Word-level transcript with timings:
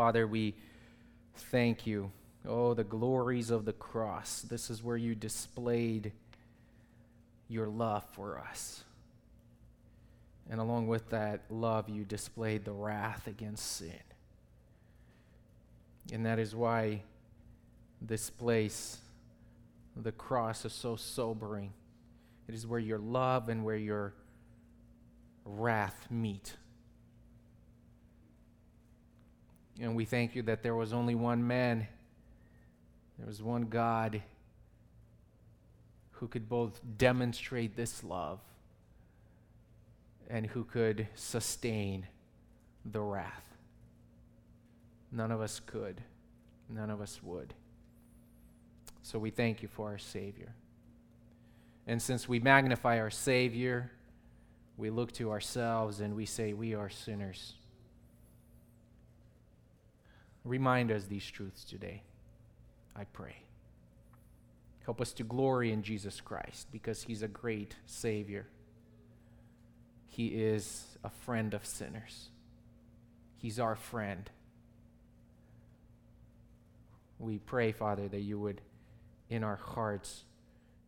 Father, 0.00 0.26
we 0.26 0.54
thank 1.34 1.86
you. 1.86 2.10
Oh, 2.48 2.72
the 2.72 2.84
glories 2.84 3.50
of 3.50 3.66
the 3.66 3.74
cross. 3.74 4.40
This 4.40 4.70
is 4.70 4.82
where 4.82 4.96
you 4.96 5.14
displayed 5.14 6.12
your 7.48 7.68
love 7.68 8.04
for 8.12 8.38
us. 8.38 8.82
And 10.48 10.58
along 10.58 10.86
with 10.86 11.10
that 11.10 11.42
love, 11.50 11.90
you 11.90 12.04
displayed 12.04 12.64
the 12.64 12.72
wrath 12.72 13.26
against 13.26 13.76
sin. 13.76 14.00
And 16.10 16.24
that 16.24 16.38
is 16.38 16.56
why 16.56 17.02
this 18.00 18.30
place, 18.30 18.96
the 19.94 20.12
cross, 20.12 20.64
is 20.64 20.72
so 20.72 20.96
sobering. 20.96 21.74
It 22.48 22.54
is 22.54 22.66
where 22.66 22.80
your 22.80 22.98
love 22.98 23.50
and 23.50 23.66
where 23.66 23.76
your 23.76 24.14
wrath 25.44 26.06
meet. 26.10 26.54
And 29.80 29.96
we 29.96 30.04
thank 30.04 30.36
you 30.36 30.42
that 30.42 30.62
there 30.62 30.74
was 30.74 30.92
only 30.92 31.14
one 31.14 31.46
man, 31.46 31.88
there 33.18 33.26
was 33.26 33.42
one 33.42 33.62
God 33.62 34.22
who 36.12 36.28
could 36.28 36.50
both 36.50 36.78
demonstrate 36.98 37.76
this 37.76 38.04
love 38.04 38.40
and 40.28 40.46
who 40.46 40.64
could 40.64 41.08
sustain 41.14 42.06
the 42.84 43.00
wrath. 43.00 43.42
None 45.10 45.32
of 45.32 45.40
us 45.40 45.60
could, 45.64 46.02
none 46.68 46.90
of 46.90 47.00
us 47.00 47.20
would. 47.22 47.54
So 49.02 49.18
we 49.18 49.30
thank 49.30 49.62
you 49.62 49.68
for 49.68 49.88
our 49.88 49.98
Savior. 49.98 50.54
And 51.86 52.00
since 52.00 52.28
we 52.28 52.38
magnify 52.38 53.00
our 53.00 53.10
Savior, 53.10 53.90
we 54.76 54.90
look 54.90 55.10
to 55.12 55.30
ourselves 55.30 56.00
and 56.00 56.14
we 56.14 56.26
say, 56.26 56.52
We 56.52 56.74
are 56.74 56.90
sinners. 56.90 57.54
Remind 60.44 60.90
us 60.90 61.04
these 61.04 61.28
truths 61.28 61.64
today, 61.64 62.02
I 62.96 63.04
pray. 63.04 63.36
Help 64.84 65.00
us 65.00 65.12
to 65.14 65.22
glory 65.22 65.70
in 65.70 65.82
Jesus 65.82 66.20
Christ 66.20 66.68
because 66.72 67.02
He's 67.02 67.22
a 67.22 67.28
great 67.28 67.76
Savior. 67.86 68.46
He 70.08 70.28
is 70.28 70.98
a 71.04 71.10
friend 71.10 71.54
of 71.54 71.66
sinners, 71.66 72.30
He's 73.36 73.60
our 73.60 73.76
friend. 73.76 74.30
We 77.18 77.38
pray, 77.38 77.72
Father, 77.72 78.08
that 78.08 78.20
you 78.20 78.40
would, 78.40 78.62
in 79.28 79.44
our 79.44 79.56
hearts, 79.56 80.24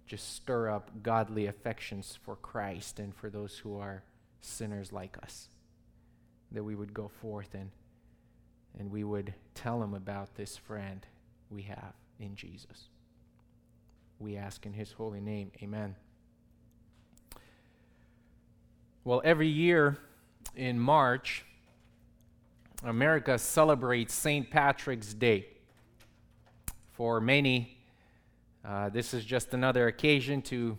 just 0.06 0.34
stir 0.34 0.70
up 0.70 1.02
godly 1.02 1.46
affections 1.46 2.18
for 2.22 2.36
Christ 2.36 2.98
and 2.98 3.14
for 3.14 3.28
those 3.28 3.58
who 3.58 3.78
are 3.78 4.02
sinners 4.40 4.92
like 4.92 5.18
us. 5.22 5.48
That 6.50 6.64
we 6.64 6.74
would 6.74 6.94
go 6.94 7.08
forth 7.08 7.54
and, 7.54 7.70
and 8.78 8.90
we 8.90 9.04
would 9.04 9.34
tell 9.54 9.80
them 9.80 9.94
about 9.94 10.34
this 10.34 10.56
friend 10.56 11.06
we 11.50 11.62
have 11.62 11.94
in 12.18 12.34
Jesus. 12.34 12.88
We 14.18 14.36
ask 14.36 14.64
in 14.66 14.72
his 14.72 14.92
holy 14.92 15.20
name. 15.20 15.50
Amen. 15.62 15.96
Well, 19.04 19.20
every 19.24 19.48
year 19.48 19.98
in 20.54 20.78
March, 20.78 21.44
America 22.84 23.38
celebrates 23.38 24.14
St. 24.14 24.48
Patrick's 24.48 25.12
Day. 25.12 25.48
For 26.92 27.20
many, 27.20 27.76
uh, 28.64 28.90
this 28.90 29.12
is 29.12 29.24
just 29.24 29.54
another 29.54 29.88
occasion 29.88 30.40
to 30.42 30.78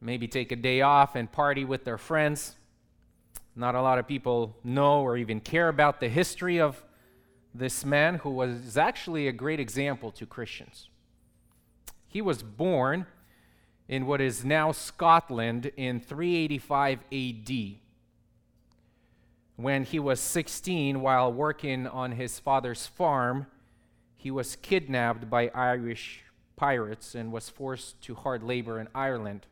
maybe 0.00 0.28
take 0.28 0.50
a 0.52 0.56
day 0.56 0.80
off 0.80 1.14
and 1.14 1.30
party 1.30 1.64
with 1.64 1.84
their 1.84 1.98
friends. 1.98 2.56
Not 3.54 3.74
a 3.74 3.82
lot 3.82 3.98
of 3.98 4.06
people 4.06 4.56
know 4.64 5.02
or 5.02 5.16
even 5.16 5.40
care 5.40 5.68
about 5.68 6.00
the 6.00 6.08
history 6.08 6.60
of 6.60 6.82
this 7.58 7.84
man 7.84 8.16
who 8.16 8.30
was 8.30 8.76
actually 8.76 9.28
a 9.28 9.32
great 9.32 9.60
example 9.60 10.10
to 10.12 10.26
Christians. 10.26 10.88
He 12.06 12.22
was 12.22 12.42
born 12.42 13.06
in 13.88 14.06
what 14.06 14.20
is 14.20 14.44
now 14.44 14.72
Scotland 14.72 15.70
in 15.76 16.00
385 16.00 17.00
AD. 17.12 17.76
When 19.56 19.84
he 19.84 19.98
was 19.98 20.20
16, 20.20 21.00
while 21.00 21.32
working 21.32 21.86
on 21.86 22.12
his 22.12 22.38
father's 22.38 22.86
farm, 22.86 23.46
he 24.16 24.30
was 24.30 24.56
kidnapped 24.56 25.30
by 25.30 25.50
Irish 25.54 26.22
pirates 26.56 27.14
and 27.14 27.32
was 27.32 27.48
forced 27.48 28.00
to 28.02 28.14
hard 28.14 28.42
labor 28.42 28.80
in 28.80 28.88
Ireland. 28.94 29.46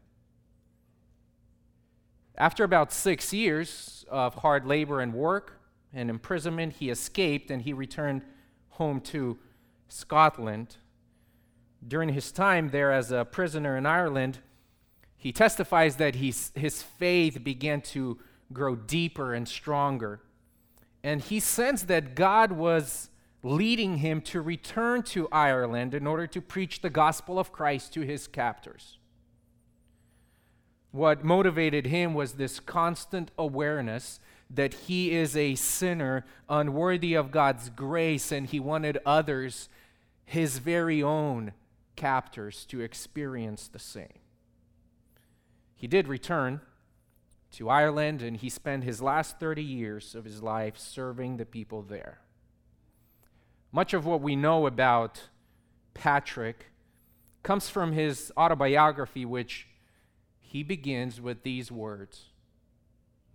After 2.36 2.64
about 2.64 2.92
six 2.92 3.32
years 3.32 4.04
of 4.10 4.34
hard 4.34 4.66
labor 4.66 5.00
and 5.00 5.14
work 5.14 5.60
and 5.94 6.10
imprisonment, 6.10 6.74
he 6.74 6.90
escaped 6.90 7.50
and 7.50 7.62
he 7.62 7.72
returned 7.72 8.22
home 8.70 9.00
to 9.00 9.38
Scotland. 9.88 10.76
During 11.86 12.10
his 12.10 12.32
time 12.32 12.70
there 12.70 12.92
as 12.92 13.12
a 13.12 13.24
prisoner 13.24 13.76
in 13.76 13.86
Ireland, 13.86 14.38
he 15.16 15.32
testifies 15.32 15.96
that 15.96 16.16
his, 16.16 16.50
his 16.54 16.82
faith 16.82 17.42
began 17.44 17.80
to 17.82 18.18
grow 18.52 18.74
deeper 18.74 19.32
and 19.32 19.48
stronger. 19.48 20.20
And 21.02 21.20
he 21.20 21.40
sensed 21.40 21.88
that 21.88 22.14
God 22.14 22.52
was 22.52 23.10
leading 23.42 23.98
him 23.98 24.22
to 24.22 24.40
return 24.40 25.02
to 25.02 25.28
Ireland 25.30 25.94
in 25.94 26.06
order 26.06 26.26
to 26.26 26.40
preach 26.40 26.80
the 26.80 26.90
gospel 26.90 27.38
of 27.38 27.52
Christ 27.52 27.92
to 27.92 28.00
his 28.00 28.26
captors. 28.26 28.98
What 30.90 31.24
motivated 31.24 31.86
him 31.86 32.14
was 32.14 32.34
this 32.34 32.60
constant 32.60 33.30
awareness 33.36 34.20
that 34.50 34.74
he 34.74 35.12
is 35.12 35.36
a 35.36 35.54
sinner 35.54 36.24
unworthy 36.48 37.14
of 37.14 37.30
God's 37.30 37.70
grace, 37.70 38.30
and 38.30 38.46
he 38.46 38.60
wanted 38.60 38.98
others, 39.04 39.68
his 40.24 40.58
very 40.58 41.02
own 41.02 41.52
captors, 41.96 42.64
to 42.66 42.80
experience 42.80 43.68
the 43.68 43.78
same. 43.78 44.18
He 45.74 45.86
did 45.86 46.08
return 46.08 46.60
to 47.52 47.68
Ireland, 47.68 48.22
and 48.22 48.36
he 48.36 48.48
spent 48.48 48.84
his 48.84 49.02
last 49.02 49.38
30 49.38 49.62
years 49.62 50.14
of 50.14 50.24
his 50.24 50.42
life 50.42 50.78
serving 50.78 51.36
the 51.36 51.46
people 51.46 51.82
there. 51.82 52.20
Much 53.72 53.92
of 53.92 54.06
what 54.06 54.20
we 54.20 54.36
know 54.36 54.66
about 54.66 55.28
Patrick 55.94 56.66
comes 57.42 57.68
from 57.68 57.92
his 57.92 58.32
autobiography, 58.36 59.24
which 59.24 59.66
he 60.40 60.62
begins 60.62 61.20
with 61.20 61.42
these 61.42 61.72
words 61.72 62.26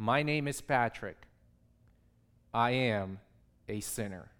My 0.01 0.23
name 0.23 0.47
is 0.47 0.61
Patrick. 0.61 1.17
I 2.53 2.71
am 2.71 3.19
a 3.67 3.81
sinner. 3.81 4.31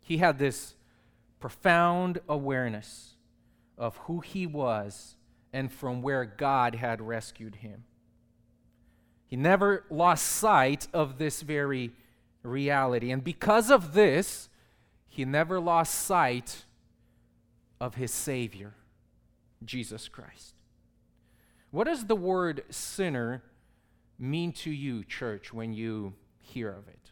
He 0.00 0.16
had 0.16 0.38
this 0.38 0.76
profound 1.40 2.20
awareness 2.26 3.16
of 3.76 3.98
who 3.98 4.20
he 4.20 4.46
was 4.46 5.16
and 5.52 5.70
from 5.70 6.00
where 6.00 6.24
God 6.24 6.76
had 6.76 7.02
rescued 7.02 7.56
him. 7.56 7.84
He 9.26 9.36
never 9.36 9.84
lost 9.90 10.24
sight 10.24 10.88
of 10.94 11.18
this 11.18 11.42
very 11.42 11.92
reality. 12.42 13.10
And 13.10 13.22
because 13.22 13.70
of 13.70 13.92
this, 13.92 14.48
he 15.06 15.26
never 15.26 15.60
lost 15.60 15.92
sight 15.94 16.64
of 17.78 17.96
his 17.96 18.10
Savior, 18.10 18.72
Jesus 19.62 20.08
Christ. 20.08 20.55
What 21.76 21.88
does 21.88 22.06
the 22.06 22.16
word 22.16 22.64
sinner 22.70 23.42
mean 24.18 24.52
to 24.52 24.70
you, 24.70 25.04
church, 25.04 25.52
when 25.52 25.74
you 25.74 26.14
hear 26.38 26.70
of 26.70 26.88
it? 26.88 27.10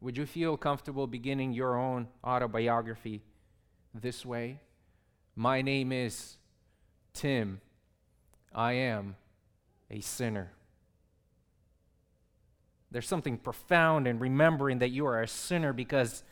Would 0.00 0.16
you 0.16 0.24
feel 0.24 0.56
comfortable 0.56 1.08
beginning 1.08 1.52
your 1.52 1.76
own 1.76 2.06
autobiography 2.22 3.24
this 3.92 4.24
way? 4.24 4.60
My 5.34 5.62
name 5.62 5.90
is 5.90 6.36
Tim. 7.12 7.60
I 8.54 8.74
am 8.74 9.16
a 9.90 10.00
sinner. 10.00 10.52
There's 12.92 13.08
something 13.08 13.36
profound 13.36 14.06
in 14.06 14.20
remembering 14.20 14.78
that 14.78 14.90
you 14.90 15.06
are 15.06 15.20
a 15.20 15.26
sinner 15.26 15.72
because 15.72 16.22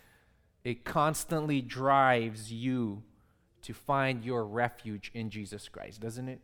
it 0.62 0.84
constantly 0.84 1.62
drives 1.62 2.52
you 2.52 3.02
to 3.68 3.74
find 3.74 4.24
your 4.24 4.44
refuge 4.44 5.10
in 5.14 5.30
Jesus 5.30 5.68
Christ, 5.68 6.00
doesn't 6.00 6.28
it? 6.28 6.40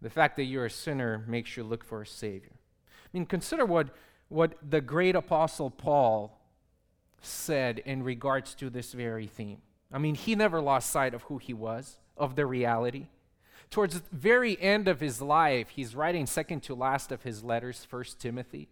The 0.00 0.10
fact 0.10 0.36
that 0.36 0.44
you're 0.44 0.64
a 0.64 0.70
sinner 0.70 1.24
makes 1.28 1.56
you 1.56 1.62
look 1.62 1.84
for 1.84 2.00
a 2.00 2.06
Savior. 2.06 2.54
I 2.54 3.08
mean, 3.12 3.26
consider 3.26 3.66
what, 3.66 3.90
what 4.28 4.54
the 4.66 4.80
great 4.80 5.14
apostle 5.14 5.70
Paul 5.70 6.40
said 7.20 7.80
in 7.80 8.02
regards 8.02 8.54
to 8.54 8.70
this 8.70 8.92
very 8.92 9.26
theme. 9.26 9.58
I 9.92 9.98
mean, 9.98 10.14
he 10.14 10.34
never 10.34 10.60
lost 10.60 10.90
sight 10.90 11.12
of 11.12 11.22
who 11.24 11.36
he 11.38 11.52
was, 11.52 11.98
of 12.16 12.34
the 12.34 12.46
reality 12.46 13.08
towards 13.70 14.00
the 14.00 14.16
very 14.16 14.60
end 14.60 14.88
of 14.88 15.00
his 15.00 15.22
life, 15.22 15.70
he's 15.70 15.94
writing 15.94 16.26
second 16.26 16.60
to 16.64 16.74
last 16.74 17.12
of 17.12 17.22
his 17.22 17.44
letters, 17.44 17.84
First 17.84 18.20
Timothy. 18.20 18.68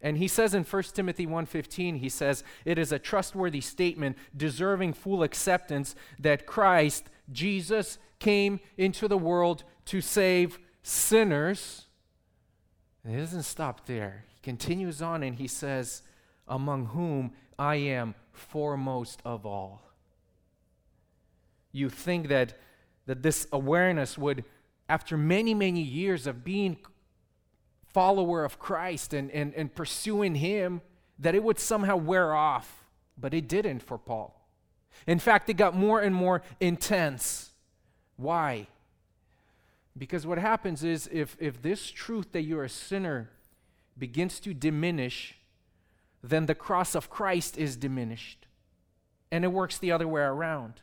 And 0.00 0.18
he 0.18 0.28
says 0.28 0.54
in 0.54 0.64
1 0.64 0.94
Timothy 0.94 1.26
1:15, 1.26 1.96
he 1.96 2.08
says, 2.08 2.44
"It 2.64 2.78
is 2.78 2.92
a 2.92 2.98
trustworthy 2.98 3.60
statement 3.60 4.16
deserving 4.36 4.92
full 4.92 5.22
acceptance 5.22 5.94
that 6.18 6.46
Christ 6.46 7.08
Jesus 7.30 7.98
came 8.18 8.60
into 8.76 9.08
the 9.08 9.18
world 9.18 9.64
to 9.86 10.00
save 10.00 10.58
sinners, 10.82 11.86
And 13.04 13.14
he 13.14 13.20
doesn't 13.20 13.44
stop 13.44 13.86
there. 13.86 14.24
He 14.34 14.40
continues 14.40 15.00
on 15.00 15.22
and 15.22 15.36
he 15.36 15.46
says, 15.46 16.02
Among 16.48 16.86
whom 16.86 17.32
I 17.56 17.76
am 17.76 18.14
foremost 18.32 19.20
of 19.24 19.46
all. 19.46 19.82
You 21.70 21.88
think 21.88 22.28
that, 22.28 22.58
that 23.06 23.22
this 23.22 23.46
awareness 23.52 24.18
would, 24.18 24.44
after 24.88 25.16
many, 25.16 25.54
many 25.54 25.82
years 25.82 26.26
of 26.26 26.44
being 26.44 26.78
follower 27.96 28.44
of 28.44 28.58
Christ 28.58 29.14
and, 29.14 29.30
and, 29.30 29.54
and 29.54 29.74
pursuing 29.74 30.34
Him, 30.34 30.82
that 31.18 31.34
it 31.34 31.42
would 31.42 31.58
somehow 31.58 31.96
wear 31.96 32.34
off. 32.34 32.84
But 33.16 33.32
it 33.32 33.48
didn't 33.48 33.80
for 33.80 33.96
Paul. 33.96 34.46
In 35.06 35.18
fact, 35.18 35.48
it 35.48 35.54
got 35.54 35.74
more 35.74 36.02
and 36.02 36.14
more 36.14 36.42
intense. 36.60 37.52
Why? 38.18 38.66
Because 39.96 40.26
what 40.26 40.36
happens 40.36 40.84
is 40.84 41.08
if, 41.10 41.38
if 41.40 41.62
this 41.62 41.90
truth 41.90 42.32
that 42.32 42.42
you're 42.42 42.64
a 42.64 42.68
sinner 42.68 43.30
begins 43.96 44.40
to 44.40 44.52
diminish, 44.52 45.34
then 46.22 46.44
the 46.44 46.54
cross 46.54 46.94
of 46.94 47.08
Christ 47.08 47.56
is 47.56 47.76
diminished. 47.76 48.46
And 49.30 49.42
it 49.42 49.48
works 49.48 49.78
the 49.78 49.90
other 49.90 50.06
way 50.06 50.20
around. 50.20 50.82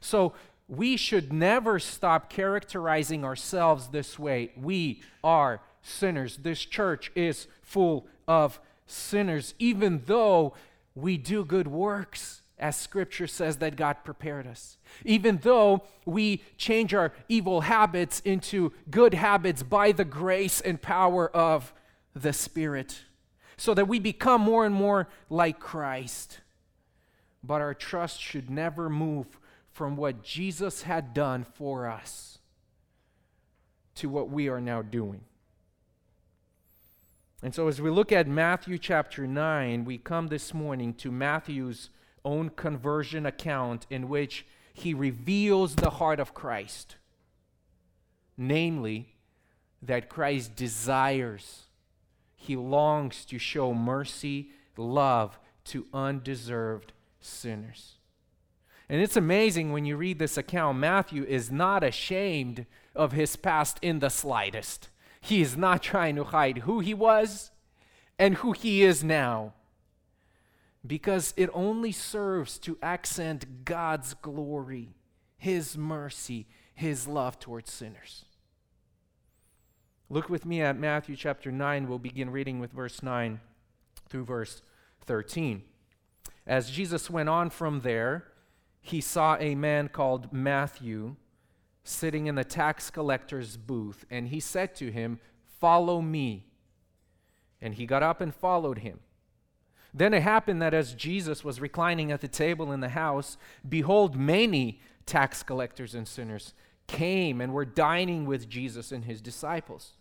So 0.00 0.32
we 0.66 0.96
should 0.96 1.32
never 1.32 1.78
stop 1.78 2.28
characterizing 2.28 3.24
ourselves 3.24 3.86
this 3.88 4.18
way. 4.18 4.50
We 4.56 5.00
are 5.22 5.60
sinners. 5.84 6.38
This 6.38 6.64
church 6.64 7.12
is 7.14 7.46
full 7.62 8.08
of 8.26 8.58
sinners, 8.86 9.54
even 9.60 10.02
though 10.06 10.54
we 10.96 11.16
do 11.16 11.44
good 11.44 11.68
works 11.68 12.42
as 12.58 12.76
scripture 12.76 13.26
says 13.26 13.58
that 13.58 13.76
God 13.76 13.98
prepared 14.04 14.46
us. 14.46 14.78
Even 15.04 15.38
though 15.42 15.82
we 16.04 16.42
change 16.56 16.94
our 16.94 17.12
evil 17.28 17.62
habits 17.62 18.20
into 18.20 18.72
good 18.90 19.14
habits 19.14 19.62
by 19.62 19.92
the 19.92 20.04
grace 20.04 20.60
and 20.60 20.80
power 20.80 21.28
of 21.28 21.72
the 22.14 22.32
Spirit, 22.32 23.02
so 23.56 23.74
that 23.74 23.88
we 23.88 23.98
become 23.98 24.40
more 24.40 24.64
and 24.64 24.74
more 24.74 25.08
like 25.28 25.58
Christ. 25.58 26.40
But 27.42 27.60
our 27.60 27.74
trust 27.74 28.20
should 28.20 28.48
never 28.50 28.88
move 28.88 29.26
from 29.72 29.96
what 29.96 30.22
Jesus 30.22 30.82
had 30.82 31.12
done 31.12 31.44
for 31.44 31.88
us 31.88 32.38
to 33.96 34.08
what 34.08 34.30
we 34.30 34.48
are 34.48 34.60
now 34.60 34.82
doing. 34.82 35.20
And 37.44 37.54
so, 37.54 37.68
as 37.68 37.78
we 37.78 37.90
look 37.90 38.10
at 38.10 38.26
Matthew 38.26 38.78
chapter 38.78 39.26
9, 39.26 39.84
we 39.84 39.98
come 39.98 40.28
this 40.28 40.54
morning 40.54 40.94
to 40.94 41.12
Matthew's 41.12 41.90
own 42.24 42.48
conversion 42.48 43.26
account 43.26 43.86
in 43.90 44.08
which 44.08 44.46
he 44.72 44.94
reveals 44.94 45.76
the 45.76 45.90
heart 45.90 46.20
of 46.20 46.32
Christ. 46.32 46.96
Namely, 48.38 49.16
that 49.82 50.08
Christ 50.08 50.56
desires, 50.56 51.66
he 52.34 52.56
longs 52.56 53.26
to 53.26 53.38
show 53.38 53.74
mercy, 53.74 54.48
love 54.78 55.38
to 55.64 55.84
undeserved 55.92 56.94
sinners. 57.20 57.96
And 58.88 59.02
it's 59.02 59.18
amazing 59.18 59.70
when 59.70 59.84
you 59.84 59.98
read 59.98 60.18
this 60.18 60.38
account, 60.38 60.78
Matthew 60.78 61.24
is 61.24 61.52
not 61.52 61.84
ashamed 61.84 62.64
of 62.94 63.12
his 63.12 63.36
past 63.36 63.78
in 63.82 63.98
the 63.98 64.08
slightest. 64.08 64.88
He 65.24 65.40
is 65.40 65.56
not 65.56 65.82
trying 65.82 66.16
to 66.16 66.24
hide 66.24 66.58
who 66.58 66.80
he 66.80 66.92
was 66.92 67.50
and 68.18 68.34
who 68.34 68.52
he 68.52 68.82
is 68.82 69.02
now 69.02 69.54
because 70.86 71.32
it 71.38 71.48
only 71.54 71.92
serves 71.92 72.58
to 72.58 72.76
accent 72.82 73.64
God's 73.64 74.12
glory, 74.12 74.90
His 75.38 75.78
mercy, 75.78 76.46
His 76.74 77.08
love 77.08 77.38
towards 77.38 77.72
sinners. 77.72 78.26
Look 80.10 80.28
with 80.28 80.44
me 80.44 80.60
at 80.60 80.78
Matthew 80.78 81.16
chapter 81.16 81.50
9. 81.50 81.88
We'll 81.88 81.98
begin 81.98 82.28
reading 82.28 82.60
with 82.60 82.72
verse 82.72 83.02
9 83.02 83.40
through 84.10 84.24
verse 84.24 84.60
13. 85.06 85.62
As 86.46 86.70
Jesus 86.70 87.08
went 87.08 87.30
on 87.30 87.48
from 87.48 87.80
there, 87.80 88.24
he 88.82 89.00
saw 89.00 89.38
a 89.40 89.54
man 89.54 89.88
called 89.88 90.34
Matthew 90.34 91.16
sitting 91.84 92.26
in 92.26 92.34
the 92.34 92.44
tax 92.44 92.90
collector's 92.90 93.56
booth, 93.56 94.04
and 94.10 94.28
he 94.28 94.40
said 94.40 94.74
to 94.76 94.90
him, 94.90 95.20
Follow 95.60 96.00
me. 96.00 96.46
And 97.60 97.74
he 97.74 97.86
got 97.86 98.02
up 98.02 98.20
and 98.20 98.34
followed 98.34 98.78
him. 98.78 99.00
Then 99.92 100.12
it 100.12 100.22
happened 100.22 100.60
that 100.60 100.74
as 100.74 100.92
Jesus 100.92 101.44
was 101.44 101.60
reclining 101.60 102.10
at 102.10 102.20
the 102.20 102.28
table 102.28 102.72
in 102.72 102.80
the 102.80 102.88
house, 102.88 103.38
behold, 103.66 104.16
many 104.16 104.80
tax 105.06 105.42
collectors 105.42 105.94
and 105.94 106.08
sinners 106.08 106.52
came 106.86 107.40
and 107.40 107.52
were 107.52 107.64
dining 107.64 108.26
with 108.26 108.48
Jesus 108.48 108.90
and 108.90 109.04
his 109.04 109.22
disciples. 109.22 109.92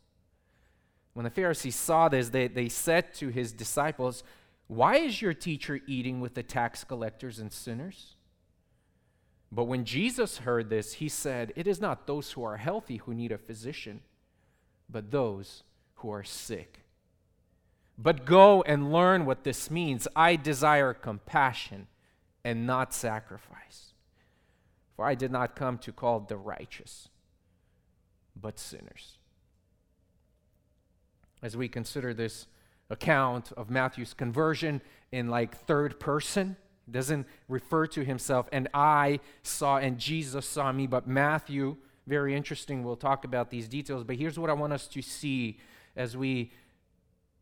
When 1.13 1.25
the 1.25 1.29
Pharisees 1.29 1.75
saw 1.75 2.09
this, 2.09 2.29
they, 2.29 2.47
they 2.47 2.69
said 2.69 3.13
to 3.15 3.29
his 3.29 3.53
disciples, 3.53 4.23
Why 4.67 4.97
is 4.97 5.21
your 5.21 5.33
teacher 5.33 5.79
eating 5.85 6.19
with 6.21 6.33
the 6.33 6.43
tax 6.43 6.83
collectors 6.83 7.37
and 7.37 7.51
sinners? 7.51 8.15
But 9.53 9.65
when 9.65 9.85
Jesus 9.85 10.39
heard 10.39 10.71
this, 10.71 10.93
he 10.93 11.07
said, 11.07 11.53
It 11.55 11.67
is 11.67 11.79
not 11.79 12.07
those 12.07 12.31
who 12.31 12.43
are 12.43 12.57
healthy 12.57 12.97
who 12.97 13.13
need 13.13 13.31
a 13.31 13.37
physician, 13.37 14.01
but 14.89 15.11
those 15.11 15.61
who 15.95 16.11
are 16.11 16.23
sick. 16.23 16.79
But 17.95 18.25
go 18.25 18.63
and 18.63 18.91
learn 18.91 19.27
what 19.27 19.43
this 19.43 19.69
means. 19.69 20.07
I 20.15 20.37
desire 20.37 20.95
compassion 20.95 21.87
and 22.43 22.65
not 22.65 22.95
sacrifice. 22.95 23.93
For 24.95 25.05
I 25.05 25.13
did 25.13 25.31
not 25.31 25.55
come 25.55 25.77
to 25.79 25.91
call 25.91 26.21
the 26.21 26.37
righteous, 26.37 27.09
but 28.35 28.57
sinners. 28.57 29.19
As 31.43 31.55
we 31.55 31.67
consider 31.67 32.11
this 32.11 32.47
account 32.89 33.51
of 33.51 33.69
Matthew's 33.69 34.15
conversion 34.15 34.81
in 35.11 35.27
like 35.27 35.55
third 35.55 35.99
person, 35.99 36.57
doesn't 36.89 37.27
refer 37.47 37.87
to 37.87 38.03
himself, 38.03 38.47
and 38.51 38.67
I 38.73 39.19
saw 39.41 39.77
and 39.77 39.97
Jesus 39.97 40.45
saw 40.47 40.71
me, 40.71 40.87
but 40.87 41.07
Matthew, 41.07 41.77
very 42.05 42.35
interesting. 42.35 42.83
We'll 42.83 42.95
talk 42.95 43.23
about 43.25 43.49
these 43.49 43.67
details, 43.67 44.03
but 44.03 44.17
here's 44.17 44.37
what 44.37 44.49
I 44.49 44.53
want 44.53 44.73
us 44.73 44.87
to 44.87 45.01
see 45.01 45.59
as 45.95 46.17
we 46.17 46.51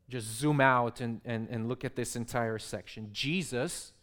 just 0.10 0.28
zoom 0.28 0.62
out 0.62 1.02
and, 1.02 1.22
and, 1.26 1.48
and 1.50 1.68
look 1.68 1.86
at 1.86 1.96
this 1.96 2.16
entire 2.16 2.60
section. 2.60 3.10
Jesus, 3.12 3.94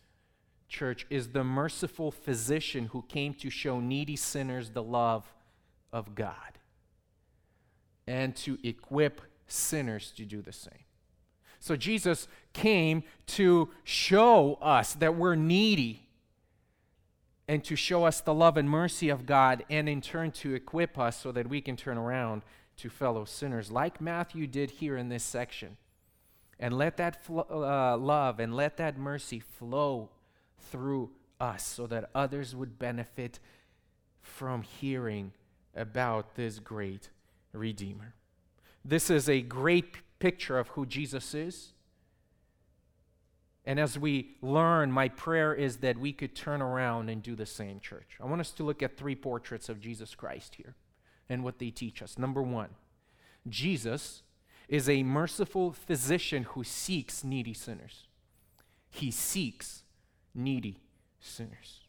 church, 0.69 1.07
is 1.11 1.29
the 1.29 1.45
merciful 1.45 2.11
physician 2.11 2.87
who 2.87 3.03
came 3.03 3.35
to 3.35 3.51
show 3.51 3.79
needy 3.79 4.17
sinners 4.17 4.71
the 4.71 4.83
love 4.83 5.33
of 5.93 6.15
God 6.15 6.59
and 8.07 8.35
to 8.37 8.59
equip 8.65 9.21
sinners 9.47 10.13
to 10.17 10.25
do 10.25 10.41
the 10.41 10.53
same. 10.53 10.88
So 11.61 11.77
Jesus 11.77 12.29
came 12.53 13.03
to 13.27 13.71
show 13.85 14.59
us 14.61 14.95
that 14.95 15.17
we're 15.17 15.35
needy 15.35 16.09
and 17.49 17.65
to 17.65 17.77
show 17.77 18.05
us 18.05 18.21
the 18.21 18.35
love 18.35 18.57
and 18.57 18.69
mercy 18.69 19.09
of 19.09 19.25
God, 19.25 19.65
and 19.71 19.89
in 19.89 20.03
turn 20.03 20.31
to 20.33 20.55
equip 20.55 20.99
us 20.99 21.19
so 21.19 21.33
that 21.33 21.49
we 21.49 21.63
can 21.63 21.77
turn 21.77 21.97
around 21.97 22.43
to 22.77 22.91
fellow 22.91 23.25
sinners, 23.25 23.71
like 23.71 24.03
Matthew 24.03 24.47
did 24.47 24.71
here 24.71 24.99
in 24.99 25.09
this 25.09 25.25
section. 25.25 25.79
And 26.61 26.77
let 26.77 26.99
that 26.99 27.21
uh, 27.29 27.97
love 27.97 28.39
and 28.39 28.55
let 28.55 28.77
that 28.77 28.99
mercy 28.99 29.41
flow 29.41 30.11
through 30.71 31.11
us 31.41 31.65
so 31.65 31.87
that 31.87 32.11
others 32.15 32.55
would 32.55 32.79
benefit 32.79 33.39
from 34.21 34.63
hearing 34.63 35.33
about 35.75 36.35
this 36.35 36.59
great 36.59 37.11
Redeemer. 37.53 38.15
This 38.85 39.09
is 39.09 39.29
a 39.29 39.41
great 39.41 39.97
picture 40.19 40.59
of 40.59 40.69
who 40.69 40.87
Jesus 40.87 41.35
is. 41.35 41.73
And 43.65 43.79
as 43.79 43.99
we 43.99 44.37
learn, 44.41 44.91
my 44.91 45.09
prayer 45.09 45.55
is 45.55 45.79
that 45.79 45.99
we 45.99 46.13
could 46.13 46.35
turn 46.35 46.63
around 46.63 47.11
and 47.11 47.23
do 47.23 47.37
the 47.37 47.47
same, 47.47 47.81
church. 47.81 48.17
I 48.21 48.25
want 48.25 48.41
us 48.41 48.51
to 48.53 48.63
look 48.63 48.83
at 48.83 48.97
three 48.97 49.15
portraits 49.15 49.69
of 49.69 49.81
Jesus 49.81 50.15
Christ 50.15 50.55
here 50.55 50.75
and 51.29 51.45
what 51.45 51.59
they 51.59 51.71
teach 51.71 52.03
us. 52.03 52.17
Number 52.17 52.43
one, 52.43 52.71
Jesus 53.47 54.23
is 54.69 54.89
a 54.89 55.03
merciful 55.03 55.73
physician 55.73 56.45
who 56.45 56.65
seeks 56.65 57.23
needy 57.23 57.55
sinners. 57.55 58.07
He 58.91 59.11
seeks 59.11 59.83
needy 60.35 60.81
sinners. 61.21 61.81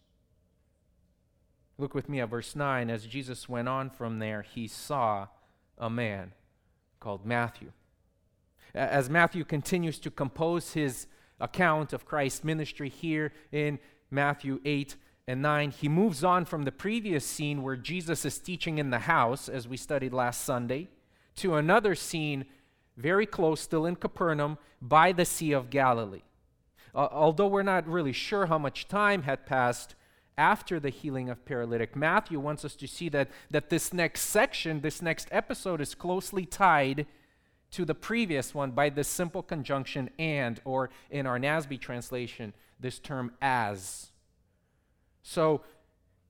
Look 1.78 1.94
with 1.94 2.10
me 2.10 2.20
at 2.20 2.30
verse 2.30 2.58
9. 2.58 2.90
As 2.90 3.06
Jesus 3.06 3.48
went 3.48 3.70
on 3.70 3.90
from 3.90 4.20
there, 4.20 4.42
he 4.42 4.68
saw 4.68 5.28
a 5.78 5.90
man 5.90 6.34
called 7.00 7.26
Matthew. 7.26 7.72
As 8.74 9.10
Matthew 9.10 9.44
continues 9.44 10.00
to 10.00 10.12
compose 10.12 10.74
his 10.74 11.08
account 11.40 11.94
of 11.94 12.06
Christ's 12.06 12.44
ministry 12.44 12.90
here 12.90 13.32
in 13.52 13.80
Matthew 14.12 14.60
8 14.66 14.96
and 15.28 15.42
9, 15.42 15.72
he 15.72 15.88
moves 15.88 16.24
on 16.24 16.46
from 16.46 16.64
the 16.64 16.72
previous 16.72 17.26
scene 17.26 17.64
where 17.64 17.76
Jesus 17.76 18.26
is 18.26 18.38
teaching 18.40 18.78
in 18.78 18.90
the 18.90 19.00
house, 19.00 19.48
as 19.50 19.68
we 19.68 19.78
studied 19.78 20.14
last 20.14 20.44
Sunday, 20.44 20.88
to 21.36 21.56
another 21.56 21.96
scene 21.96 22.46
very 22.98 23.26
close, 23.26 23.62
still 23.62 23.86
in 23.86 23.96
Capernaum, 23.96 24.58
by 24.82 25.12
the 25.12 25.26
Sea 25.26 25.54
of 25.54 25.70
Galilee. 25.70 26.24
Uh, 26.94 27.08
although 27.12 27.48
we're 27.48 27.64
not 27.64 27.88
really 27.88 28.12
sure 28.12 28.48
how 28.48 28.58
much 28.58 28.88
time 28.88 29.24
had 29.24 29.46
passed 29.46 29.96
after 30.38 30.80
the 30.80 30.90
healing 30.90 31.30
of 31.30 31.46
paralytic, 31.46 31.96
Matthew 31.96 32.40
wants 32.40 32.66
us 32.66 32.76
to 32.76 32.88
see 32.88 33.10
that, 33.10 33.30
that 33.52 33.70
this 33.70 33.94
next 33.94 34.22
section, 34.22 34.82
this 34.82 35.02
next 35.02 35.28
episode, 35.32 35.82
is 35.82 35.96
closely 35.96 36.46
tied 36.46 37.06
to 37.72 37.86
the 37.86 37.96
previous 37.96 38.54
one 38.54 38.72
by 38.72 38.90
this 38.90 39.08
simple 39.08 39.44
conjunction 39.44 40.10
and, 40.18 40.60
or 40.66 40.90
in 41.10 41.26
our 41.26 41.40
NASB 41.40 41.80
translation, 41.80 42.54
this 42.80 43.00
term 43.00 43.32
as. 43.42 44.12
So, 45.22 45.62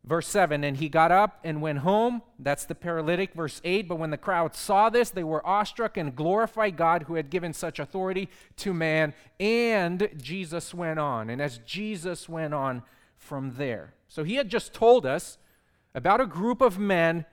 verse 0.03 0.27
7 0.27 0.63
and 0.63 0.77
he 0.77 0.89
got 0.89 1.12
up 1.12 1.39
and 1.43 1.62
went 1.62 1.79
home. 1.79 2.22
That's 2.39 2.65
the 2.65 2.75
paralytic. 2.75 3.34
Verse 3.34 3.62
8 3.63 3.88
but 3.88 4.00
when 4.00 4.10
the 4.10 4.17
crowd 4.17 4.55
saw 4.55 4.89
this, 4.89 5.10
they 5.10 5.24
were 5.24 5.46
awestruck 5.46 5.98
and 5.98 6.15
glorified 6.15 6.75
God 6.75 7.03
who 7.03 7.15
had 7.15 7.29
given 7.29 7.53
such 7.53 7.79
authority 7.79 8.29
to 8.58 8.74
man. 8.74 9.13
And 9.39 10.10
Jesus 10.17 10.74
went 10.74 11.00
on. 11.00 11.29
And 11.29 11.41
as 11.41 11.60
Jesus 11.60 12.27
went 12.27 12.53
on 12.53 12.84
from 13.17 13.55
there, 13.55 13.93
so 14.08 14.24
he 14.24 14.36
had 14.36 14.50
just 14.50 14.74
told 14.74 15.05
us 15.05 15.38
about 15.93 16.22
a 16.22 16.25
group 16.25 16.62
of 16.62 16.79
men 16.79 17.25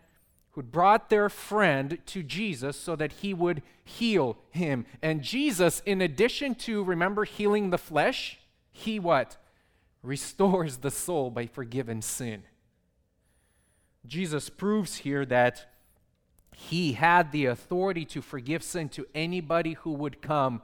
who 0.56 0.62
brought 0.62 1.10
their 1.10 1.28
friend 1.28 1.98
to 2.06 2.22
Jesus 2.22 2.78
so 2.78 2.96
that 2.96 3.12
he 3.12 3.34
would 3.34 3.62
heal 3.84 4.38
him. 4.48 4.86
And 5.02 5.20
Jesus, 5.20 5.82
in 5.84 6.00
addition 6.00 6.54
to, 6.54 6.82
remember, 6.82 7.25
healing 7.25 7.68
the 7.68 7.76
flesh, 7.76 8.38
he 8.72 8.98
what? 8.98 9.36
Restores 10.02 10.78
the 10.78 10.90
soul 10.90 11.30
by 11.30 11.44
forgiven 11.44 12.00
sin. 12.00 12.42
Jesus 14.06 14.48
proves 14.48 14.96
here 14.96 15.26
that 15.26 15.70
he 16.54 16.94
had 16.94 17.32
the 17.32 17.44
authority 17.44 18.06
to 18.06 18.22
forgive 18.22 18.62
sin 18.62 18.88
to 18.88 19.06
anybody 19.14 19.75
who 19.75 19.92
would 19.92 20.22
come 20.22 20.62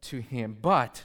to 0.00 0.18
him. 0.18 0.56
But 0.60 1.04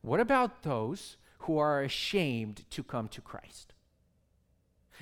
what 0.00 0.18
about 0.18 0.62
those 0.62 1.18
who 1.40 1.58
are 1.58 1.82
ashamed 1.82 2.64
to 2.70 2.82
come 2.82 3.06
to 3.08 3.20
Christ? 3.20 3.74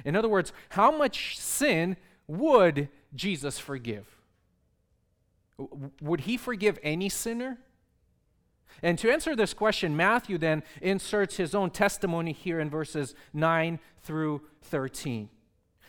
In 0.05 0.17
other 0.17 0.29
words, 0.29 0.53
how 0.71 0.91
much 0.91 1.39
sin 1.39 1.97
would 2.29 2.89
Jesus 3.15 3.59
forgive? 3.59 4.07
Would 6.01 6.21
he 6.21 6.37
forgive 6.37 6.79
any 6.83 7.09
sinner? 7.09 7.59
And 8.83 8.99
to 8.99 9.11
answer 9.11 9.35
this 9.35 9.55
question, 9.55 9.97
Matthew 9.97 10.39
then 10.39 10.63
inserts 10.83 11.37
his 11.37 11.55
own 11.55 11.71
testimony 11.71 12.33
here 12.33 12.61
in 12.61 12.69
verses 12.69 13.15
9 13.33 13.79
through 14.03 14.43
13. 14.63 15.31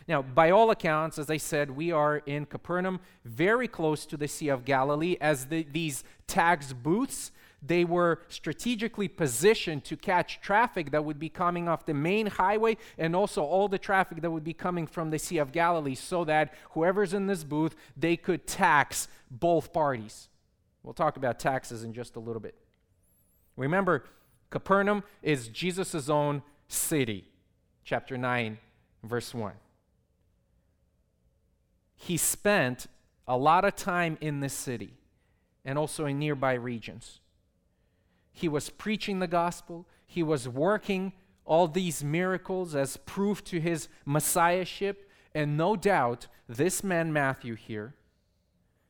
Now, 0.08 0.22
by 0.22 0.51
all 0.51 0.72
accounts, 0.72 1.20
as 1.20 1.29
I 1.29 1.36
said, 1.36 1.72
we 1.72 1.91
are 1.91 2.17
in 2.20 2.46
Capernaum, 2.46 3.01
very 3.25 3.67
close 3.67 4.06
to 4.06 4.15
the 4.15 4.27
Sea 4.27 4.48
of 4.48 4.63
Galilee, 4.63 5.17
as 5.20 5.48
the, 5.48 5.67
these 5.70 6.06
tax 6.27 6.72
booths 6.72 7.32
they 7.62 7.84
were 7.84 8.22
strategically 8.30 9.08
positioned 9.08 9.84
to 9.86 9.98
catch 9.98 10.42
traffic 10.42 10.92
that 10.92 11.04
would 11.04 11.20
be 11.20 11.30
coming 11.30 11.68
off 11.68 11.86
the 11.86 11.94
main 11.94 12.28
highway 12.28 12.78
and 12.98 13.16
also 13.16 13.44
all 13.44 13.68
the 13.68 13.80
traffic 13.80 14.22
that 14.22 14.30
would 14.30 14.44
be 14.44 14.54
coming 14.54 14.86
from 14.86 15.10
the 15.10 15.18
Sea 15.18 15.40
of 15.40 15.52
Galilee 15.52 15.96
so 15.96 16.24
that 16.26 16.54
whoever's 16.72 17.14
in 17.14 17.28
this 17.28 17.44
booth, 17.44 17.76
they 17.96 18.16
could 18.16 18.46
tax 18.46 19.08
both 19.32 19.74
parties. 19.74 20.30
We'll 20.84 20.94
talk 20.94 21.18
about 21.18 21.40
taxes 21.40 21.84
in 21.84 21.94
just 21.94 22.16
a 22.16 22.20
little 22.20 22.40
bit. 22.40 22.56
Remember, 23.56 24.06
Capernaum 24.50 25.04
is 25.22 25.48
Jesus' 25.48 26.10
own 26.10 26.44
city. 26.68 27.26
Chapter 27.84 28.18
9, 28.18 28.58
verse 29.04 29.34
1. 29.34 29.54
He 31.96 32.18
spent 32.18 32.88
a 33.28 33.36
lot 33.36 33.66
of 33.66 33.76
time 33.76 34.18
in 34.22 34.40
this 34.40 34.54
city 34.54 34.94
and 35.66 35.78
also 35.78 36.06
in 36.06 36.20
nearby 36.20 36.54
regions. 36.54 37.20
He 38.38 38.48
was 38.48 38.70
preaching 38.70 39.17
the 39.17 39.27
gospel, 39.27 39.88
he 40.06 40.22
was 40.22 40.48
working 40.48 41.13
all 41.44 41.67
these 41.67 42.03
miracles 42.03 42.75
as 42.75 42.96
proof 42.98 43.44
to 43.46 43.60
his 43.60 43.88
messiahship. 44.06 45.10
And 45.34 45.58
no 45.58 45.75
doubt, 45.75 46.27
this 46.48 46.84
man, 46.84 47.12
Matthew, 47.12 47.56
here, 47.56 47.96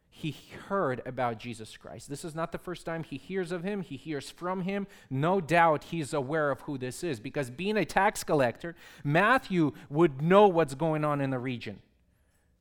he 0.09 0.35
heard 0.67 1.01
about 1.05 1.39
Jesus 1.39 1.77
Christ. 1.77 2.09
This 2.09 2.25
is 2.25 2.35
not 2.35 2.51
the 2.51 2.57
first 2.57 2.85
time 2.85 3.05
he 3.05 3.15
hears 3.15 3.53
of 3.53 3.63
him, 3.63 3.83
he 3.83 3.95
hears 3.95 4.29
from 4.29 4.63
him. 4.63 4.85
No 5.09 5.39
doubt 5.39 5.85
he's 5.85 6.13
aware 6.13 6.51
of 6.51 6.59
who 6.61 6.77
this 6.77 7.01
is 7.01 7.21
because 7.21 7.49
being 7.49 7.77
a 7.77 7.85
tax 7.85 8.25
collector, 8.25 8.75
Matthew 9.01 9.71
would 9.89 10.21
know 10.21 10.45
what's 10.49 10.75
going 10.75 11.05
on 11.05 11.21
in 11.21 11.29
the 11.29 11.39
region, 11.39 11.79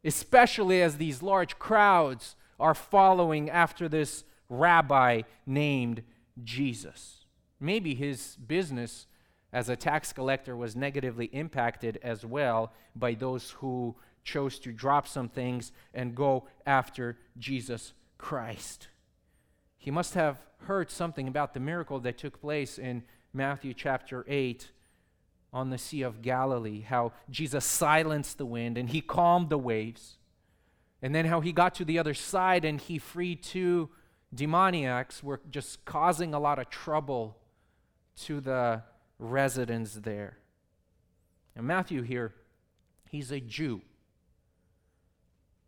especially 0.05 0.83
as 0.83 0.99
these 0.99 1.21
large 1.21 1.59
crowds 1.59 2.37
are 2.61 2.75
following 2.75 3.51
after 3.51 3.89
this 3.89 4.23
rabbi 4.49 5.23
named 5.47 6.05
Jesus. 6.43 7.25
Maybe 7.61 7.95
his 7.95 8.37
business 8.37 9.07
as 9.53 9.69
a 9.69 9.77
tax 9.77 10.13
collector 10.13 10.57
was 10.57 10.77
negatively 10.77 11.27
impacted 11.27 11.99
as 12.03 12.27
well 12.27 12.73
by 12.95 13.15
those 13.15 13.53
who 13.53 13.97
chose 14.25 14.59
to 14.59 14.73
drop 14.73 15.07
some 15.07 15.29
things 15.29 15.73
and 15.95 16.15
go 16.15 16.47
after 16.67 17.17
Jesus 17.39 17.93
Christ. 18.19 18.89
He 19.79 19.91
must 19.91 20.15
have 20.15 20.39
heard 20.63 20.91
something 20.91 21.29
about 21.29 21.55
the 21.55 21.61
miracle 21.61 22.01
that 22.01 22.19
took 22.19 22.41
place 22.41 22.79
in 22.79 23.05
Matthew 23.33 23.73
chapter 23.73 24.25
8 24.29 24.71
on 25.53 25.71
the 25.71 25.79
Sea 25.79 26.03
of 26.03 26.23
Galilee, 26.23 26.81
how 26.81 27.13
Jesus 27.31 27.65
silenced 27.65 28.37
the 28.37 28.47
wind 28.47 28.77
and 28.77 28.91
he 28.91 29.01
calmed 29.01 29.49
the 29.49 29.59
waves. 29.59 30.19
And 31.01 31.15
then 31.15 31.27
how 31.27 31.41
he 31.41 31.53
got 31.53 31.75
to 31.77 31.85
the 31.85 31.99
other 31.99 32.15
side 32.15 32.65
and 32.65 32.81
he 32.81 32.99
freed 32.99 33.43
two 33.43 33.91
demoniacs 34.37 35.23
were 35.23 35.41
just 35.51 35.85
causing 35.85 36.35
a 36.35 36.39
lot 36.39 36.59
of 36.59 36.71
trouble 36.71 37.37
to 38.23 38.41
the 38.41 38.83
residents 39.19 39.95
there. 39.95 40.39
And 41.55 41.67
Matthew 41.67 42.03
here, 42.03 42.35
he's 43.11 43.31
a 43.33 43.41
Jew. 43.41 43.81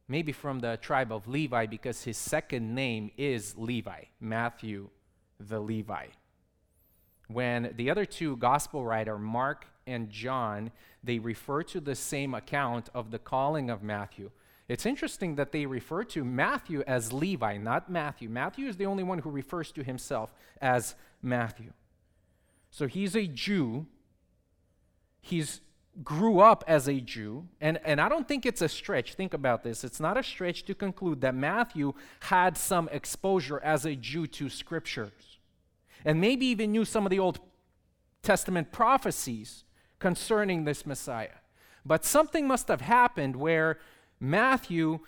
Maybe 0.07 0.33
from 0.33 0.61
the 0.61 0.79
tribe 0.81 1.13
of 1.13 1.29
Levi 1.29 1.67
because 1.67 2.05
his 2.05 2.17
second 2.17 2.75
name 2.75 3.11
is 3.17 3.57
Levi, 3.57 4.05
Matthew 4.21 4.89
the 5.39 5.61
Levi. 5.61 6.07
When 7.29 7.75
the 7.77 7.91
other 7.91 8.05
two 8.05 8.37
gospel 8.37 8.85
writer, 8.85 9.19
Mark 9.19 9.67
and 9.87 10.11
John, 10.11 10.71
they 11.05 11.19
refer 11.19 11.63
to 11.65 11.81
the 11.81 11.95
same 11.95 12.35
account 12.35 12.89
of 12.95 13.11
the 13.11 13.19
calling 13.19 13.71
of 13.71 13.83
Matthew. 13.83 14.31
It's 14.69 14.85
interesting 14.85 15.37
that 15.37 15.51
they 15.51 15.65
refer 15.65 16.05
to 16.05 16.25
Matthew 16.25 16.83
as 16.87 17.13
Levi, 17.13 17.57
not 17.57 17.91
Matthew. 17.91 18.29
Matthew 18.29 18.67
is 18.67 18.77
the 18.77 18.87
only 18.87 19.03
one 19.03 19.21
who 19.21 19.31
refers 19.31 19.73
to 19.73 19.83
himself 19.83 20.35
as 20.61 20.95
Matthew. 21.23 21.73
So 22.71 22.87
he's 22.87 23.17
a 23.17 23.27
Jew. 23.27 23.87
He's 25.23 25.63
grew 26.05 26.41
up 26.41 26.63
as 26.67 26.89
a 26.89 27.01
Jew, 27.01 27.49
and, 27.61 27.81
and 27.85 28.01
I 28.01 28.09
don't 28.09 28.29
think 28.29 28.47
it's 28.47 28.63
a 28.63 28.69
stretch. 28.69 29.15
Think 29.15 29.35
about 29.35 29.65
this. 29.65 29.83
It's 29.83 30.01
not 30.01 30.17
a 30.17 30.23
stretch 30.23 30.65
to 30.65 30.75
conclude 30.75 31.21
that 31.23 31.35
Matthew 31.35 31.93
had 32.21 32.57
some 32.57 32.89
exposure 32.93 33.61
as 33.65 33.85
a 33.85 33.97
Jew 33.97 34.27
to 34.29 34.49
scriptures, 34.49 35.39
and 36.05 36.21
maybe 36.21 36.47
even 36.47 36.73
knew 36.73 36.85
some 36.85 37.05
of 37.05 37.11
the 37.11 37.19
Old 37.19 37.41
Testament 38.23 38.71
prophecies 38.71 39.65
concerning 39.99 40.65
this 40.65 40.87
Messiah. 40.87 41.39
But 41.85 42.05
something 42.05 42.47
must 42.47 42.69
have 42.69 42.83
happened 42.83 43.35
where 43.35 43.79
Matthew 44.21 45.01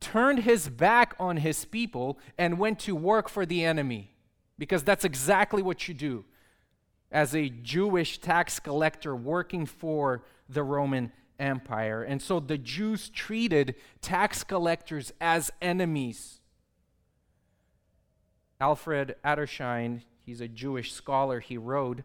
turned 0.00 0.40
his 0.40 0.68
back 0.68 1.14
on 1.18 1.38
his 1.38 1.64
people 1.64 2.18
and 2.36 2.58
went 2.58 2.78
to 2.80 2.94
work 2.94 3.28
for 3.28 3.46
the 3.46 3.64
enemy 3.64 4.10
because 4.58 4.82
that's 4.82 5.04
exactly 5.04 5.62
what 5.62 5.88
you 5.88 5.94
do 5.94 6.24
as 7.10 7.34
a 7.34 7.48
Jewish 7.48 8.18
tax 8.18 8.58
collector 8.58 9.14
working 9.14 9.66
for 9.66 10.24
the 10.48 10.62
Roman 10.62 11.12
Empire. 11.38 12.02
And 12.02 12.20
so 12.22 12.40
the 12.40 12.58
Jews 12.58 13.08
treated 13.08 13.74
tax 14.00 14.42
collectors 14.42 15.12
as 15.20 15.50
enemies. 15.60 16.40
Alfred 18.60 19.16
Edersheim, 19.24 20.02
he's 20.24 20.40
a 20.40 20.48
Jewish 20.48 20.92
scholar, 20.92 21.40
he 21.40 21.58
wrote 21.58 22.02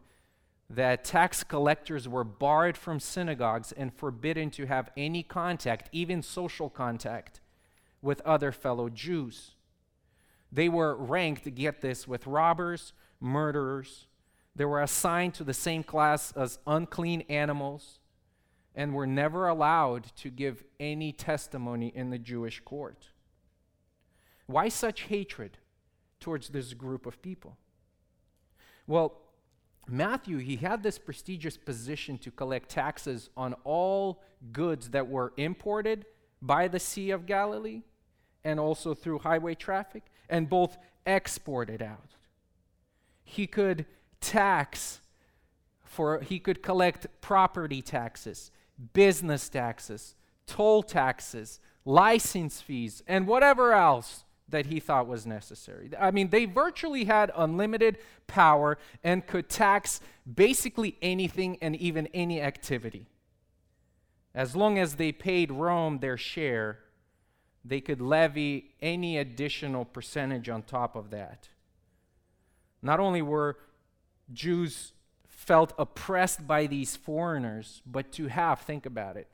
that 0.69 1.03
tax 1.03 1.43
collectors 1.43 2.07
were 2.07 2.23
barred 2.23 2.77
from 2.77 2.99
synagogues 2.99 3.71
and 3.71 3.93
forbidden 3.93 4.49
to 4.51 4.65
have 4.65 4.89
any 4.97 5.23
contact, 5.23 5.89
even 5.91 6.21
social 6.21 6.69
contact, 6.69 7.39
with 8.01 8.21
other 8.21 8.51
fellow 8.51 8.89
Jews. 8.89 9.55
They 10.51 10.69
were 10.69 10.95
ranked, 10.95 11.53
get 11.55 11.81
this, 11.81 12.07
with 12.07 12.27
robbers, 12.27 12.93
murderers. 13.19 14.07
They 14.55 14.65
were 14.65 14.81
assigned 14.81 15.33
to 15.35 15.43
the 15.43 15.53
same 15.53 15.83
class 15.83 16.31
as 16.33 16.59
unclean 16.67 17.21
animals 17.29 17.99
and 18.75 18.93
were 18.93 19.07
never 19.07 19.47
allowed 19.47 20.15
to 20.17 20.29
give 20.29 20.63
any 20.79 21.11
testimony 21.11 21.91
in 21.95 22.09
the 22.09 22.19
Jewish 22.19 22.59
court. 22.59 23.09
Why 24.45 24.69
such 24.69 25.01
hatred 25.03 25.57
towards 26.19 26.49
this 26.49 26.73
group 26.73 27.05
of 27.05 27.21
people? 27.21 27.57
Well, 28.85 29.19
Matthew, 29.89 30.37
he 30.37 30.57
had 30.57 30.83
this 30.83 30.99
prestigious 30.99 31.57
position 31.57 32.17
to 32.19 32.31
collect 32.31 32.69
taxes 32.69 33.29
on 33.37 33.53
all 33.63 34.21
goods 34.51 34.89
that 34.89 35.07
were 35.07 35.33
imported 35.37 36.05
by 36.41 36.67
the 36.67 36.79
Sea 36.79 37.11
of 37.11 37.25
Galilee 37.25 37.83
and 38.43 38.59
also 38.59 38.93
through 38.93 39.19
highway 39.19 39.55
traffic 39.55 40.03
and 40.29 40.49
both 40.49 40.77
exported 41.05 41.81
out. 41.81 42.15
He 43.23 43.47
could 43.47 43.85
tax 44.19 44.99
for 45.87 46.19
he 46.19 46.37
could 46.37 46.61
collect 46.61 47.07
property 47.21 47.81
taxes, 47.81 48.51
business 48.93 49.49
taxes, 49.49 50.15
toll 50.45 50.83
taxes, 50.83 51.59
license 51.85 52.61
fees, 52.61 53.01
and 53.07 53.25
whatever 53.25 53.73
else 53.73 54.23
that 54.49 54.67
he 54.67 54.79
thought 54.79 55.07
was 55.07 55.25
necessary. 55.25 55.89
I 55.99 56.11
mean, 56.11 56.29
they 56.29 56.45
virtually 56.45 57.05
had 57.05 57.31
unlimited 57.35 57.97
power 58.27 58.77
and 59.03 59.25
could 59.25 59.49
tax 59.49 59.99
basically 60.31 60.97
anything 61.01 61.57
and 61.61 61.75
even 61.75 62.07
any 62.13 62.41
activity. 62.41 63.07
As 64.33 64.55
long 64.55 64.77
as 64.77 64.95
they 64.95 65.11
paid 65.11 65.51
Rome 65.51 65.99
their 65.99 66.17
share, 66.17 66.79
they 67.65 67.81
could 67.81 67.99
levy 67.99 68.75
any 68.81 69.17
additional 69.17 69.83
percentage 69.83 70.47
on 70.47 70.63
top 70.63 70.95
of 70.95 71.09
that. 71.09 71.49
Not 72.81 72.99
only 72.99 73.21
were 73.21 73.57
Jews 74.31 74.93
felt 75.25 75.73
oppressed 75.77 76.47
by 76.47 76.67
these 76.67 76.95
foreigners, 76.95 77.81
but 77.85 78.11
to 78.13 78.27
have, 78.27 78.61
think 78.61 78.85
about 78.85 79.17
it, 79.17 79.27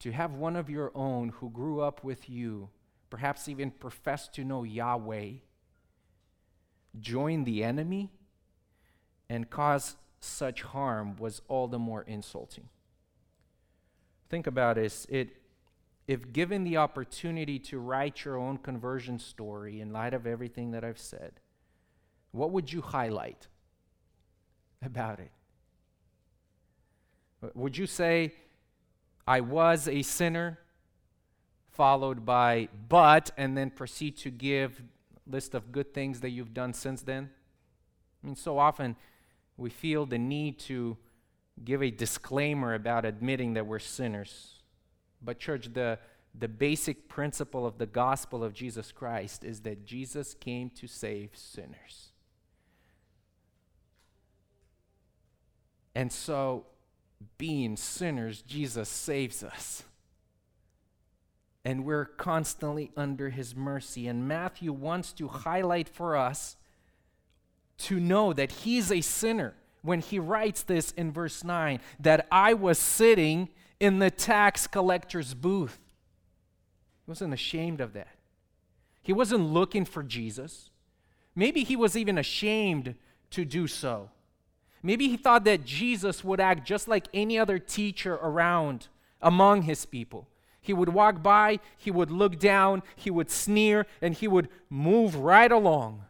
to 0.00 0.12
have 0.12 0.34
one 0.34 0.56
of 0.56 0.70
your 0.70 0.92
own 0.94 1.30
who 1.30 1.50
grew 1.50 1.80
up 1.80 2.04
with 2.04 2.28
you 2.28 2.70
perhaps 3.10 3.48
even 3.48 3.70
profess 3.70 4.28
to 4.28 4.44
know 4.44 4.62
Yahweh, 4.62 5.30
join 6.98 7.44
the 7.44 7.62
enemy 7.62 8.10
and 9.28 9.50
cause 9.50 9.96
such 10.20 10.62
harm 10.62 11.16
was 11.16 11.42
all 11.48 11.68
the 11.68 11.78
more 11.78 12.02
insulting. 12.02 12.68
Think 14.28 14.46
about 14.46 14.76
this. 14.76 15.06
It, 15.08 15.36
if 16.08 16.32
given 16.32 16.64
the 16.64 16.76
opportunity 16.76 17.58
to 17.60 17.78
write 17.78 18.24
your 18.24 18.36
own 18.36 18.58
conversion 18.58 19.18
story 19.18 19.80
in 19.80 19.92
light 19.92 20.14
of 20.14 20.26
everything 20.26 20.72
that 20.72 20.84
I've 20.84 20.98
said, 20.98 21.40
what 22.32 22.50
would 22.50 22.72
you 22.72 22.80
highlight 22.80 23.48
about 24.82 25.20
it? 25.20 25.30
Would 27.54 27.76
you 27.76 27.86
say, 27.86 28.34
I 29.26 29.40
was 29.40 29.88
a 29.88 30.02
sinner 30.02 30.58
followed 31.76 32.24
by 32.24 32.68
but, 32.88 33.30
and 33.36 33.56
then 33.56 33.70
proceed 33.70 34.16
to 34.18 34.30
give 34.30 34.82
list 35.26 35.54
of 35.54 35.72
good 35.72 35.92
things 35.92 36.20
that 36.20 36.30
you've 36.30 36.54
done 36.54 36.72
since 36.72 37.02
then? 37.02 37.30
I 38.22 38.26
mean, 38.26 38.36
so 38.36 38.58
often 38.58 38.96
we 39.56 39.70
feel 39.70 40.06
the 40.06 40.18
need 40.18 40.58
to 40.60 40.96
give 41.64 41.82
a 41.82 41.90
disclaimer 41.90 42.74
about 42.74 43.04
admitting 43.04 43.54
that 43.54 43.66
we're 43.66 43.78
sinners. 43.78 44.54
But, 45.22 45.38
church, 45.38 45.72
the, 45.72 45.98
the 46.38 46.48
basic 46.48 47.08
principle 47.08 47.66
of 47.66 47.78
the 47.78 47.86
gospel 47.86 48.44
of 48.44 48.52
Jesus 48.52 48.92
Christ 48.92 49.44
is 49.44 49.60
that 49.60 49.86
Jesus 49.86 50.34
came 50.34 50.70
to 50.70 50.86
save 50.86 51.30
sinners. 51.34 52.12
And 55.94 56.12
so, 56.12 56.66
being 57.38 57.76
sinners, 57.76 58.42
Jesus 58.42 58.88
saves 58.88 59.42
us 59.42 59.82
and 61.66 61.84
we're 61.84 62.04
constantly 62.04 62.92
under 62.96 63.30
his 63.30 63.56
mercy. 63.56 64.06
And 64.06 64.28
Matthew 64.28 64.72
wants 64.72 65.12
to 65.14 65.26
highlight 65.26 65.88
for 65.88 66.16
us 66.16 66.54
to 67.78 67.98
know 67.98 68.32
that 68.32 68.52
he's 68.52 68.92
a 68.92 69.00
sinner 69.00 69.52
when 69.82 69.98
he 69.98 70.20
writes 70.20 70.62
this 70.62 70.92
in 70.92 71.10
verse 71.10 71.42
9 71.42 71.80
that 71.98 72.28
I 72.30 72.54
was 72.54 72.78
sitting 72.78 73.48
in 73.80 73.98
the 73.98 74.12
tax 74.12 74.68
collector's 74.68 75.34
booth. 75.34 75.80
He 77.04 77.10
wasn't 77.10 77.34
ashamed 77.34 77.80
of 77.80 77.94
that. 77.94 78.14
He 79.02 79.12
wasn't 79.12 79.52
looking 79.52 79.84
for 79.84 80.04
Jesus. 80.04 80.70
Maybe 81.34 81.64
he 81.64 81.74
was 81.74 81.96
even 81.96 82.16
ashamed 82.16 82.94
to 83.30 83.44
do 83.44 83.66
so. 83.66 84.10
Maybe 84.84 85.08
he 85.08 85.16
thought 85.16 85.42
that 85.46 85.64
Jesus 85.64 86.22
would 86.22 86.38
act 86.38 86.64
just 86.64 86.86
like 86.86 87.08
any 87.12 87.36
other 87.36 87.58
teacher 87.58 88.14
around 88.14 88.86
among 89.20 89.62
his 89.62 89.84
people. 89.84 90.28
He 90.66 90.72
would 90.72 90.88
walk 90.88 91.22
by, 91.22 91.60
he 91.78 91.92
would 91.92 92.10
look 92.10 92.40
down, 92.40 92.82
he 92.96 93.08
would 93.08 93.30
sneer, 93.30 93.86
and 94.02 94.12
he 94.12 94.26
would 94.26 94.48
move 94.68 95.14
right 95.14 95.52
along. 95.52 96.02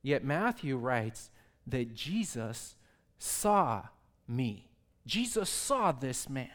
Yet 0.00 0.24
Matthew 0.24 0.78
writes 0.78 1.30
that 1.66 1.92
Jesus 1.92 2.74
saw 3.18 3.82
me. 4.26 4.70
Jesus 5.06 5.50
saw 5.50 5.92
this 5.92 6.26
man. 6.30 6.48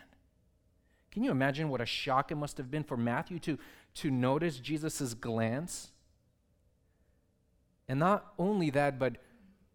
Can 1.11 1.23
you 1.23 1.29
imagine 1.29 1.69
what 1.69 1.79
a 1.79 1.85
shock 1.85 2.31
it 2.31 2.37
must 2.37 2.57
have 2.57 2.71
been 2.71 2.83
for 2.83 2.97
Matthew 2.97 3.37
to, 3.41 3.59
to 3.95 4.09
notice 4.09 4.57
Jesus' 4.57 5.13
glance? 5.13 5.91
And 7.87 7.99
not 7.99 8.33
only 8.39 8.71
that, 8.71 8.97
but 8.97 9.17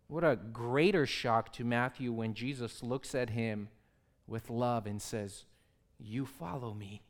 what 0.09 0.25
a 0.25 0.35
greater 0.35 1.07
shock 1.07 1.53
to 1.53 1.65
Matthew 1.65 2.13
when 2.13 2.35
Jesus 2.35 2.83
looks 2.83 3.15
at 3.15 3.31
him 3.31 3.69
with 4.27 4.51
love 4.51 4.87
and 4.87 5.01
says, 5.01 5.45
you 5.99 6.27
follow 6.27 6.75
me. 6.75 7.03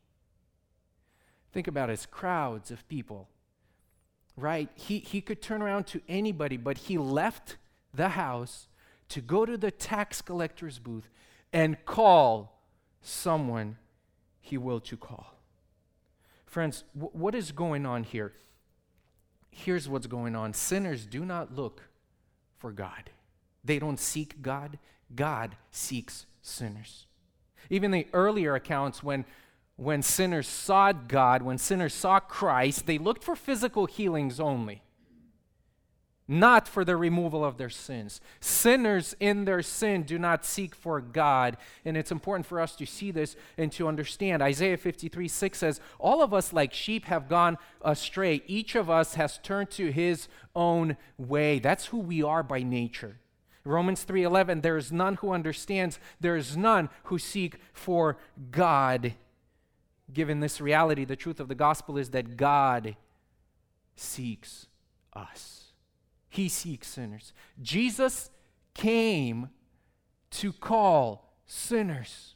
Think 1.53 1.68
about 1.68 1.88
his 1.88 2.07
crowds 2.07 2.70
of 2.70 2.87
people, 2.88 3.29
right? 4.37 4.68
He, 4.75 4.99
he 4.99 5.20
could 5.20 5.40
turn 5.40 5.62
around 5.62 5.87
to 5.88 6.01
anybody, 6.09 6.57
but 6.57 6.79
he 6.79 6.99
left 6.99 7.57
the 7.92 8.11
house 8.11 8.66
to 9.11 9.20
go 9.20 9.47
to 9.47 9.57
the 9.57 9.70
tax 9.70 10.20
collector's 10.20 10.79
booth 10.79 11.09
and 11.53 11.85
call 11.85 12.61
someone 13.01 13.77
he 14.40 14.59
will 14.59 14.81
to 14.81 14.97
call. 14.97 15.35
Friends, 16.47 16.85
w- 16.94 17.11
what 17.12 17.35
is 17.35 17.53
going 17.53 17.87
on 17.87 18.03
here? 18.03 18.33
Here's 19.51 19.88
what's 19.88 20.09
going 20.09 20.35
on 20.35 20.53
sinners 20.53 21.07
do 21.07 21.25
not 21.25 21.55
look 21.55 21.83
for 22.59 22.73
God, 22.73 23.11
they 23.62 23.79
don't 23.79 24.01
seek 24.01 24.42
God, 24.42 24.79
God 25.14 25.57
seeks 25.70 26.27
sinners. 26.42 27.07
Even 27.70 27.90
the 27.90 28.07
earlier 28.12 28.55
accounts, 28.55 29.03
when, 29.03 29.24
when 29.77 30.03
sinners 30.03 30.48
sought 30.48 31.09
God, 31.09 31.42
when 31.42 31.59
sinners 31.59 31.94
saw 31.94 32.20
Christ, 32.20 32.87
they 32.87 32.98
looked 32.98 33.24
for 33.24 33.35
physical 33.35 33.87
healings 33.87 34.38
only, 34.38 34.83
not 36.29 36.68
for 36.68 36.85
the 36.85 36.96
removal 36.96 37.44
of 37.44 37.59
their 37.59 37.70
sins. 37.70 38.20
Sinners 38.40 39.14
in 39.20 39.44
their 39.44 39.62
sin 39.62 40.05
do 40.05 40.18
not 40.18 40.44
seek 40.44 40.74
for 40.74 41.00
God, 41.00 41.57
and 41.85 41.96
it's 41.96 42.12
important 42.12 42.46
for 42.46 42.61
us 42.61 42.77
to 42.77 42.87
see 42.87 43.11
this 43.11 43.37
and 43.59 43.72
to 43.72 43.88
understand. 43.88 44.42
Isaiah 44.42 44.77
53 44.77 45.29
6 45.29 45.59
says, 45.59 45.81
All 45.98 46.22
of 46.22 46.33
us, 46.33 46.53
like 46.53 46.72
sheep, 46.72 47.07
have 47.07 47.29
gone 47.29 47.59
astray. 47.83 48.42
Each 48.46 48.74
of 48.74 48.88
us 48.88 49.14
has 49.14 49.38
turned 49.38 49.70
to 49.72 49.90
his 49.90 50.29
own 50.55 50.96
way. 51.18 51.59
That's 51.59 51.87
who 51.87 51.98
we 51.98 52.22
are 52.22 52.42
by 52.42 52.62
nature. 52.62 53.18
Romans 53.64 54.05
3:11 54.05 54.61
there 54.61 54.77
is 54.77 54.92
none 54.92 55.14
who 55.16 55.33
understands 55.33 55.98
there 56.20 56.37
is 56.37 56.57
none 56.57 56.90
who 57.05 57.18
seek 57.18 57.57
for 57.72 58.18
God. 58.50 59.14
Given 60.12 60.40
this 60.40 60.61
reality 60.61 61.05
the 61.05 61.16
truth 61.16 61.40
of 61.40 61.48
the 61.48 61.55
gospel 61.55 61.96
is 61.96 62.11
that 62.11 62.37
God 62.37 62.96
seeks 63.96 64.66
us. 65.14 65.72
He 66.29 66.48
seeks 66.48 66.88
sinners. 66.88 67.33
Jesus 67.62 68.31
came 68.74 69.48
to 70.31 70.53
call 70.53 71.33
sinners. 71.46 72.35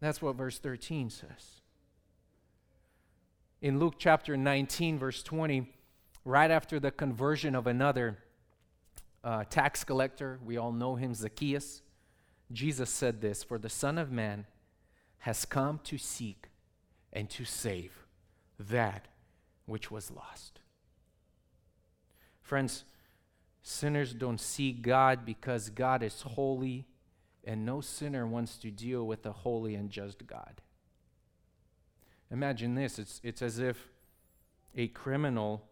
That's 0.00 0.20
what 0.20 0.36
verse 0.36 0.58
13 0.58 1.08
says. 1.08 1.62
In 3.62 3.78
Luke 3.78 3.94
chapter 3.96 4.36
19 4.36 4.98
verse 4.98 5.22
20 5.22 5.72
right 6.26 6.50
after 6.50 6.78
the 6.78 6.90
conversion 6.90 7.54
of 7.54 7.66
another 7.66 8.18
uh, 9.24 9.44
tax 9.44 9.82
collector. 9.82 10.38
We 10.44 10.58
all 10.58 10.72
know 10.72 10.94
him, 10.94 11.14
Zacchaeus. 11.14 11.82
Jesus 12.52 12.90
said 12.90 13.20
this 13.20 13.42
For 13.42 13.58
the 13.58 13.70
Son 13.70 13.98
of 13.98 14.12
Man 14.12 14.46
has 15.18 15.44
come 15.44 15.80
to 15.84 15.96
seek 15.96 16.48
and 17.12 17.30
to 17.30 17.44
save 17.44 18.06
that 18.58 19.08
which 19.66 19.90
was 19.90 20.10
lost. 20.10 20.60
Friends, 22.42 22.84
sinners 23.62 24.12
don't 24.12 24.40
see 24.40 24.72
God 24.72 25.24
because 25.24 25.70
God 25.70 26.02
is 26.02 26.20
holy, 26.20 26.86
and 27.42 27.64
no 27.64 27.80
sinner 27.80 28.26
wants 28.26 28.58
to 28.58 28.70
deal 28.70 29.06
with 29.06 29.24
a 29.24 29.32
holy 29.32 29.74
and 29.74 29.88
just 29.88 30.26
God. 30.26 30.60
Imagine 32.30 32.74
this 32.74 32.98
it's, 32.98 33.20
it's 33.24 33.42
as 33.42 33.58
if 33.58 33.88
a 34.76 34.88
criminal 34.88 35.66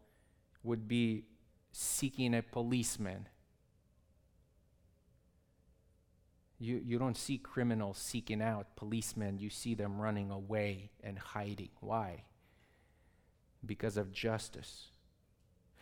would 0.62 0.88
be 0.88 1.25
seeking 1.73 2.35
a 2.35 2.43
policeman 2.43 3.27
You, 6.62 6.81
you 6.85 6.96
don't 6.96 7.16
see 7.16 7.38
criminals 7.38 7.98
seeking 7.98 8.40
out 8.40 8.77
policemen, 8.77 9.37
you 9.37 9.51
see 9.51 9.75
them 9.75 10.01
running 10.01 10.31
away 10.31 10.92
and 11.03 11.18
hiding. 11.18 11.70
Why? 11.81 12.22
Because 13.66 13.96
of 13.96 14.12
justice. 14.12 14.90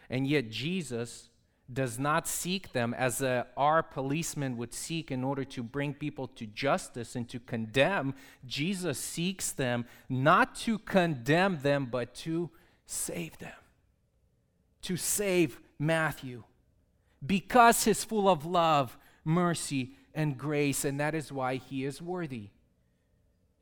And 0.08 0.26
yet, 0.26 0.48
Jesus 0.48 1.28
does 1.70 1.98
not 1.98 2.26
seek 2.26 2.72
them 2.72 2.94
as 2.94 3.20
a, 3.20 3.46
our 3.58 3.82
policemen 3.82 4.56
would 4.56 4.72
seek 4.72 5.10
in 5.10 5.22
order 5.22 5.44
to 5.44 5.62
bring 5.62 5.92
people 5.92 6.28
to 6.28 6.46
justice 6.46 7.14
and 7.14 7.28
to 7.28 7.38
condemn. 7.38 8.14
Jesus 8.46 8.98
seeks 8.98 9.52
them 9.52 9.84
not 10.08 10.54
to 10.54 10.78
condemn 10.78 11.58
them, 11.58 11.88
but 11.90 12.14
to 12.14 12.48
save 12.86 13.36
them. 13.36 13.52
To 14.80 14.96
save 14.96 15.60
Matthew. 15.78 16.44
Because 17.24 17.84
he's 17.84 18.02
full 18.02 18.30
of 18.30 18.46
love, 18.46 18.96
mercy, 19.26 19.94
and 20.20 20.36
grace, 20.36 20.84
and 20.84 21.00
that 21.00 21.14
is 21.14 21.32
why 21.32 21.56
he 21.56 21.84
is 21.86 22.02
worthy, 22.02 22.50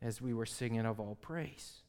as 0.02 0.20
we 0.20 0.34
were 0.34 0.44
singing 0.44 0.84
of 0.84 0.98
all 0.98 1.16
praise. 1.20 1.82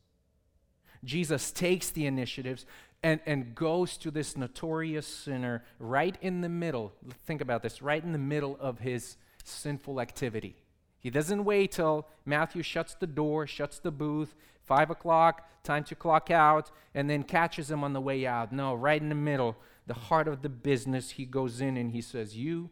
Jesus 1.03 1.51
takes 1.51 1.89
the 1.89 2.05
initiatives 2.05 2.67
and, 3.01 3.19
and 3.25 3.55
goes 3.55 3.97
to 3.97 4.11
this 4.11 4.37
notorious 4.37 5.07
sinner 5.07 5.63
right 5.79 6.15
in 6.21 6.41
the 6.41 6.49
middle. 6.49 6.93
Think 7.25 7.41
about 7.41 7.63
this 7.63 7.81
right 7.81 8.03
in 8.03 8.11
the 8.11 8.19
middle 8.19 8.57
of 8.59 8.79
his 8.79 9.17
sinful 9.43 9.99
activity. 9.99 10.55
He 10.99 11.09
doesn't 11.09 11.45
wait 11.45 11.71
till 11.71 12.05
Matthew 12.23 12.61
shuts 12.61 12.93
the 12.93 13.07
door, 13.07 13.47
shuts 13.47 13.79
the 13.79 13.91
booth, 13.91 14.35
five 14.61 14.91
o'clock, 14.91 15.49
time 15.63 15.83
to 15.85 15.95
clock 15.95 16.29
out, 16.29 16.69
and 16.93 17.09
then 17.09 17.23
catches 17.23 17.71
him 17.71 17.83
on 17.83 17.93
the 17.93 18.01
way 18.01 18.27
out. 18.27 18.51
No, 18.51 18.75
right 18.75 19.01
in 19.01 19.09
the 19.09 19.15
middle, 19.15 19.57
the 19.87 19.95
heart 19.95 20.27
of 20.27 20.43
the 20.43 20.49
business, 20.49 21.11
he 21.11 21.25
goes 21.25 21.59
in 21.59 21.75
and 21.75 21.91
he 21.91 22.01
says, 22.01 22.37
You 22.37 22.69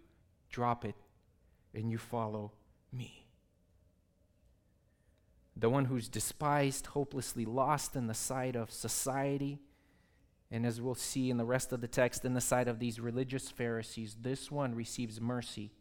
drop 0.52 0.86
it 0.86 0.96
and 1.74 1.92
you 1.92 1.98
follow 1.98 2.52
me. 2.92 3.26
The 5.56 5.70
one 5.70 5.86
who's 5.86 6.08
despised, 6.08 6.88
hopelessly 6.88 7.46
lost 7.46 7.96
in 7.96 8.08
the 8.08 8.14
sight 8.14 8.56
of 8.56 8.72
society, 8.72 9.60
and 10.52 10.66
as 10.66 10.80
we'll 10.80 10.96
see 10.96 11.30
in 11.30 11.38
the 11.38 11.46
rest 11.46 11.74
of 11.74 11.82
the 11.82 11.88
text, 11.88 12.24
in 12.24 12.34
the 12.34 12.42
sight 12.42 12.68
of 12.68 12.80
these 12.80 13.00
religious 13.00 13.50
Pharisees, 13.50 14.18
this 14.22 14.52
one 14.52 14.76
receives 14.76 15.20
mercy 15.20 15.72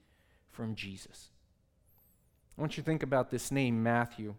from 0.48 0.74
Jesus. 0.74 1.28
I 2.56 2.60
want 2.60 2.76
you 2.76 2.82
to 2.82 2.86
think 2.86 3.02
about 3.02 3.30
this 3.30 3.52
name, 3.52 3.82
Matthew. 3.82 4.34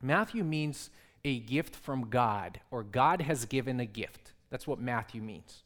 Matthew 0.00 0.42
means 0.42 0.90
a 1.24 1.38
gift 1.38 1.76
from 1.76 2.10
God, 2.10 2.60
or 2.70 2.82
God 2.82 3.22
has 3.22 3.44
given 3.44 3.78
a 3.78 3.86
gift. 3.86 4.32
That's 4.50 4.66
what 4.66 4.80
Matthew 4.80 5.22
means. 5.22 5.62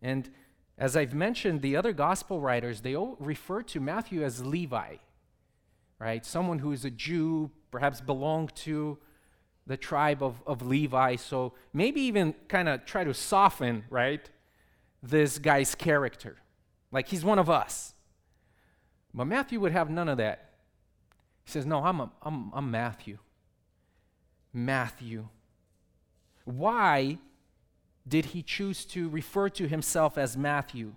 And 0.00 0.30
as 0.78 0.96
I've 0.96 1.14
mentioned, 1.14 1.62
the 1.62 1.76
other 1.76 1.92
gospel 1.92 2.40
writers, 2.40 2.82
they 2.82 2.94
all 2.94 3.16
refer 3.18 3.62
to 3.62 3.80
Matthew 3.80 4.22
as 4.22 4.44
Levi, 4.44 4.96
right? 5.98 6.24
Someone 6.24 6.58
who 6.58 6.72
is 6.72 6.84
a 6.84 6.90
Jew, 6.90 7.50
perhaps 7.70 8.00
belonged 8.00 8.54
to 8.56 8.98
the 9.66 9.76
tribe 9.76 10.22
of, 10.22 10.42
of 10.46 10.62
Levi. 10.62 11.16
So 11.16 11.54
maybe 11.72 12.00
even 12.02 12.34
kind 12.48 12.68
of 12.68 12.84
try 12.84 13.04
to 13.04 13.14
soften, 13.14 13.84
right, 13.90 14.28
this 15.02 15.38
guy's 15.38 15.74
character. 15.74 16.36
Like 16.92 17.08
he's 17.08 17.24
one 17.24 17.38
of 17.38 17.48
us. 17.48 17.94
But 19.14 19.26
Matthew 19.26 19.60
would 19.60 19.72
have 19.72 19.88
none 19.88 20.08
of 20.08 20.18
that. 20.18 20.50
He 21.44 21.50
says, 21.50 21.64
No, 21.64 21.82
I'm, 21.82 22.00
a, 22.00 22.10
I'm, 22.22 22.52
I'm 22.52 22.70
Matthew. 22.70 23.18
Matthew. 24.52 25.28
Why 26.44 27.18
did 28.08 28.26
he 28.26 28.42
choose 28.42 28.84
to 28.86 29.08
refer 29.08 29.48
to 29.50 29.66
himself 29.66 30.16
as 30.16 30.36
Matthew? 30.36 30.92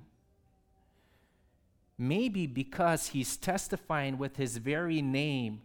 Maybe 1.97 2.47
because 2.47 3.07
he's 3.07 3.35
testifying 3.35 4.17
with 4.17 4.37
his 4.37 4.57
very 4.57 5.01
name 5.01 5.61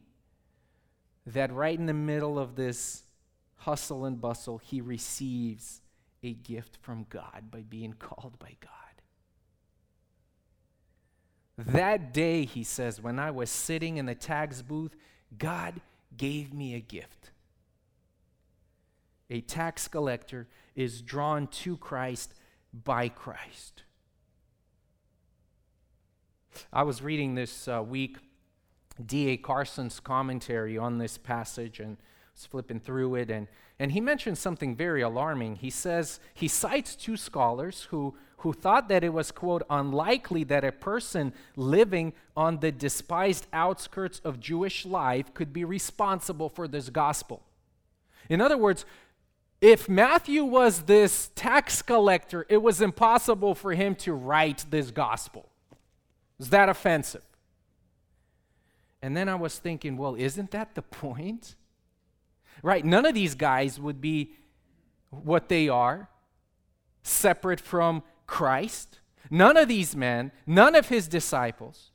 that 1.27 1.53
right 1.53 1.79
in 1.79 1.87
the 1.87 1.95
middle 1.95 2.39
of 2.39 2.57
this 2.57 3.05
hustle 3.59 4.05
and 4.05 4.21
bustle, 4.21 4.59
he 4.59 4.81
receives 4.81 5.81
a 6.23 6.33
gift 6.33 6.79
from 6.81 7.07
God 7.09 7.51
by 7.51 7.61
being 7.61 7.95
called 7.95 8.39
by 8.39 8.57
God. 8.61 8.71
That 11.57 12.13
day, 12.13 12.45
he 12.45 12.65
says, 12.65 13.01
when 13.01 13.19
I 13.19 13.31
was 13.31 13.49
sitting 13.49 13.97
in 13.97 14.07
the 14.07 14.15
tax 14.15 14.61
booth, 14.61 14.97
God 15.39 15.81
gave 16.17 16.53
me 16.53 16.75
a 16.75 16.81
gift. 16.81 17.31
A 19.31 19.41
tax 19.41 19.87
collector 19.87 20.49
is 20.75 21.03
drawn 21.03 21.47
to 21.47 21.77
Christ 21.77 22.35
by 22.73 23.09
Christ. 23.09 23.83
I 26.73 26.83
was 26.83 27.03
reading 27.03 27.35
this 27.35 27.69
uh, 27.69 27.83
week 27.83 28.19
D.A. 29.05 29.37
Carson's 29.37 29.99
commentary 30.01 30.79
on 30.79 30.99
this 30.99 31.19
passage 31.19 31.81
and 31.81 31.97
was 32.35 32.47
flipping 32.47 32.81
through 32.81 33.17
it, 33.17 33.31
and, 33.31 33.49
and 33.79 33.93
he 33.93 34.01
mentioned 34.01 34.39
something 34.39 34.77
very 34.77 35.03
alarming. 35.03 35.57
He 35.57 35.71
says, 35.71 36.21
he 36.33 36.49
cites 36.49 36.95
two 36.95 37.17
scholars 37.17 37.89
who, 37.91 38.15
who 38.39 38.53
thought 38.53 38.89
that 38.89 39.03
it 39.03 39.13
was, 39.13 39.33
quote, 39.33 39.63
unlikely 39.69 40.45
that 40.45 40.65
a 40.65 40.73
person 40.73 41.33
living 41.57 42.13
on 42.37 42.61
the 42.61 42.71
despised 42.71 43.47
outskirts 43.53 44.21
of 44.25 44.41
Jewish 44.41 44.87
life 44.87 45.35
could 45.35 45.53
be 45.53 45.65
responsible 45.65 46.49
for 46.49 46.69
this 46.69 46.89
gospel. 46.89 47.43
In 48.29 48.41
other 48.41 48.57
words, 48.57 48.87
if 49.65 49.89
Matthew 49.89 50.45
was 50.45 50.83
this 50.83 51.31
tax 51.35 51.81
collector, 51.81 52.45
it 52.51 52.59
was 52.59 52.83
impossible 52.83 53.55
for 53.55 53.73
him 53.73 53.95
to 53.95 54.13
write 54.13 54.67
this 54.69 54.91
gospel. 54.91 55.49
Is 56.39 56.51
that 56.51 56.69
offensive? 56.69 57.25
And 59.01 59.17
then 59.17 59.27
I 59.27 59.37
was 59.37 59.59
thinking, 59.59 59.97
well, 59.97 60.17
isn't 60.17 60.51
that 60.51 60.75
the 60.75 60.83
point? 60.83 61.55
Right? 62.63 62.85
None 62.85 63.07
of 63.07 63.15
these 63.15 63.35
guys 63.35 63.81
would 63.81 64.03
be 64.03 64.33
what 65.09 65.49
they 65.49 65.71
are, 65.71 66.11
separate 67.03 67.61
from 67.61 68.03
Christ. 68.27 69.01
None 69.31 69.57
of 69.57 69.69
these 69.69 69.97
men, 69.97 70.31
none 70.47 70.75
of 70.75 70.91
his 70.91 71.09
disciples. 71.09 71.91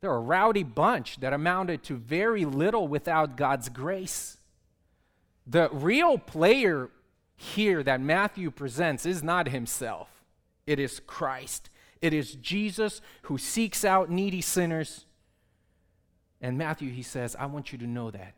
They're 0.00 0.14
a 0.14 0.20
rowdy 0.20 0.62
bunch 0.62 1.18
that 1.18 1.32
amounted 1.32 1.82
to 1.84 1.96
very 1.96 2.44
little 2.44 2.86
without 2.86 3.36
God's 3.36 3.68
grace. 3.68 4.36
The 5.50 5.68
real 5.72 6.16
player 6.16 6.90
here 7.36 7.82
that 7.82 8.00
Matthew 8.00 8.52
presents 8.52 9.04
is 9.04 9.22
not 9.22 9.48
himself, 9.48 10.08
it 10.66 10.78
is 10.78 11.00
Christ. 11.06 11.70
It 12.00 12.14
is 12.14 12.34
Jesus 12.36 13.02
who 13.22 13.36
seeks 13.36 13.84
out 13.84 14.08
needy 14.08 14.40
sinners. 14.40 15.04
And 16.40 16.56
Matthew, 16.56 16.90
he 16.90 17.02
says, 17.02 17.36
I 17.38 17.44
want 17.44 17.72
you 17.72 17.78
to 17.78 17.86
know 17.86 18.10
that. 18.10 18.32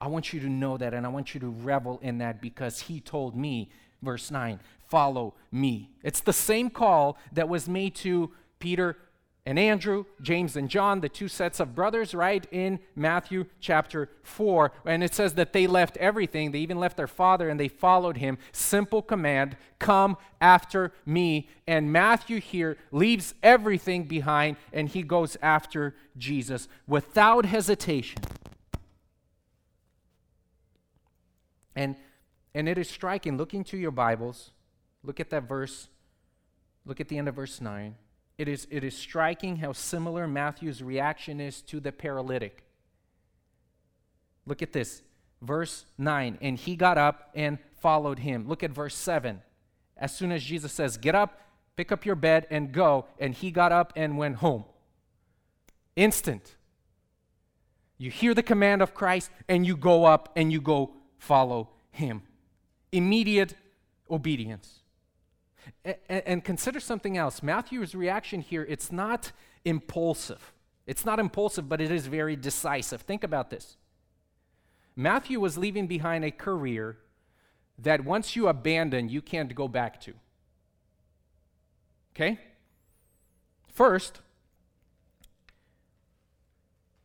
I 0.00 0.08
want 0.08 0.32
you 0.32 0.40
to 0.40 0.48
know 0.48 0.76
that, 0.76 0.92
and 0.92 1.06
I 1.06 1.10
want 1.10 1.32
you 1.32 1.38
to 1.40 1.48
revel 1.48 2.00
in 2.02 2.18
that 2.18 2.40
because 2.40 2.80
he 2.80 3.00
told 3.00 3.36
me, 3.36 3.70
verse 4.02 4.32
9, 4.32 4.58
follow 4.88 5.34
me. 5.52 5.90
It's 6.02 6.18
the 6.18 6.32
same 6.32 6.70
call 6.70 7.18
that 7.32 7.48
was 7.48 7.68
made 7.68 7.94
to 7.96 8.32
Peter 8.58 8.96
and 9.46 9.58
Andrew, 9.58 10.04
James 10.20 10.54
and 10.54 10.68
John, 10.68 11.00
the 11.00 11.08
two 11.08 11.26
sets 11.26 11.60
of 11.60 11.74
brothers, 11.74 12.14
right, 12.14 12.46
in 12.50 12.78
Matthew 12.94 13.46
chapter 13.58 14.10
4. 14.22 14.70
And 14.84 15.02
it 15.02 15.14
says 15.14 15.34
that 15.34 15.54
they 15.54 15.66
left 15.66 15.96
everything. 15.96 16.50
They 16.50 16.58
even 16.58 16.78
left 16.78 16.98
their 16.98 17.06
father 17.06 17.48
and 17.48 17.58
they 17.58 17.68
followed 17.68 18.18
him. 18.18 18.36
Simple 18.52 19.00
command 19.00 19.56
come 19.78 20.18
after 20.42 20.92
me. 21.06 21.48
And 21.66 21.90
Matthew 21.90 22.38
here 22.40 22.76
leaves 22.92 23.34
everything 23.42 24.04
behind 24.04 24.56
and 24.74 24.90
he 24.90 25.02
goes 25.02 25.38
after 25.40 25.94
Jesus 26.18 26.68
without 26.86 27.46
hesitation. 27.46 28.20
And, 31.74 31.96
and 32.54 32.68
it 32.68 32.76
is 32.76 32.90
striking. 32.90 33.38
Look 33.38 33.54
into 33.54 33.78
your 33.78 33.90
Bibles, 33.90 34.50
look 35.02 35.18
at 35.18 35.30
that 35.30 35.48
verse, 35.48 35.88
look 36.84 37.00
at 37.00 37.08
the 37.08 37.16
end 37.16 37.28
of 37.28 37.36
verse 37.36 37.58
9 37.58 37.94
it 38.40 38.48
is, 38.48 38.66
it 38.70 38.84
is 38.84 38.96
striking 38.96 39.56
how 39.56 39.74
similar 39.74 40.26
Matthew's 40.26 40.82
reaction 40.82 41.42
is 41.42 41.60
to 41.60 41.78
the 41.78 41.92
paralytic. 41.92 42.64
Look 44.46 44.62
at 44.62 44.72
this. 44.72 45.02
Verse 45.42 45.84
9. 45.98 46.38
And 46.40 46.56
he 46.56 46.74
got 46.74 46.96
up 46.96 47.28
and 47.34 47.58
followed 47.82 48.20
him. 48.20 48.48
Look 48.48 48.62
at 48.62 48.70
verse 48.70 48.94
7. 48.94 49.42
As 49.94 50.16
soon 50.16 50.32
as 50.32 50.42
Jesus 50.42 50.72
says, 50.72 50.96
Get 50.96 51.14
up, 51.14 51.38
pick 51.76 51.92
up 51.92 52.06
your 52.06 52.14
bed, 52.14 52.46
and 52.48 52.72
go. 52.72 53.04
And 53.18 53.34
he 53.34 53.50
got 53.50 53.72
up 53.72 53.92
and 53.94 54.16
went 54.16 54.36
home. 54.36 54.64
Instant. 55.94 56.56
You 57.98 58.10
hear 58.10 58.32
the 58.32 58.42
command 58.42 58.80
of 58.80 58.94
Christ, 58.94 59.30
and 59.50 59.66
you 59.66 59.76
go 59.76 60.06
up 60.06 60.32
and 60.34 60.50
you 60.50 60.62
go 60.62 60.94
follow 61.18 61.68
him. 61.90 62.22
Immediate 62.90 63.54
obedience. 64.10 64.80
And, 66.20 66.34
and 66.34 66.44
consider 66.44 66.80
something 66.80 67.16
else. 67.16 67.42
Matthew's 67.42 67.94
reaction 67.94 68.40
here, 68.40 68.66
it's 68.68 68.92
not 68.92 69.32
impulsive. 69.64 70.52
It's 70.86 71.04
not 71.04 71.18
impulsive, 71.18 71.68
but 71.68 71.80
it 71.80 71.90
is 71.90 72.06
very 72.06 72.36
decisive. 72.36 73.02
Think 73.02 73.24
about 73.24 73.50
this. 73.50 73.76
Matthew 74.96 75.40
was 75.40 75.56
leaving 75.56 75.86
behind 75.86 76.24
a 76.24 76.30
career 76.30 76.98
that 77.78 78.04
once 78.04 78.36
you 78.36 78.48
abandon, 78.48 79.08
you 79.08 79.22
can't 79.22 79.54
go 79.54 79.68
back 79.68 80.00
to. 80.02 80.14
Okay? 82.14 82.38
First, 83.72 84.20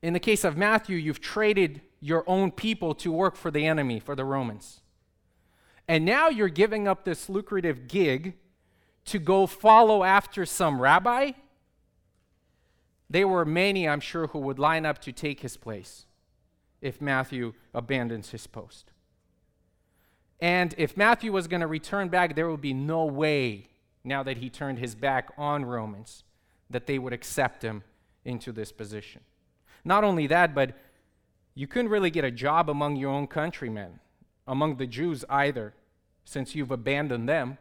in 0.01 0.13
the 0.13 0.19
case 0.19 0.43
of 0.43 0.57
Matthew, 0.57 0.97
you've 0.97 1.21
traded 1.21 1.81
your 2.01 2.23
own 2.27 2.51
people 2.51 2.93
to 2.95 3.11
work 3.11 3.35
for 3.35 3.51
the 3.51 3.65
enemy, 3.65 3.99
for 3.99 4.15
the 4.15 4.25
Romans. 4.25 4.81
And 5.87 6.03
now 6.03 6.29
you're 6.29 6.49
giving 6.49 6.87
up 6.87 7.05
this 7.05 7.29
lucrative 7.29 7.87
gig 7.87 8.35
to 9.05 9.19
go 9.19 9.47
follow 9.47 10.03
after 10.03 10.45
some 10.45 10.81
rabbi, 10.81 11.31
there 13.09 13.27
were 13.27 13.45
many, 13.45 13.87
I'm 13.87 13.99
sure, 13.99 14.27
who 14.27 14.39
would 14.39 14.59
line 14.59 14.85
up 14.85 14.99
to 15.01 15.11
take 15.11 15.41
his 15.41 15.57
place 15.57 16.05
if 16.81 16.99
Matthew 16.99 17.53
abandons 17.73 18.31
his 18.31 18.47
post. 18.47 18.91
And 20.39 20.75
if 20.77 20.97
Matthew 20.97 21.31
was 21.31 21.47
going 21.47 21.61
to 21.61 21.67
return 21.67 22.09
back, 22.09 22.35
there 22.35 22.49
would 22.49 22.61
be 22.61 22.73
no 22.73 23.05
way, 23.05 23.69
now 24.03 24.21
that 24.23 24.37
he 24.37 24.49
turned 24.49 24.79
his 24.79 24.95
back 24.95 25.29
on 25.37 25.65
Romans, 25.65 26.23
that 26.69 26.87
they 26.87 26.99
would 26.99 27.13
accept 27.13 27.63
him 27.63 27.83
into 28.23 28.51
this 28.51 28.71
position. 28.71 29.21
Not 29.83 30.03
only 30.03 30.27
that, 30.27 30.55
but 30.55 30.73
You 31.55 31.67
couldn't 31.67 31.89
really 31.89 32.09
get 32.09 32.25
a 32.25 32.31
job 32.31 32.69
among 32.69 32.97
your 32.97 33.11
own 33.11 33.27
countrymen, 33.27 34.01
among 34.45 34.75
the 34.75 34.85
Jews 34.85 35.23
either, 35.29 35.73
since 36.25 36.53
you've 36.53 36.71
abandoned 36.71 37.29
them. 37.29 37.57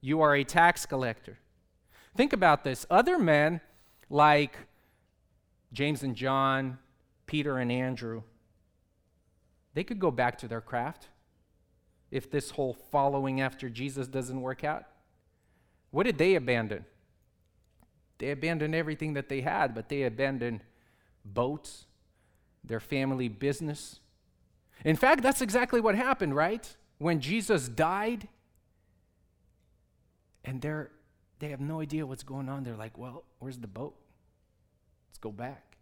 You 0.00 0.20
are 0.20 0.34
a 0.34 0.44
tax 0.44 0.86
collector. 0.86 1.38
Think 2.16 2.32
about 2.32 2.64
this. 2.64 2.86
Other 2.90 3.18
men, 3.18 3.60
like 4.10 4.56
James 5.72 6.02
and 6.02 6.14
John, 6.14 6.78
Peter 7.26 7.58
and 7.58 7.70
Andrew, 7.70 8.22
they 9.74 9.84
could 9.84 9.98
go 9.98 10.10
back 10.10 10.38
to 10.38 10.48
their 10.48 10.60
craft 10.60 11.08
if 12.10 12.30
this 12.30 12.50
whole 12.50 12.74
following 12.90 13.40
after 13.40 13.68
Jesus 13.68 14.08
doesn't 14.08 14.40
work 14.40 14.64
out. 14.64 14.84
What 15.90 16.04
did 16.04 16.18
they 16.18 16.34
abandon? 16.34 16.84
They 18.18 18.30
abandoned 18.30 18.74
everything 18.74 19.14
that 19.14 19.28
they 19.28 19.42
had, 19.42 19.74
but 19.74 19.88
they 19.88 20.02
abandoned 20.02 20.62
boats, 21.24 21.86
their 22.64 22.80
family 22.80 23.28
business. 23.28 24.00
In 24.84 24.96
fact, 24.96 25.22
that's 25.22 25.40
exactly 25.40 25.80
what 25.80 25.94
happened, 25.94 26.34
right? 26.34 26.76
When 26.98 27.20
Jesus 27.20 27.68
died, 27.68 28.28
and 30.48 30.62
they're 30.62 30.90
they 31.40 31.50
have 31.50 31.60
no 31.60 31.80
idea 31.80 32.04
what's 32.04 32.24
going 32.24 32.48
on. 32.48 32.64
They're 32.64 32.74
like, 32.74 32.98
well, 32.98 33.22
where's 33.38 33.58
the 33.58 33.68
boat? 33.68 33.94
Let's 35.08 35.18
go 35.18 35.30
back. 35.30 35.76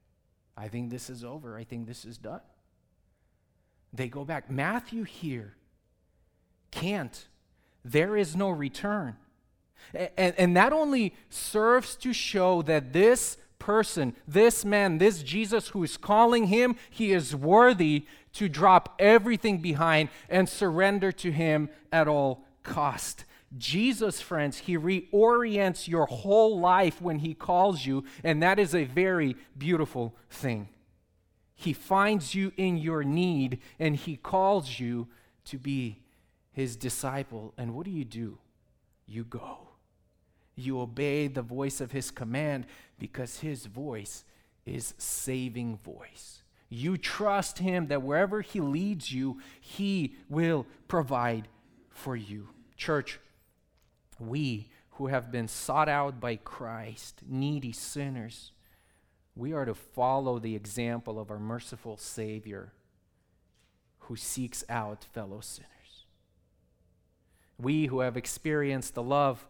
I 0.55 0.69
think 0.69 0.91
this 0.91 1.09
is 1.09 1.25
over. 1.25 1.57
I 1.57 1.65
think 1.65 1.87
this 1.87 2.05
is 2.05 2.19
done. 2.19 2.43
They 3.93 4.09
go 4.09 4.25
back. 4.25 4.51
Matthew 4.51 5.05
here 5.05 5.55
can't. 6.71 7.27
There 7.85 8.19
is 8.19 8.37
no 8.37 8.51
return. 8.51 9.17
And, 9.95 10.35
and 10.37 10.57
that 10.57 10.75
only 10.75 11.15
serves 11.31 11.97
to 11.97 12.13
show 12.13 12.61
that 12.63 12.93
this 12.93 13.39
person, 13.59 14.15
this 14.29 14.63
man, 14.63 14.99
this 14.99 15.23
Jesus 15.23 15.69
who 15.69 15.85
is 15.85 15.97
calling 15.97 16.49
him, 16.49 16.77
he 16.91 17.13
is 17.13 17.35
worthy 17.35 18.05
to 18.35 18.49
drop 18.49 18.95
everything 18.99 19.59
behind 19.59 20.11
and 20.29 20.49
surrender 20.49 21.13
to 21.13 21.33
him 21.33 21.71
at 21.91 22.09
all 22.09 22.45
cost. 22.63 23.25
Jesus, 23.59 24.21
friends, 24.21 24.59
he 24.59 24.77
reorients 24.77 25.89
your 25.89 26.07
whole 26.07 26.59
life 26.59 27.01
when 27.01 27.21
he 27.21 27.35
calls 27.35 27.85
you, 27.87 28.05
and 28.23 28.43
that 28.43 28.59
is 28.59 28.75
a 28.75 28.85
very 28.85 29.37
beautiful 29.57 30.15
thing. 30.31 30.69
He 31.57 31.73
finds 31.73 32.35
you 32.35 32.53
in 32.57 32.77
your 32.77 33.03
need 33.03 33.61
and 33.79 33.97
he 33.97 34.17
calls 34.17 34.79
you 34.79 35.09
to 35.47 35.59
be 35.59 36.03
his 36.53 36.77
disciple. 36.77 37.55
And 37.57 37.75
what 37.75 37.87
do 37.87 37.91
you 37.91 38.05
do? 38.05 38.39
You 39.07 39.25
go. 39.25 39.69
You 40.55 40.81
obey 40.81 41.29
the 41.29 41.43
voice 41.43 41.81
of 41.81 41.93
his 41.93 42.11
command 42.11 42.67
because 42.99 43.41
his 43.41 43.67
voice 43.67 44.25
is 44.67 44.95
saving 44.99 45.79
voice. 45.79 46.43
You 46.69 46.99
trust 46.99 47.59
him 47.59 47.87
that 47.87 48.03
wherever 48.03 48.43
he 48.43 48.61
leads 48.61 49.13
you, 49.13 49.41
he 49.61 50.15
will 50.29 50.67
provide 50.89 51.49
for 51.91 52.17
you. 52.17 52.49
Church, 52.77 53.19
we 54.19 54.71
who 54.91 55.09
have 55.09 55.31
been 55.31 55.49
sought 55.49 55.89
out 55.89 56.21
by 56.21 56.37
Christ, 56.37 57.21
needy 57.27 57.73
sinners, 57.73 58.53
we 59.35 59.53
are 59.53 59.67
to 59.67 59.75
follow 59.75 60.39
the 60.39 60.57
example 60.57 61.21
of 61.21 61.31
our 61.31 61.39
merciful 61.39 61.97
Savior 61.99 62.73
who 64.01 64.17
seeks 64.17 64.65
out 64.69 65.05
fellow 65.05 65.41
sinners. 65.41 66.07
We 67.59 67.87
who 67.87 68.01
have 68.01 68.17
experienced 68.17 68.95
the 68.95 69.03
love 69.03 69.47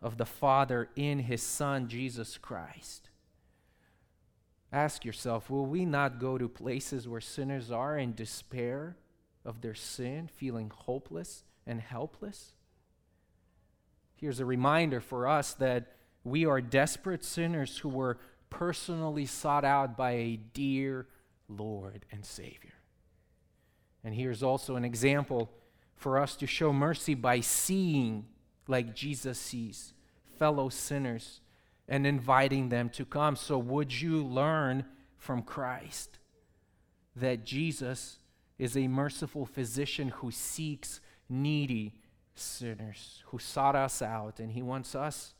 of 0.00 0.16
the 0.16 0.26
Father 0.26 0.88
in 0.96 1.20
His 1.20 1.42
Son, 1.42 1.86
Jesus 1.86 2.38
Christ. 2.38 3.10
Ask 4.72 5.04
yourself 5.04 5.50
will 5.50 5.66
we 5.66 5.84
not 5.84 6.18
go 6.18 6.38
to 6.38 6.48
places 6.48 7.06
where 7.06 7.20
sinners 7.20 7.70
are 7.70 7.96
in 7.98 8.14
despair 8.14 8.96
of 9.44 9.60
their 9.60 9.74
sin, 9.74 10.28
feeling 10.32 10.72
hopeless 10.74 11.44
and 11.66 11.80
helpless? 11.80 12.54
Here's 14.22 14.38
a 14.38 14.44
reminder 14.44 15.00
for 15.00 15.26
us 15.26 15.54
that 15.54 15.96
we 16.22 16.46
are 16.46 16.60
desperate 16.60 17.24
sinners 17.24 17.78
who 17.78 17.88
were 17.88 18.18
personally 18.50 19.26
sought 19.26 19.64
out 19.64 19.96
by 19.96 20.12
a 20.12 20.36
dear 20.36 21.08
Lord 21.48 22.06
and 22.12 22.24
Savior. 22.24 22.74
And 24.04 24.14
here's 24.14 24.44
also 24.44 24.76
an 24.76 24.84
example 24.84 25.50
for 25.96 26.20
us 26.20 26.36
to 26.36 26.46
show 26.46 26.72
mercy 26.72 27.14
by 27.14 27.40
seeing 27.40 28.26
like 28.68 28.94
Jesus 28.94 29.40
sees 29.40 29.92
fellow 30.38 30.68
sinners 30.68 31.40
and 31.88 32.06
inviting 32.06 32.68
them 32.68 32.90
to 32.90 33.04
come. 33.04 33.34
So, 33.34 33.58
would 33.58 34.00
you 34.00 34.24
learn 34.24 34.84
from 35.16 35.42
Christ 35.42 36.20
that 37.16 37.44
Jesus 37.44 38.20
is 38.56 38.76
a 38.76 38.86
merciful 38.86 39.46
physician 39.46 40.10
who 40.10 40.30
seeks 40.30 41.00
needy 41.28 41.96
sinners, 42.34 43.22
who 43.26 43.38
sought 43.38 43.76
us 43.76 44.02
out, 44.02 44.40
and 44.40 44.52
he 44.52 44.62
wants 44.62 44.94
us 44.94 45.34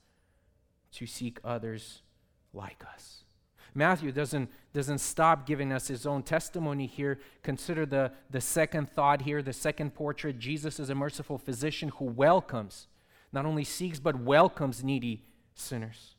to 0.92 1.06
seek 1.06 1.38
others 1.44 2.02
like 2.52 2.84
us? 2.92 3.24
Matthew 3.74 4.12
doesn't, 4.12 4.50
doesn't 4.74 4.98
stop 4.98 5.46
giving 5.46 5.72
us 5.72 5.88
his 5.88 6.06
own 6.06 6.22
testimony 6.22 6.86
here. 6.86 7.18
Consider 7.42 7.86
the, 7.86 8.12
the 8.30 8.40
second 8.40 8.90
thought 8.90 9.22
here, 9.22 9.42
the 9.42 9.52
second 9.52 9.94
portrait. 9.94 10.38
Jesus 10.38 10.78
is 10.78 10.90
a 10.90 10.94
merciful 10.94 11.38
physician 11.38 11.88
who 11.88 12.04
welcomes, 12.04 12.86
not 13.32 13.46
only 13.46 13.64
seeks, 13.64 13.98
but 13.98 14.20
welcomes 14.20 14.84
needy 14.84 15.24
sinners. 15.54 16.16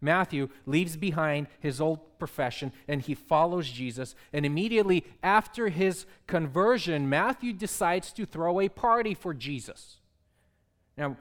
Matthew 0.00 0.48
leaves 0.66 0.96
behind 0.96 1.48
his 1.58 1.80
old 1.80 2.18
profession 2.18 2.72
and 2.86 3.02
he 3.02 3.14
follows 3.14 3.70
Jesus. 3.70 4.14
And 4.32 4.46
immediately 4.46 5.04
after 5.22 5.68
his 5.68 6.06
conversion, 6.26 7.08
Matthew 7.08 7.52
decides 7.52 8.12
to 8.14 8.26
throw 8.26 8.60
a 8.60 8.68
party 8.68 9.14
for 9.14 9.34
Jesus. 9.34 9.98
Now, 10.96 11.16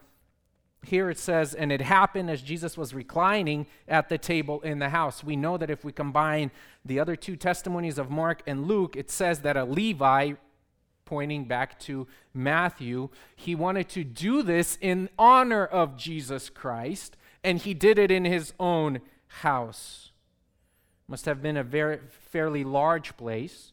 here 0.86 1.10
it 1.10 1.18
says, 1.18 1.54
and 1.54 1.72
it 1.72 1.82
happened 1.82 2.30
as 2.30 2.42
Jesus 2.42 2.78
was 2.78 2.94
reclining 2.94 3.66
at 3.88 4.08
the 4.08 4.18
table 4.18 4.62
in 4.62 4.80
the 4.80 4.90
house. 4.90 5.24
We 5.24 5.36
know 5.36 5.58
that 5.58 5.70
if 5.70 5.84
we 5.84 5.92
combine 5.92 6.52
the 6.84 7.00
other 7.00 7.16
two 7.16 7.36
testimonies 7.36 7.98
of 7.98 8.10
Mark 8.10 8.42
and 8.48 8.68
Luke, 8.68 8.96
it 8.96 9.10
says 9.10 9.40
that 9.40 9.58
a 9.58 9.66
Levi, 9.66 10.34
pointing 11.04 11.46
back 11.46 11.80
to 11.80 12.08
Matthew, 12.34 13.10
he 13.36 13.56
wanted 13.56 13.90
to 13.90 14.04
do 14.04 14.44
this 14.44 14.78
in 14.80 15.10
honor 15.18 15.66
of 15.66 15.98
Jesus 15.98 16.50
Christ, 16.50 17.18
and 17.44 17.60
he 17.60 17.74
did 17.74 18.00
it 18.00 18.12
in 18.12 18.26
his 18.26 18.54
own 18.60 19.02
house. 19.28 20.12
Must 21.08 21.26
have 21.26 21.42
been 21.42 21.58
a 21.58 21.64
very 21.64 22.00
fairly 22.10 22.64
large 22.64 23.16
place 23.18 23.72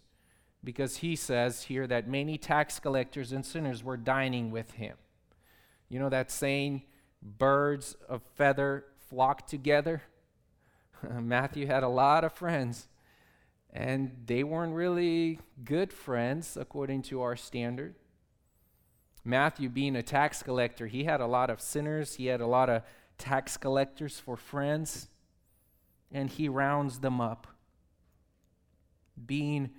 because 0.64 0.98
he 0.98 1.16
says 1.16 1.64
here 1.64 1.86
that 1.86 2.08
many 2.08 2.38
tax 2.38 2.78
collectors 2.78 3.32
and 3.32 3.44
sinners 3.44 3.82
were 3.82 3.96
dining 3.96 4.50
with 4.50 4.72
him. 4.72 4.96
You 5.92 5.98
know 5.98 6.08
that 6.08 6.30
saying, 6.30 6.84
birds 7.20 7.96
of 8.08 8.22
feather 8.34 8.86
flock 9.10 9.46
together. 9.46 10.00
Matthew 11.20 11.66
had 11.66 11.82
a 11.82 11.88
lot 11.88 12.24
of 12.24 12.32
friends, 12.32 12.88
and 13.70 14.10
they 14.24 14.42
weren't 14.42 14.72
really 14.72 15.38
good 15.62 15.92
friends 15.92 16.56
according 16.56 17.02
to 17.02 17.20
our 17.20 17.36
standard. 17.36 17.94
Matthew, 19.22 19.68
being 19.68 19.94
a 19.94 20.02
tax 20.02 20.42
collector, 20.42 20.86
he 20.86 21.04
had 21.04 21.20
a 21.20 21.26
lot 21.26 21.50
of 21.50 21.60
sinners, 21.60 22.14
he 22.14 22.24
had 22.24 22.40
a 22.40 22.46
lot 22.46 22.70
of 22.70 22.80
tax 23.18 23.58
collectors 23.58 24.18
for 24.18 24.34
friends, 24.34 25.08
and 26.10 26.30
he 26.30 26.48
rounds 26.48 27.00
them 27.00 27.20
up. 27.20 27.46
Being, 29.26 29.72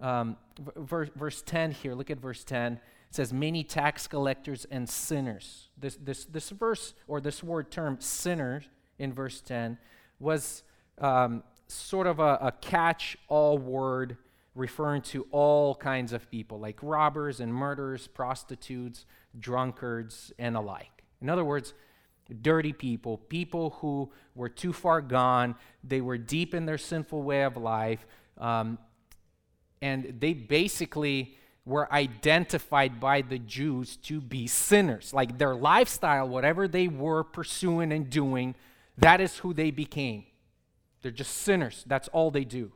um, 0.00 0.38
verse, 0.76 1.10
verse 1.14 1.42
10 1.42 1.72
here, 1.72 1.92
look 1.92 2.10
at 2.10 2.18
verse 2.18 2.42
10. 2.42 2.80
It 3.08 3.14
says, 3.14 3.32
many 3.32 3.64
tax 3.64 4.06
collectors 4.06 4.66
and 4.70 4.88
sinners. 4.88 5.68
This, 5.78 5.96
this, 5.96 6.24
this 6.26 6.50
verse, 6.50 6.94
or 7.06 7.20
this 7.20 7.42
word 7.42 7.70
term, 7.70 7.96
sinners, 8.00 8.64
in 8.98 9.12
verse 9.12 9.40
10, 9.40 9.78
was 10.18 10.62
um, 10.98 11.42
sort 11.68 12.06
of 12.06 12.18
a, 12.18 12.38
a 12.42 12.52
catch 12.60 13.16
all 13.28 13.56
word 13.58 14.18
referring 14.54 15.02
to 15.02 15.26
all 15.30 15.74
kinds 15.74 16.12
of 16.12 16.30
people, 16.30 16.58
like 16.58 16.78
robbers 16.82 17.40
and 17.40 17.54
murderers, 17.54 18.08
prostitutes, 18.08 19.06
drunkards, 19.38 20.32
and 20.38 20.56
alike. 20.56 21.04
In 21.22 21.30
other 21.30 21.44
words, 21.44 21.74
dirty 22.42 22.72
people, 22.72 23.16
people 23.16 23.70
who 23.80 24.10
were 24.34 24.48
too 24.48 24.72
far 24.72 25.00
gone, 25.00 25.54
they 25.84 26.00
were 26.00 26.18
deep 26.18 26.54
in 26.54 26.66
their 26.66 26.76
sinful 26.76 27.22
way 27.22 27.42
of 27.42 27.56
life, 27.56 28.04
um, 28.36 28.78
and 29.80 30.16
they 30.18 30.34
basically 30.34 31.37
were 31.68 31.92
identified 31.92 32.98
by 32.98 33.20
the 33.20 33.38
Jews 33.38 33.96
to 33.98 34.20
be 34.20 34.46
sinners. 34.46 35.12
Like 35.12 35.36
their 35.38 35.54
lifestyle, 35.54 36.26
whatever 36.26 36.66
they 36.66 36.88
were 36.88 37.22
pursuing 37.22 37.92
and 37.92 38.08
doing, 38.08 38.54
that 38.96 39.20
is 39.20 39.38
who 39.38 39.52
they 39.52 39.70
became. 39.70 40.24
They're 41.02 41.12
just 41.12 41.36
sinners. 41.36 41.84
That's 41.86 42.08
all 42.08 42.30
they 42.30 42.44
do. 42.44 42.72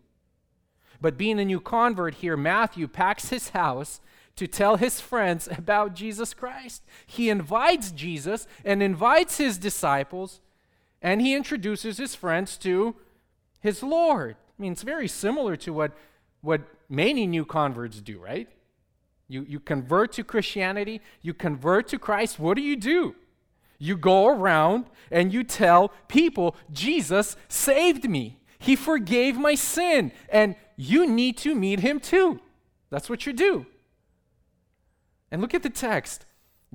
But 1.01 1.19
being 1.19 1.41
a 1.41 1.45
new 1.45 1.59
convert 1.59 2.17
here, 2.17 2.37
Matthew 2.37 2.87
packs 2.87 3.31
his 3.31 3.49
house 3.49 4.01
to 4.37 4.47
tell 4.47 4.77
his 4.77 5.01
friends 5.01 5.49
about 5.51 5.95
Jesus 5.95 6.35
Christ. 6.35 6.83
He 7.07 7.31
invites 7.31 7.91
Jesus 7.91 8.47
and 8.65 8.83
invites 8.83 9.39
his 9.39 9.59
disciples, 9.59 10.41
and 11.01 11.21
he 11.21 11.35
introduces 11.35 11.97
his 11.97 12.15
friends 12.15 12.57
to 12.59 12.95
his 13.61 13.83
Lord. 13.83 14.37
I 14.37 14.63
mean, 14.63 14.73
it's 14.73 14.83
very 14.83 15.09
similar 15.09 15.57
to 15.57 15.73
what 15.73 15.93
what 16.43 16.61
many 16.89 17.27
new 17.27 17.45
converts 17.45 18.01
do, 18.01 18.19
right? 18.19 18.49
You, 19.33 19.47
you 19.49 19.61
convert 19.61 20.13
to 20.13 20.25
Christianity, 20.25 21.01
you 21.23 21.33
convert 21.33 21.89
to 21.89 21.99
Christ. 21.99 22.39
What 22.39 22.55
do 22.55 22.63
you 22.63 22.77
do? 22.77 23.15
You 23.79 23.97
go 23.97 24.29
around 24.29 24.85
and 25.11 25.33
you 25.33 25.43
tell 25.43 25.91
people, 26.07 26.55
Jesus 26.71 27.35
saved 27.49 28.11
me. 28.11 28.39
He 28.59 28.77
forgave 28.77 29.39
my 29.39 29.55
sin, 29.55 30.13
and 30.29 30.55
you 30.77 31.09
need 31.09 31.39
to 31.39 31.55
meet 31.55 31.81
him 31.81 31.99
too. 31.99 32.41
That's 32.91 33.09
what 33.09 33.25
you 33.25 33.33
do. 33.33 33.65
And 35.31 35.41
look 35.41 35.55
at 35.55 35.63
the 35.63 35.71
text. 35.71 36.27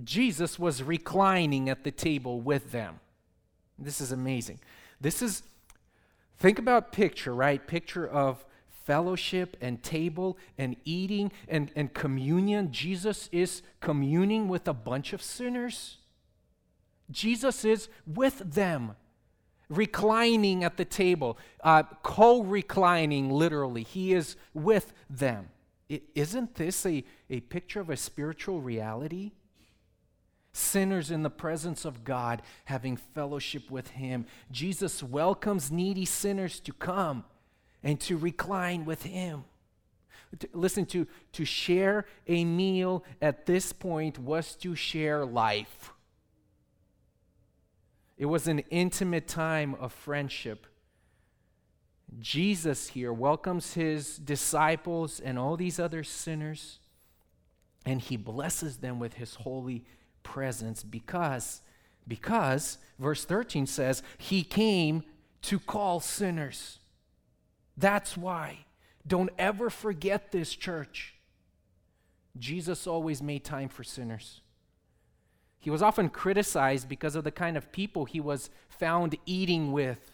Jesus 0.03 0.57
was 0.57 0.81
reclining 0.81 1.69
at 1.69 1.83
the 1.83 1.91
table 1.91 2.41
with 2.41 2.71
them. 2.71 2.99
This 3.77 4.01
is 4.01 4.11
amazing. 4.11 4.59
This 4.99 5.21
is, 5.21 5.43
think 6.39 6.57
about 6.57 6.91
picture, 6.91 7.35
right? 7.35 7.65
Picture 7.67 8.07
of 8.07 8.43
fellowship 8.87 9.57
and 9.59 9.83
table 9.83 10.37
and 10.57 10.77
eating 10.85 11.29
and, 11.49 11.69
and 11.75 11.93
communion. 11.93 12.71
Jesus 12.71 13.27
is 13.33 13.61
communing 13.81 14.47
with 14.47 14.65
a 14.65 14.73
bunch 14.73 15.11
of 15.11 15.21
sinners. 15.21 15.97
Jesus 17.11 17.65
is 17.65 17.89
with 18.05 18.39
them, 18.39 18.95
reclining 19.69 20.63
at 20.63 20.77
the 20.77 20.85
table, 20.85 21.37
uh, 21.65 21.83
co 22.01 22.41
reclining, 22.41 23.29
literally. 23.29 23.83
He 23.83 24.13
is 24.13 24.37
with 24.53 24.93
them. 25.09 25.49
is 25.89 26.33
not 26.33 26.55
this 26.55 26.85
a, 26.85 27.03
a 27.29 27.41
picture 27.41 27.81
of 27.81 27.89
a 27.89 27.97
spiritual 27.97 28.61
reality? 28.61 29.33
sinners 30.53 31.11
in 31.11 31.21
the 31.21 31.29
presence 31.29 31.85
of 31.85 32.03
God, 32.03 32.41
having 32.65 32.97
fellowship 32.97 33.69
with 33.69 33.89
Him. 33.89 34.25
Jesus 34.51 35.03
welcomes 35.03 35.71
needy 35.71 36.03
sinners 36.03 36.59
to 36.61 36.73
come 36.73 37.25
and 37.83 37.99
to 38.01 38.17
recline 38.17 38.85
with 38.85 39.03
Him. 39.03 39.43
To, 40.39 40.49
listen, 40.53 40.85
to, 40.87 41.07
to 41.33 41.45
share 41.45 42.05
a 42.27 42.43
meal 42.43 43.03
at 43.21 43.45
this 43.45 43.71
point 43.71 44.19
was 44.19 44.55
to 44.55 44.75
share 44.75 45.25
life. 45.25 45.93
It 48.17 48.25
was 48.25 48.47
an 48.47 48.59
intimate 48.69 49.27
time 49.27 49.75
of 49.75 49.93
friendship. 49.93 50.67
Jesus 52.19 52.89
here 52.89 53.13
welcomes 53.13 53.73
his 53.73 54.17
disciples 54.17 55.19
and 55.19 55.37
all 55.37 55.55
these 55.55 55.79
other 55.79 56.03
sinners, 56.03 56.79
and 57.85 58.01
he 58.01 58.17
blesses 58.17 58.77
them 58.77 58.99
with 58.99 59.15
his 59.15 59.35
holy 59.35 59.85
presence 60.23 60.83
because 60.83 61.61
because 62.07 62.77
verse 62.97 63.25
13 63.25 63.65
says 63.67 64.01
he 64.17 64.43
came 64.43 65.03
to 65.41 65.59
call 65.59 65.99
sinners. 65.99 66.79
That's 67.77 68.17
why. 68.17 68.65
Don't 69.05 69.29
ever 69.37 69.69
forget 69.69 70.31
this 70.31 70.53
church. 70.53 71.15
Jesus 72.37 72.87
always 72.87 73.21
made 73.21 73.43
time 73.43 73.69
for 73.69 73.83
sinners. 73.83 74.41
He 75.59 75.69
was 75.69 75.81
often 75.81 76.09
criticized 76.09 76.89
because 76.89 77.15
of 77.15 77.23
the 77.23 77.31
kind 77.31 77.57
of 77.57 77.71
people 77.71 78.05
he 78.05 78.19
was 78.19 78.49
found 78.69 79.15
eating 79.25 79.71
with. 79.71 80.11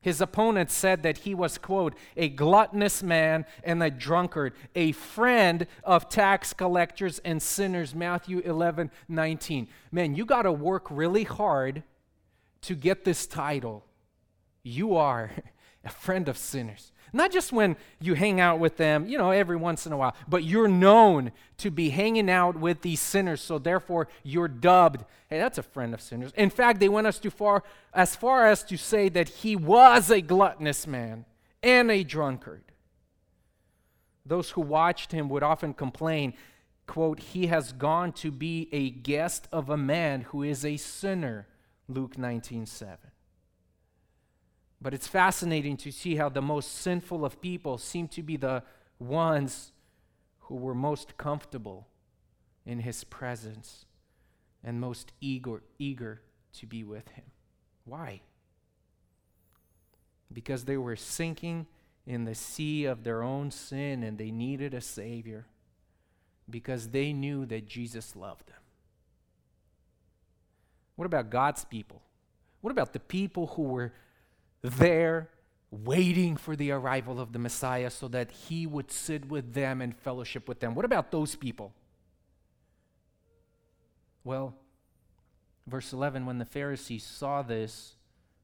His 0.00 0.20
opponents 0.20 0.72
said 0.72 1.02
that 1.02 1.18
he 1.18 1.34
was, 1.34 1.58
quote, 1.58 1.94
a 2.16 2.28
gluttonous 2.28 3.02
man 3.02 3.44
and 3.64 3.82
a 3.82 3.90
drunkard, 3.90 4.52
a 4.76 4.92
friend 4.92 5.66
of 5.82 6.08
tax 6.08 6.52
collectors 6.52 7.18
and 7.24 7.42
sinners, 7.42 7.92
Matthew 7.92 8.38
11, 8.40 8.92
19. 9.08 9.66
Man, 9.90 10.14
you 10.14 10.24
got 10.24 10.42
to 10.42 10.52
work 10.52 10.86
really 10.90 11.24
hard 11.24 11.82
to 12.62 12.76
get 12.76 13.04
this 13.04 13.26
title. 13.26 13.84
You 14.62 14.94
are 14.94 15.32
a 15.86 15.90
friend 15.90 16.28
of 16.28 16.36
sinners. 16.36 16.92
Not 17.12 17.32
just 17.32 17.52
when 17.52 17.76
you 18.00 18.14
hang 18.14 18.40
out 18.40 18.58
with 18.58 18.76
them, 18.76 19.06
you 19.06 19.16
know, 19.16 19.30
every 19.30 19.56
once 19.56 19.86
in 19.86 19.92
a 19.92 19.96
while, 19.96 20.14
but 20.28 20.44
you're 20.44 20.68
known 20.68 21.30
to 21.58 21.70
be 21.70 21.90
hanging 21.90 22.28
out 22.28 22.56
with 22.56 22.82
these 22.82 23.00
sinners, 23.00 23.40
so 23.40 23.58
therefore 23.58 24.08
you're 24.24 24.48
dubbed, 24.48 25.04
hey, 25.30 25.38
that's 25.38 25.56
a 25.56 25.62
friend 25.62 25.94
of 25.94 26.00
sinners. 26.00 26.32
In 26.36 26.50
fact, 26.50 26.80
they 26.80 26.88
went 26.88 27.06
as 27.06 27.18
too 27.18 27.30
far 27.30 27.62
as 27.94 28.16
far 28.16 28.46
as 28.46 28.64
to 28.64 28.76
say 28.76 29.08
that 29.08 29.28
he 29.28 29.54
was 29.56 30.10
a 30.10 30.20
gluttonous 30.20 30.86
man 30.86 31.24
and 31.62 31.90
a 31.90 32.02
drunkard. 32.02 32.64
Those 34.26 34.50
who 34.50 34.60
watched 34.60 35.12
him 35.12 35.28
would 35.28 35.44
often 35.44 35.72
complain, 35.72 36.34
quote, 36.86 37.20
he 37.20 37.46
has 37.46 37.72
gone 37.72 38.12
to 38.14 38.32
be 38.32 38.68
a 38.72 38.90
guest 38.90 39.46
of 39.52 39.70
a 39.70 39.76
man 39.76 40.22
who 40.22 40.42
is 40.42 40.64
a 40.64 40.76
sinner, 40.76 41.46
Luke 41.88 42.18
19 42.18 42.66
7. 42.66 42.98
But 44.80 44.94
it's 44.94 45.08
fascinating 45.08 45.76
to 45.78 45.90
see 45.90 46.16
how 46.16 46.28
the 46.28 46.42
most 46.42 46.74
sinful 46.76 47.24
of 47.24 47.40
people 47.40 47.78
seem 47.78 48.08
to 48.08 48.22
be 48.22 48.36
the 48.36 48.62
ones 48.98 49.72
who 50.40 50.56
were 50.56 50.74
most 50.74 51.16
comfortable 51.16 51.86
in 52.64 52.80
his 52.80 53.04
presence 53.04 53.86
and 54.62 54.80
most 54.80 55.12
eager, 55.20 55.62
eager 55.78 56.20
to 56.54 56.66
be 56.66 56.84
with 56.84 57.08
him. 57.10 57.24
Why? 57.84 58.20
Because 60.32 60.64
they 60.64 60.76
were 60.76 60.96
sinking 60.96 61.66
in 62.06 62.24
the 62.24 62.34
sea 62.34 62.84
of 62.84 63.02
their 63.02 63.22
own 63.22 63.50
sin 63.50 64.02
and 64.02 64.18
they 64.18 64.30
needed 64.30 64.74
a 64.74 64.80
Savior 64.80 65.46
because 66.48 66.88
they 66.88 67.12
knew 67.12 67.46
that 67.46 67.66
Jesus 67.66 68.14
loved 68.14 68.46
them. 68.48 68.56
What 70.96 71.06
about 71.06 71.30
God's 71.30 71.64
people? 71.64 72.02
What 72.60 72.70
about 72.70 72.92
the 72.92 73.00
people 73.00 73.48
who 73.48 73.62
were 73.62 73.92
there 74.70 75.30
waiting 75.70 76.36
for 76.36 76.56
the 76.56 76.70
arrival 76.70 77.20
of 77.20 77.32
the 77.32 77.38
Messiah 77.38 77.90
so 77.90 78.08
that 78.08 78.30
he 78.30 78.66
would 78.66 78.90
sit 78.90 79.28
with 79.28 79.54
them 79.54 79.80
and 79.80 79.96
fellowship 79.96 80.48
with 80.48 80.60
them. 80.60 80.74
What 80.74 80.84
about 80.84 81.10
those 81.10 81.34
people? 81.34 81.72
Well, 84.24 84.54
verse 85.66 85.92
11 85.92 86.26
when 86.26 86.38
the 86.38 86.44
Pharisees 86.44 87.04
saw 87.04 87.42
this, 87.42 87.96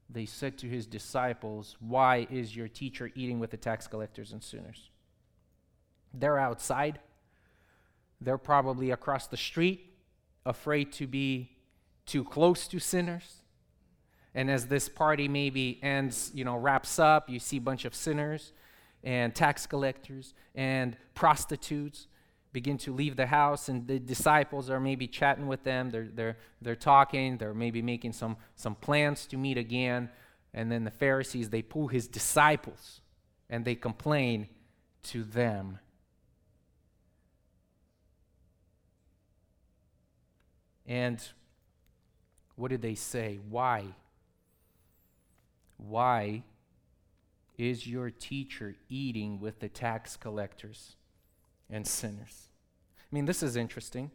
they 0.09 0.25
said 0.25 0.57
to 0.59 0.67
his 0.67 0.85
disciples, 0.85 1.75
Why 1.79 2.27
is 2.29 2.55
your 2.55 2.67
teacher 2.67 3.11
eating 3.15 3.39
with 3.39 3.51
the 3.51 3.57
tax 3.57 3.87
collectors 3.87 4.31
and 4.31 4.43
sinners? 4.43 4.91
They're 6.13 6.39
outside. 6.39 6.99
They're 8.21 8.37
probably 8.37 8.91
across 8.91 9.27
the 9.27 9.37
street, 9.37 9.97
afraid 10.45 10.91
to 10.93 11.07
be 11.07 11.57
too 12.05 12.23
close 12.23 12.67
to 12.67 12.79
sinners. 12.79 13.42
And 14.35 14.49
as 14.49 14.67
this 14.67 14.89
party 14.89 15.27
maybe 15.27 15.79
ends, 15.83 16.31
you 16.33 16.43
know, 16.43 16.55
wraps 16.55 16.97
up, 16.97 17.29
you 17.29 17.39
see 17.39 17.57
a 17.57 17.61
bunch 17.61 17.85
of 17.85 17.93
sinners 17.93 18.51
and 19.03 19.35
tax 19.35 19.67
collectors 19.67 20.33
and 20.55 20.95
prostitutes 21.13 22.07
begin 22.51 22.77
to 22.77 22.93
leave 22.93 23.15
the 23.15 23.25
house 23.25 23.69
and 23.69 23.87
the 23.87 23.99
disciples 23.99 24.69
are 24.69 24.79
maybe 24.79 25.07
chatting 25.07 25.47
with 25.47 25.63
them. 25.63 25.89
They're, 25.89 26.09
they're, 26.13 26.37
they're 26.61 26.75
talking. 26.75 27.37
They're 27.37 27.53
maybe 27.53 27.81
making 27.81 28.13
some, 28.13 28.37
some 28.55 28.75
plans 28.75 29.25
to 29.27 29.37
meet 29.37 29.57
again. 29.57 30.09
And 30.53 30.71
then 30.71 30.83
the 30.83 30.91
pharisees 30.91 31.49
they 31.49 31.61
pull 31.61 31.87
his 31.87 32.07
disciples 32.07 33.01
and 33.49 33.65
they 33.65 33.75
complain 33.75 34.47
to 35.03 35.23
them. 35.23 35.79
And 40.85 41.21
what 42.55 42.69
did 42.69 42.81
they 42.81 42.95
say? 42.95 43.39
Why 43.49 43.85
why 45.87 46.43
is 47.57 47.85
your 47.85 48.09
teacher 48.09 48.75
eating 48.89 49.39
with 49.39 49.59
the 49.59 49.69
tax 49.69 50.17
collectors 50.17 50.95
and 51.69 51.85
sinners? 51.85 52.49
I 52.99 53.15
mean, 53.15 53.25
this 53.25 53.43
is 53.43 53.55
interesting. 53.55 54.11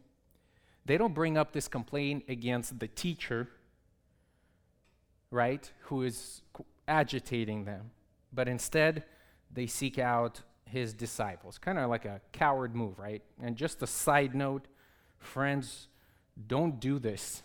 They 0.85 0.97
don't 0.97 1.13
bring 1.13 1.37
up 1.37 1.51
this 1.51 1.67
complaint 1.67 2.25
against 2.27 2.79
the 2.79 2.87
teacher, 2.87 3.47
right, 5.31 5.71
who 5.83 6.03
is 6.03 6.41
agitating 6.87 7.65
them, 7.65 7.91
but 8.33 8.47
instead 8.47 9.03
they 9.53 9.67
seek 9.67 9.99
out 9.99 10.41
his 10.65 10.93
disciples. 10.93 11.57
Kind 11.57 11.77
of 11.77 11.89
like 11.89 12.05
a 12.05 12.21
coward 12.31 12.75
move, 12.75 12.99
right? 12.99 13.21
And 13.41 13.55
just 13.55 13.81
a 13.81 13.87
side 13.87 14.35
note, 14.35 14.67
friends, 15.17 15.87
don't 16.47 16.79
do 16.79 16.99
this. 16.99 17.43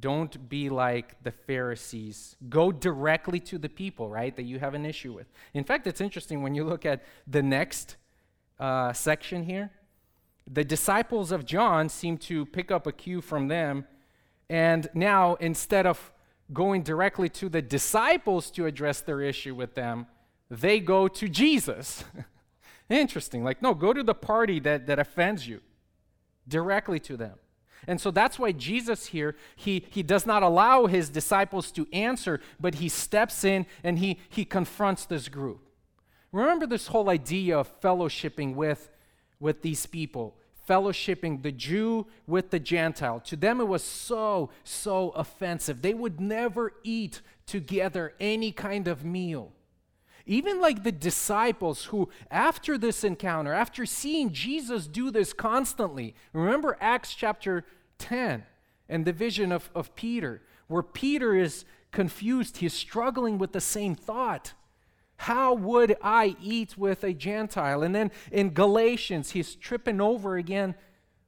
Don't 0.00 0.48
be 0.48 0.70
like 0.70 1.22
the 1.22 1.30
Pharisees. 1.30 2.36
Go 2.48 2.72
directly 2.72 3.38
to 3.40 3.58
the 3.58 3.68
people, 3.68 4.08
right, 4.08 4.34
that 4.36 4.42
you 4.44 4.58
have 4.58 4.74
an 4.74 4.84
issue 4.84 5.12
with. 5.12 5.26
In 5.52 5.64
fact, 5.64 5.86
it's 5.86 6.00
interesting 6.00 6.42
when 6.42 6.54
you 6.54 6.64
look 6.64 6.84
at 6.86 7.02
the 7.26 7.42
next 7.42 7.96
uh, 8.58 8.92
section 8.92 9.44
here. 9.44 9.70
The 10.50 10.64
disciples 10.64 11.32
of 11.32 11.44
John 11.44 11.88
seem 11.88 12.18
to 12.18 12.44
pick 12.46 12.70
up 12.70 12.86
a 12.86 12.92
cue 12.92 13.20
from 13.20 13.48
them. 13.48 13.86
And 14.50 14.88
now, 14.94 15.34
instead 15.36 15.86
of 15.86 16.12
going 16.52 16.82
directly 16.82 17.28
to 17.30 17.48
the 17.48 17.62
disciples 17.62 18.50
to 18.52 18.66
address 18.66 19.00
their 19.00 19.20
issue 19.20 19.54
with 19.54 19.74
them, 19.74 20.06
they 20.50 20.80
go 20.80 21.08
to 21.08 21.28
Jesus. 21.28 22.04
Interesting. 22.90 23.42
Like, 23.42 23.62
no, 23.62 23.74
go 23.74 23.92
to 23.92 24.02
the 24.02 24.14
party 24.14 24.60
that, 24.60 24.86
that 24.86 24.98
offends 24.98 25.48
you 25.48 25.60
directly 26.46 27.00
to 27.00 27.16
them. 27.16 27.38
And 27.86 28.00
so 28.00 28.10
that's 28.10 28.38
why 28.38 28.52
Jesus 28.52 29.06
here, 29.06 29.36
he, 29.56 29.86
he 29.90 30.02
does 30.02 30.26
not 30.26 30.42
allow 30.42 30.86
his 30.86 31.08
disciples 31.08 31.70
to 31.72 31.86
answer, 31.92 32.40
but 32.60 32.76
he 32.76 32.88
steps 32.88 33.44
in 33.44 33.66
and 33.82 33.98
he, 33.98 34.18
he 34.28 34.44
confronts 34.44 35.06
this 35.06 35.28
group. 35.28 35.60
Remember 36.32 36.66
this 36.66 36.88
whole 36.88 37.08
idea 37.10 37.58
of 37.58 37.80
fellowshipping 37.80 38.54
with, 38.54 38.90
with 39.40 39.62
these 39.62 39.86
people, 39.86 40.36
fellowshipping 40.68 41.42
the 41.42 41.52
Jew 41.52 42.06
with 42.26 42.50
the 42.50 42.58
Gentile. 42.58 43.20
To 43.20 43.36
them, 43.36 43.60
it 43.60 43.68
was 43.68 43.84
so, 43.84 44.50
so 44.64 45.10
offensive. 45.10 45.80
They 45.80 45.94
would 45.94 46.20
never 46.20 46.72
eat 46.82 47.20
together 47.46 48.14
any 48.18 48.52
kind 48.52 48.88
of 48.88 49.04
meal. 49.04 49.52
Even 50.26 50.60
like 50.60 50.82
the 50.82 50.92
disciples 50.92 51.86
who, 51.86 52.08
after 52.30 52.78
this 52.78 53.04
encounter, 53.04 53.52
after 53.52 53.84
seeing 53.84 54.32
Jesus 54.32 54.86
do 54.86 55.10
this 55.10 55.32
constantly, 55.32 56.14
remember 56.32 56.78
Acts 56.80 57.14
chapter 57.14 57.64
10 57.98 58.44
and 58.88 59.04
the 59.04 59.12
vision 59.12 59.52
of, 59.52 59.70
of 59.74 59.94
Peter, 59.94 60.42
where 60.66 60.82
Peter 60.82 61.34
is 61.34 61.64
confused, 61.92 62.58
he's 62.58 62.72
struggling 62.72 63.38
with 63.38 63.52
the 63.52 63.60
same 63.60 63.94
thought. 63.94 64.54
How 65.16 65.54
would 65.54 65.96
I 66.02 66.36
eat 66.42 66.76
with 66.76 67.04
a 67.04 67.12
Gentile? 67.12 67.82
And 67.82 67.94
then 67.94 68.10
in 68.32 68.50
Galatians, 68.50 69.30
he's 69.30 69.54
tripping 69.54 70.00
over 70.00 70.36
again 70.36 70.74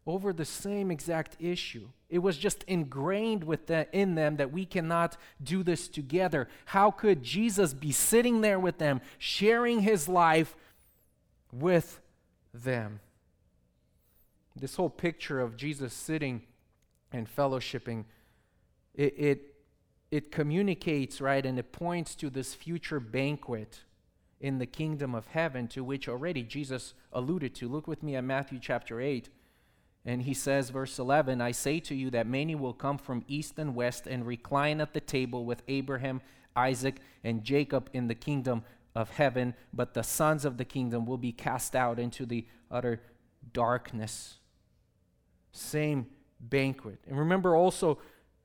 over 0.06 0.32
the 0.32 0.44
same 0.44 0.90
exact 0.90 1.36
issue. 1.40 1.88
It 2.08 2.20
was 2.20 2.38
just 2.38 2.62
ingrained 2.68 3.42
with 3.42 3.66
the, 3.66 3.88
in 3.92 4.14
them 4.14 4.36
that 4.36 4.52
we 4.52 4.64
cannot 4.64 5.16
do 5.42 5.64
this 5.64 5.88
together. 5.88 6.48
How 6.66 6.92
could 6.92 7.24
Jesus 7.24 7.74
be 7.74 7.90
sitting 7.90 8.40
there 8.40 8.60
with 8.60 8.78
them, 8.78 9.00
sharing 9.18 9.80
his 9.80 10.08
life 10.08 10.54
with 11.52 12.00
them? 12.54 13.00
This 14.54 14.76
whole 14.76 14.88
picture 14.90 15.40
of 15.40 15.56
Jesus 15.56 15.92
sitting 15.92 16.42
and 17.12 17.28
fellowshipping, 17.28 18.04
it, 18.94 19.14
it, 19.18 19.54
it 20.12 20.30
communicates, 20.30 21.20
right, 21.20 21.44
and 21.44 21.58
it 21.58 21.72
points 21.72 22.14
to 22.14 22.30
this 22.30 22.54
future 22.54 23.00
banquet 23.00 23.80
in 24.40 24.58
the 24.58 24.66
kingdom 24.66 25.14
of 25.16 25.26
heaven 25.26 25.66
to 25.66 25.82
which 25.82 26.08
already 26.08 26.44
Jesus 26.44 26.94
alluded 27.12 27.54
to. 27.56 27.68
Look 27.68 27.88
with 27.88 28.04
me 28.04 28.14
at 28.14 28.22
Matthew 28.22 28.60
chapter 28.60 29.00
8. 29.00 29.28
And 30.06 30.22
he 30.22 30.34
says, 30.34 30.70
verse 30.70 31.00
11, 31.00 31.40
I 31.40 31.50
say 31.50 31.80
to 31.80 31.94
you 31.94 32.10
that 32.10 32.28
many 32.28 32.54
will 32.54 32.72
come 32.72 32.96
from 32.96 33.24
east 33.26 33.58
and 33.58 33.74
west 33.74 34.06
and 34.06 34.24
recline 34.24 34.80
at 34.80 34.94
the 34.94 35.00
table 35.00 35.44
with 35.44 35.64
Abraham, 35.66 36.20
Isaac, 36.54 37.00
and 37.24 37.42
Jacob 37.42 37.90
in 37.92 38.06
the 38.06 38.14
kingdom 38.14 38.62
of 38.94 39.10
heaven, 39.10 39.54
but 39.74 39.94
the 39.94 40.04
sons 40.04 40.44
of 40.44 40.58
the 40.58 40.64
kingdom 40.64 41.06
will 41.06 41.18
be 41.18 41.32
cast 41.32 41.74
out 41.74 41.98
into 41.98 42.24
the 42.24 42.46
utter 42.70 43.02
darkness. 43.52 44.36
Same 45.50 46.06
banquet. 46.40 47.00
And 47.08 47.18
remember 47.18 47.56
also, 47.56 47.98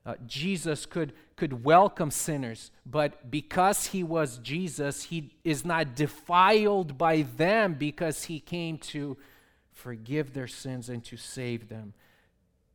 uh, 0.04 0.14
Jesus 0.26 0.84
could, 0.84 1.12
could 1.36 1.64
welcome 1.64 2.10
sinners, 2.10 2.72
but 2.84 3.30
because 3.30 3.86
he 3.86 4.02
was 4.02 4.38
Jesus, 4.38 5.04
he 5.04 5.36
is 5.44 5.64
not 5.64 5.94
defiled 5.94 6.98
by 6.98 7.22
them 7.22 7.74
because 7.74 8.24
he 8.24 8.40
came 8.40 8.78
to 8.78 9.16
forgive 9.82 10.32
their 10.32 10.46
sins 10.46 10.88
and 10.88 11.04
to 11.04 11.16
save 11.16 11.68
them. 11.68 11.94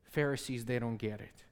Pharisees, 0.04 0.66
they 0.66 0.80
don't 0.80 0.98
get 0.98 1.22
it. 1.22 1.44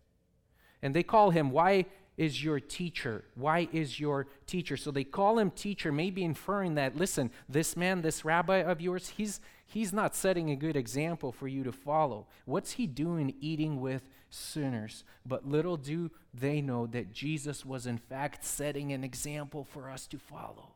And 0.81 0.93
they 0.93 1.03
call 1.03 1.31
him, 1.31 1.49
Why 1.49 1.85
is 2.17 2.43
your 2.43 2.59
teacher? 2.59 3.23
Why 3.35 3.67
is 3.71 3.99
your 3.99 4.27
teacher? 4.47 4.77
So 4.77 4.91
they 4.91 5.03
call 5.03 5.39
him 5.39 5.51
teacher, 5.51 5.91
maybe 5.91 6.23
inferring 6.23 6.75
that, 6.75 6.95
listen, 6.95 7.31
this 7.49 7.75
man, 7.75 8.01
this 8.01 8.23
rabbi 8.23 8.57
of 8.57 8.81
yours, 8.81 9.09
he's, 9.09 9.41
he's 9.65 9.91
not 9.91 10.15
setting 10.15 10.49
a 10.49 10.55
good 10.55 10.75
example 10.75 11.31
for 11.31 11.47
you 11.47 11.63
to 11.63 11.71
follow. 11.71 12.27
What's 12.45 12.73
he 12.73 12.87
doing 12.87 13.35
eating 13.41 13.81
with 13.81 14.09
sinners? 14.29 15.03
But 15.25 15.47
little 15.47 15.77
do 15.77 16.11
they 16.33 16.61
know 16.61 16.87
that 16.87 17.13
Jesus 17.13 17.65
was, 17.65 17.85
in 17.85 17.97
fact, 17.97 18.45
setting 18.45 18.93
an 18.93 19.03
example 19.03 19.65
for 19.65 19.89
us 19.89 20.07
to 20.07 20.17
follow. 20.17 20.75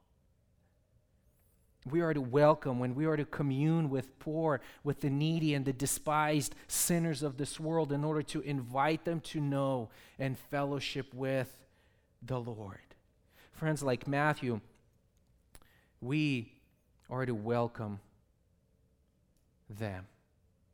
We 1.91 2.01
are 2.01 2.13
to 2.13 2.21
welcome, 2.21 2.79
when 2.79 2.95
we 2.95 3.05
are 3.05 3.17
to 3.17 3.25
commune 3.25 3.89
with 3.89 4.17
poor, 4.19 4.61
with 4.83 5.01
the 5.01 5.09
needy, 5.09 5.53
and 5.53 5.65
the 5.65 5.73
despised 5.73 6.55
sinners 6.67 7.23
of 7.23 7.37
this 7.37 7.59
world 7.59 7.91
in 7.91 8.03
order 8.03 8.21
to 8.23 8.41
invite 8.41 9.05
them 9.05 9.21
to 9.21 9.39
know 9.39 9.89
and 10.17 10.37
fellowship 10.37 11.13
with 11.13 11.55
the 12.21 12.39
Lord. 12.39 12.79
Friends, 13.53 13.81
like 13.81 14.07
Matthew, 14.07 14.61
we 16.01 16.53
are 17.09 17.25
to 17.25 17.33
welcome 17.33 17.99
them. 19.69 20.07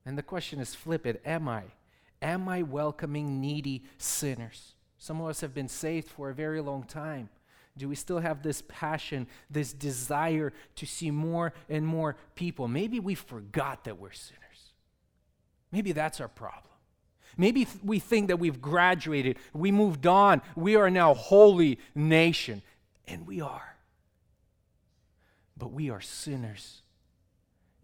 And 0.05 0.17
the 0.17 0.23
question 0.23 0.59
is 0.59 0.75
flip 0.75 1.05
it 1.05 1.21
Am 1.25 1.47
I? 1.47 1.63
Am 2.21 2.47
I 2.47 2.61
welcoming 2.61 3.41
needy 3.41 3.83
sinners? 3.97 4.73
Some 4.97 5.21
of 5.21 5.27
us 5.27 5.41
have 5.41 5.53
been 5.53 5.67
saved 5.67 6.07
for 6.07 6.29
a 6.29 6.33
very 6.33 6.61
long 6.61 6.83
time. 6.83 7.29
Do 7.77 7.89
we 7.89 7.95
still 7.95 8.19
have 8.19 8.41
this 8.41 8.63
passion, 8.67 9.27
this 9.49 9.73
desire 9.73 10.53
to 10.75 10.85
see 10.85 11.11
more 11.11 11.53
and 11.69 11.85
more 11.85 12.15
people? 12.35 12.67
Maybe 12.67 12.99
we 12.99 13.15
forgot 13.15 13.83
that 13.83 13.99
we're 13.99 14.13
sinners. 14.13 14.41
Maybe 15.71 15.91
that's 15.91 16.21
our 16.21 16.29
problem. 16.29 16.73
Maybe 17.37 17.65
th- 17.65 17.83
we 17.83 17.99
think 17.99 18.29
that 18.29 18.37
we've 18.37 18.61
graduated, 18.61 19.37
we 19.53 19.71
moved 19.71 20.07
on, 20.07 20.41
we 20.55 20.77
are 20.77 20.89
now 20.89 21.13
holy 21.13 21.79
nation, 21.93 22.61
and 23.07 23.27
we 23.27 23.41
are. 23.41 23.75
But 25.57 25.73
we 25.73 25.89
are 25.89 26.01
sinners 26.01 26.81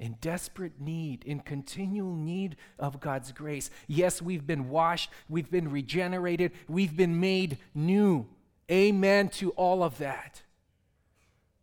in 0.01 0.17
desperate 0.19 0.81
need, 0.81 1.23
in 1.25 1.39
continual 1.39 2.15
need 2.15 2.55
of 2.79 2.99
God's 2.99 3.31
grace. 3.31 3.69
Yes, 3.87 4.21
we've 4.21 4.47
been 4.47 4.69
washed, 4.69 5.11
we've 5.29 5.51
been 5.51 5.69
regenerated, 5.69 6.51
we've 6.67 6.97
been 6.97 7.19
made 7.19 7.59
new. 7.75 8.27
Amen 8.71 9.29
to 9.29 9.51
all 9.51 9.83
of 9.83 9.97
that. 9.97 10.43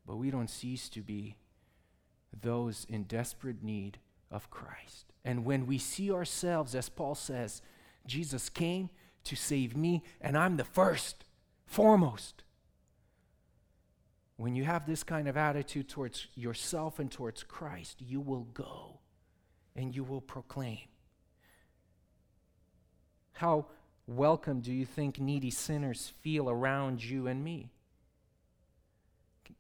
But 0.06 0.16
we 0.16 0.30
don't 0.30 0.50
cease 0.50 0.88
to 0.90 1.00
be 1.00 1.36
those 2.38 2.86
in 2.88 3.04
desperate 3.04 3.62
need 3.62 3.98
of 4.30 4.50
Christ. 4.50 5.06
And 5.24 5.44
when 5.44 5.66
we 5.66 5.78
see 5.78 6.10
ourselves, 6.12 6.74
as 6.74 6.88
Paul 6.88 7.14
says, 7.14 7.62
Jesus 8.06 8.48
came 8.48 8.90
to 9.24 9.36
save 9.36 9.76
me, 9.76 10.02
and 10.20 10.36
I'm 10.36 10.56
the 10.56 10.64
first, 10.64 11.24
foremost. 11.66 12.42
When 14.36 14.54
you 14.54 14.64
have 14.64 14.86
this 14.86 15.02
kind 15.02 15.28
of 15.28 15.36
attitude 15.36 15.88
towards 15.88 16.28
yourself 16.34 16.98
and 16.98 17.10
towards 17.10 17.42
Christ, 17.42 18.00
you 18.00 18.20
will 18.20 18.46
go 18.54 19.00
and 19.74 19.94
you 19.94 20.04
will 20.04 20.20
proclaim. 20.20 20.88
How 23.32 23.66
welcome 24.08 24.60
do 24.60 24.72
you 24.72 24.86
think 24.86 25.20
needy 25.20 25.50
sinners 25.50 26.12
feel 26.22 26.48
around 26.48 27.04
you 27.04 27.26
and 27.26 27.44
me? 27.44 27.70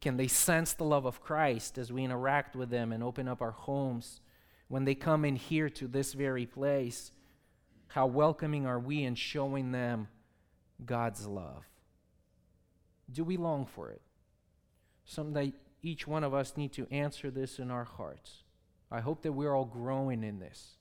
Can 0.00 0.16
they 0.16 0.28
sense 0.28 0.72
the 0.72 0.84
love 0.84 1.04
of 1.04 1.20
Christ 1.20 1.76
as 1.76 1.92
we 1.92 2.04
interact 2.04 2.56
with 2.56 2.70
them 2.70 2.92
and 2.92 3.02
open 3.02 3.28
up 3.28 3.42
our 3.42 3.50
homes? 3.50 4.20
When 4.68 4.84
they 4.84 4.94
come 4.94 5.24
in 5.24 5.36
here 5.36 5.68
to 5.70 5.86
this 5.86 6.14
very 6.14 6.46
place, 6.46 7.10
how 7.88 8.06
welcoming 8.06 8.66
are 8.66 8.78
we 8.78 9.04
in 9.04 9.14
showing 9.14 9.72
them 9.72 10.08
God's 10.84 11.26
love? 11.26 11.64
Do 13.10 13.24
we 13.24 13.36
long 13.36 13.66
for 13.66 13.90
it? 13.90 14.02
That 15.16 15.52
each 15.82 16.06
one 16.06 16.24
of 16.24 16.34
us 16.34 16.56
need 16.56 16.72
to 16.74 16.86
answer 16.90 17.30
this 17.30 17.58
in 17.58 17.70
our 17.70 17.84
hearts. 17.84 18.44
I 18.90 19.00
hope 19.00 19.22
that 19.22 19.32
we're 19.32 19.54
all 19.54 19.64
growing 19.64 20.22
in 20.22 20.38
this. 20.38 20.77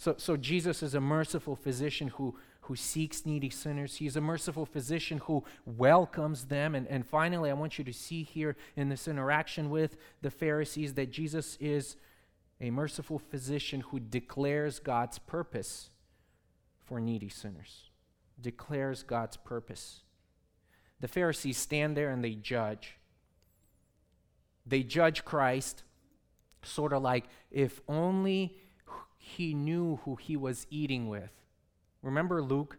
So, 0.00 0.14
so 0.16 0.38
Jesus 0.38 0.82
is 0.82 0.94
a 0.94 1.00
merciful 1.00 1.54
physician 1.54 2.08
who, 2.08 2.34
who 2.62 2.74
seeks 2.74 3.26
needy 3.26 3.50
sinners. 3.50 3.96
He's 3.96 4.16
a 4.16 4.20
merciful 4.22 4.64
physician 4.64 5.18
who 5.18 5.44
welcomes 5.66 6.46
them. 6.46 6.74
And, 6.74 6.86
and 6.86 7.06
finally, 7.06 7.50
I 7.50 7.52
want 7.52 7.78
you 7.78 7.84
to 7.84 7.92
see 7.92 8.22
here 8.22 8.56
in 8.76 8.88
this 8.88 9.06
interaction 9.06 9.68
with 9.68 9.98
the 10.22 10.30
Pharisees 10.30 10.94
that 10.94 11.10
Jesus 11.10 11.58
is 11.60 11.96
a 12.62 12.70
merciful 12.70 13.18
physician 13.18 13.82
who 13.82 14.00
declares 14.00 14.78
God's 14.78 15.18
purpose 15.18 15.90
for 16.82 16.98
needy 16.98 17.28
sinners. 17.28 17.90
Declares 18.40 19.02
God's 19.02 19.36
purpose. 19.36 20.00
The 21.00 21.08
Pharisees 21.08 21.58
stand 21.58 21.94
there 21.94 22.08
and 22.08 22.24
they 22.24 22.36
judge. 22.36 22.96
They 24.64 24.82
judge 24.82 25.26
Christ, 25.26 25.82
sort 26.62 26.94
of 26.94 27.02
like 27.02 27.26
if 27.50 27.82
only 27.86 28.56
he 29.36 29.54
knew 29.54 30.00
who 30.04 30.16
he 30.16 30.36
was 30.36 30.66
eating 30.70 31.08
with. 31.08 31.30
Remember 32.02 32.42
Luke? 32.42 32.78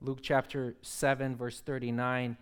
Luke 0.00 0.18
chapter 0.22 0.74
7, 0.82 1.36
verse 1.36 1.60
39. 1.60 2.36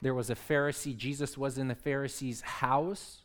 There 0.00 0.14
was 0.14 0.30
a 0.30 0.34
Pharisee, 0.34 0.96
Jesus 0.96 1.36
was 1.36 1.58
in 1.58 1.68
the 1.68 1.74
Pharisee's 1.74 2.40
house, 2.40 3.22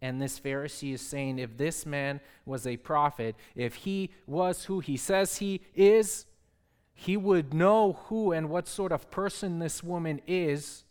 and 0.00 0.20
this 0.20 0.40
Pharisee 0.40 0.94
is 0.94 1.00
saying, 1.00 1.38
if 1.38 1.56
this 1.56 1.84
man 1.84 2.20
was 2.46 2.66
a 2.66 2.76
prophet, 2.78 3.36
if 3.54 3.74
he 3.74 4.10
was 4.26 4.64
who 4.64 4.80
he 4.80 4.96
says 4.96 5.36
he 5.36 5.60
is, 5.74 6.26
he 6.94 7.16
would 7.16 7.52
know 7.52 7.94
who 8.06 8.32
and 8.32 8.48
what 8.48 8.68
sort 8.68 8.92
of 8.92 9.10
person 9.10 9.58
this 9.58 9.82
woman 9.82 10.20
is 10.26 10.84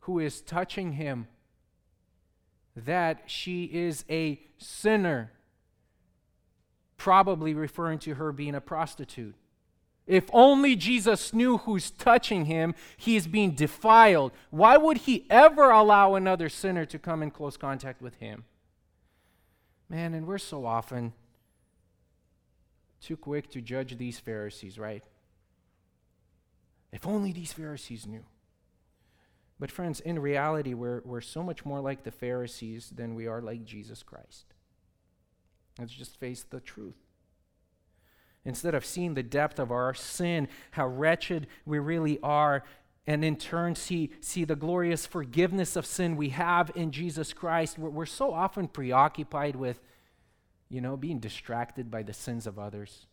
who 0.00 0.18
is 0.18 0.40
touching 0.40 0.92
him. 0.92 1.26
That 2.76 3.22
she 3.26 3.64
is 3.64 4.04
a 4.08 4.40
sinner 4.58 5.32
probably 7.00 7.54
referring 7.54 7.98
to 7.98 8.14
her 8.16 8.30
being 8.30 8.54
a 8.54 8.60
prostitute. 8.60 9.34
If 10.06 10.28
only 10.34 10.76
Jesus 10.76 11.32
knew 11.32 11.56
who's 11.56 11.90
touching 11.90 12.44
him, 12.44 12.74
he 12.98 13.16
is 13.16 13.26
being 13.26 13.52
defiled. 13.52 14.32
Why 14.50 14.76
would 14.76 14.98
he 14.98 15.24
ever 15.30 15.70
allow 15.70 16.14
another 16.14 16.50
sinner 16.50 16.84
to 16.84 16.98
come 16.98 17.22
in 17.22 17.30
close 17.30 17.56
contact 17.56 18.02
with 18.02 18.16
him? 18.16 18.44
Man, 19.88 20.12
and 20.12 20.26
we're 20.26 20.36
so 20.36 20.66
often 20.66 21.14
too 23.00 23.16
quick 23.16 23.50
to 23.52 23.62
judge 23.62 23.96
these 23.96 24.18
Pharisees, 24.18 24.78
right? 24.78 25.02
If 26.92 27.06
only 27.06 27.32
these 27.32 27.54
Pharisees 27.54 28.06
knew. 28.06 28.24
But, 29.58 29.70
friends, 29.70 30.00
in 30.00 30.18
reality, 30.18 30.74
we're, 30.74 31.00
we're 31.06 31.22
so 31.22 31.42
much 31.42 31.64
more 31.64 31.80
like 31.80 32.02
the 32.02 32.10
Pharisees 32.10 32.92
than 32.94 33.14
we 33.14 33.26
are 33.26 33.40
like 33.40 33.64
Jesus 33.64 34.02
Christ. 34.02 34.52
Let's 35.80 35.92
just 35.92 36.20
face 36.20 36.42
the 36.42 36.60
truth. 36.60 36.94
Instead 38.44 38.74
of 38.74 38.84
seeing 38.84 39.14
the 39.14 39.22
depth 39.22 39.58
of 39.58 39.70
our 39.70 39.94
sin, 39.94 40.48
how 40.72 40.86
wretched 40.86 41.46
we 41.64 41.78
really 41.78 42.18
are, 42.22 42.64
and 43.06 43.24
in 43.24 43.36
turn 43.36 43.74
see, 43.74 44.10
see 44.20 44.44
the 44.44 44.56
glorious 44.56 45.06
forgiveness 45.06 45.76
of 45.76 45.86
sin 45.86 46.16
we 46.16 46.30
have 46.30 46.70
in 46.74 46.90
Jesus 46.90 47.32
Christ, 47.32 47.78
we're, 47.78 47.90
we're 47.90 48.06
so 48.06 48.32
often 48.32 48.68
preoccupied 48.68 49.56
with, 49.56 49.80
you 50.68 50.80
know, 50.80 50.96
being 50.96 51.18
distracted 51.18 51.90
by 51.90 52.02
the 52.02 52.12
sins 52.12 52.46
of 52.46 52.58
others. 52.58 53.06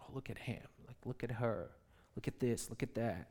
Oh, 0.00 0.12
look 0.12 0.28
at 0.28 0.38
him. 0.38 0.62
Like, 0.86 0.96
look 1.04 1.24
at 1.24 1.32
her. 1.32 1.70
Look 2.16 2.28
at 2.28 2.40
this. 2.40 2.68
Look 2.68 2.82
at 2.82 2.94
that. 2.96 3.28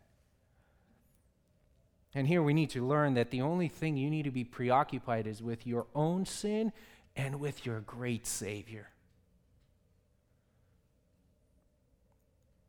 And 2.15 2.27
here 2.27 2.41
we 2.41 2.53
need 2.53 2.69
to 2.71 2.85
learn 2.85 3.13
that 3.15 3.31
the 3.31 3.41
only 3.41 3.67
thing 3.67 3.97
you 3.97 4.09
need 4.09 4.23
to 4.23 4.31
be 4.31 4.43
preoccupied 4.43 5.27
is 5.27 5.43
with 5.43 5.67
your 5.67 5.87
own 5.93 6.25
sin 6.25 6.71
and 7.17 7.41
with 7.41 7.65
your 7.65 7.81
great 7.81 8.25
Savior. 8.25 8.87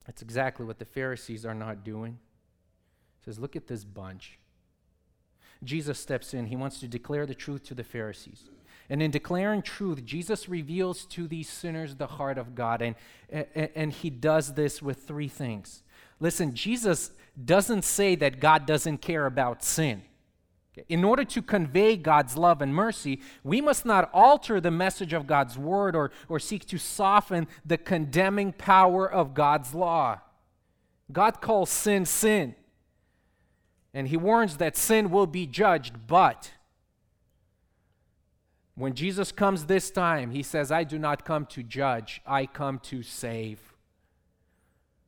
That's 0.07 0.22
exactly 0.22 0.64
what 0.64 0.78
the 0.78 0.86
Pharisees 0.86 1.44
are 1.44 1.55
not 1.55 1.84
doing. 1.84 2.18
He 3.20 3.24
says, 3.26 3.38
Look 3.38 3.55
at 3.55 3.66
this 3.66 3.84
bunch. 3.84 4.38
Jesus 5.62 5.99
steps 5.99 6.32
in. 6.32 6.46
He 6.46 6.57
wants 6.57 6.80
to 6.80 6.88
declare 6.88 7.26
the 7.26 7.34
truth 7.34 7.64
to 7.64 7.74
the 7.74 7.84
Pharisees. 7.84 8.44
And 8.88 9.03
in 9.03 9.11
declaring 9.11 9.61
truth, 9.61 10.05
Jesus 10.05 10.49
reveals 10.49 11.05
to 11.07 11.28
these 11.28 11.49
sinners 11.49 11.96
the 11.96 12.07
heart 12.07 12.38
of 12.38 12.55
God. 12.55 12.80
And, 12.80 12.94
and, 13.28 13.68
and 13.74 13.92
he 13.92 14.09
does 14.09 14.55
this 14.55 14.80
with 14.80 15.03
three 15.03 15.28
things. 15.28 15.82
Listen, 16.20 16.55
Jesus 16.55 17.11
doesn't 17.44 17.82
say 17.82 18.14
that 18.14 18.40
God 18.40 18.66
doesn't 18.66 18.99
care 18.99 19.26
about 19.26 19.62
sin. 19.62 20.03
In 20.89 21.05
order 21.05 21.24
to 21.24 21.43
convey 21.43 21.97
God's 21.97 22.37
love 22.37 22.62
and 22.62 22.74
mercy, 22.74 23.20
we 23.43 23.61
must 23.61 23.85
not 23.85 24.11
alter 24.12 24.61
the 24.61 24.70
message 24.70 25.12
of 25.12 25.26
God's 25.26 25.59
word 25.59 25.97
or, 25.97 26.11
or 26.29 26.39
seek 26.39 26.66
to 26.66 26.79
soften 26.79 27.47
the 27.64 27.79
condemning 27.79 28.53
power 28.53 29.11
of 29.11 29.35
God's 29.35 29.74
law. 29.74 30.20
God 31.11 31.41
calls 31.41 31.70
sin 31.70 32.05
sin. 32.05 32.55
And 33.95 34.09
he 34.09 34.16
warns 34.16 34.59
that 34.59 34.76
sin 34.76 35.11
will 35.11 35.26
be 35.26 35.47
judged, 35.47 36.07
but 36.07 36.53
when 38.74 38.95
Jesus 38.95 39.33
comes 39.33 39.64
this 39.64 39.91
time, 39.91 40.31
he 40.31 40.43
says, 40.43 40.70
I 40.70 40.85
do 40.85 41.01
not 41.01 41.24
come 41.24 41.47
to 41.47 41.64
judge, 41.64 42.20
I 42.24 42.47
come 42.47 42.79
to 42.85 43.03
save. 43.03 43.74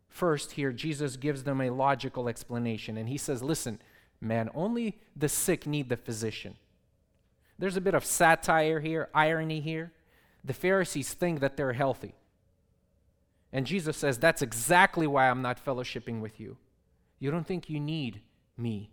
First, 0.09 0.53
here, 0.53 0.73
Jesus 0.73 1.17
gives 1.17 1.45
them 1.45 1.61
a 1.61 1.71
logical 1.71 2.29
explanation, 2.29 2.97
and 2.97 3.09
he 3.09 3.17
says, 3.17 3.45
Listen, 3.45 3.79
man. 4.21 4.51
Only 4.55 4.99
the 5.17 5.29
sick 5.29 5.67
need 5.67 5.89
the 5.89 5.97
physician. 5.97 6.57
There's 7.59 7.77
a 7.77 7.81
bit 7.81 7.95
of 7.95 8.05
satire 8.05 8.81
here, 8.81 9.09
irony 9.15 9.61
here. 9.61 9.93
The 10.45 10.55
Pharisees 10.55 11.13
think 11.13 11.41
that 11.41 11.57
they're 11.57 11.75
healthy. 11.75 12.15
And 13.53 13.67
Jesus 13.67 13.97
says, 13.97 14.19
That's 14.19 14.43
exactly 14.43 15.07
why 15.07 15.29
I'm 15.29 15.43
not 15.43 15.65
fellowshipping 15.65 16.21
with 16.21 16.41
you. 16.41 16.57
You 17.19 17.31
don't 17.31 17.47
think 17.47 17.69
you 17.69 17.79
need 17.79 18.23
me. 18.57 18.91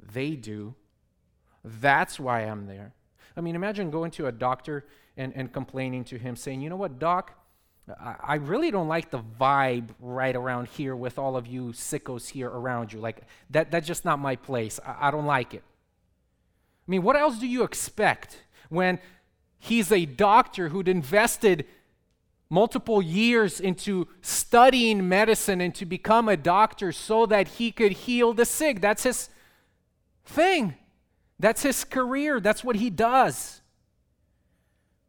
They 0.00 0.30
do. 0.36 0.74
That's 1.64 2.18
why 2.18 2.42
I'm 2.42 2.66
there. 2.66 2.94
I 3.36 3.40
mean, 3.40 3.54
imagine 3.54 3.90
going 3.90 4.10
to 4.12 4.26
a 4.26 4.32
doctor 4.32 4.86
and, 5.16 5.32
and 5.36 5.52
complaining 5.52 6.04
to 6.04 6.18
him, 6.18 6.36
saying, 6.36 6.60
You 6.60 6.70
know 6.70 6.76
what, 6.76 6.98
doc? 6.98 7.32
I 8.00 8.36
really 8.36 8.70
don't 8.70 8.88
like 8.88 9.10
the 9.10 9.20
vibe 9.40 9.88
right 10.00 10.34
around 10.34 10.68
here 10.68 10.94
with 10.94 11.18
all 11.18 11.36
of 11.36 11.46
you 11.46 11.72
sickos 11.72 12.28
here 12.28 12.48
around 12.48 12.92
you. 12.92 13.00
Like, 13.00 13.22
that, 13.50 13.70
that's 13.70 13.86
just 13.86 14.04
not 14.04 14.18
my 14.18 14.36
place. 14.36 14.78
I, 14.84 15.08
I 15.08 15.10
don't 15.10 15.26
like 15.26 15.54
it. 15.54 15.62
I 16.86 16.90
mean, 16.90 17.02
what 17.02 17.16
else 17.16 17.38
do 17.38 17.46
you 17.46 17.62
expect 17.62 18.42
when 18.68 18.98
he's 19.58 19.92
a 19.92 20.04
doctor 20.06 20.68
who'd 20.68 20.88
invested 20.88 21.66
multiple 22.50 23.02
years 23.02 23.60
into 23.60 24.08
studying 24.22 25.08
medicine 25.08 25.60
and 25.60 25.74
to 25.74 25.84
become 25.84 26.28
a 26.28 26.36
doctor 26.36 26.92
so 26.92 27.26
that 27.26 27.48
he 27.48 27.70
could 27.70 27.92
heal 27.92 28.32
the 28.32 28.44
sick? 28.44 28.80
That's 28.80 29.02
his 29.02 29.28
thing, 30.24 30.74
that's 31.38 31.62
his 31.62 31.84
career, 31.84 32.40
that's 32.40 32.64
what 32.64 32.76
he 32.76 32.90
does. 32.90 33.60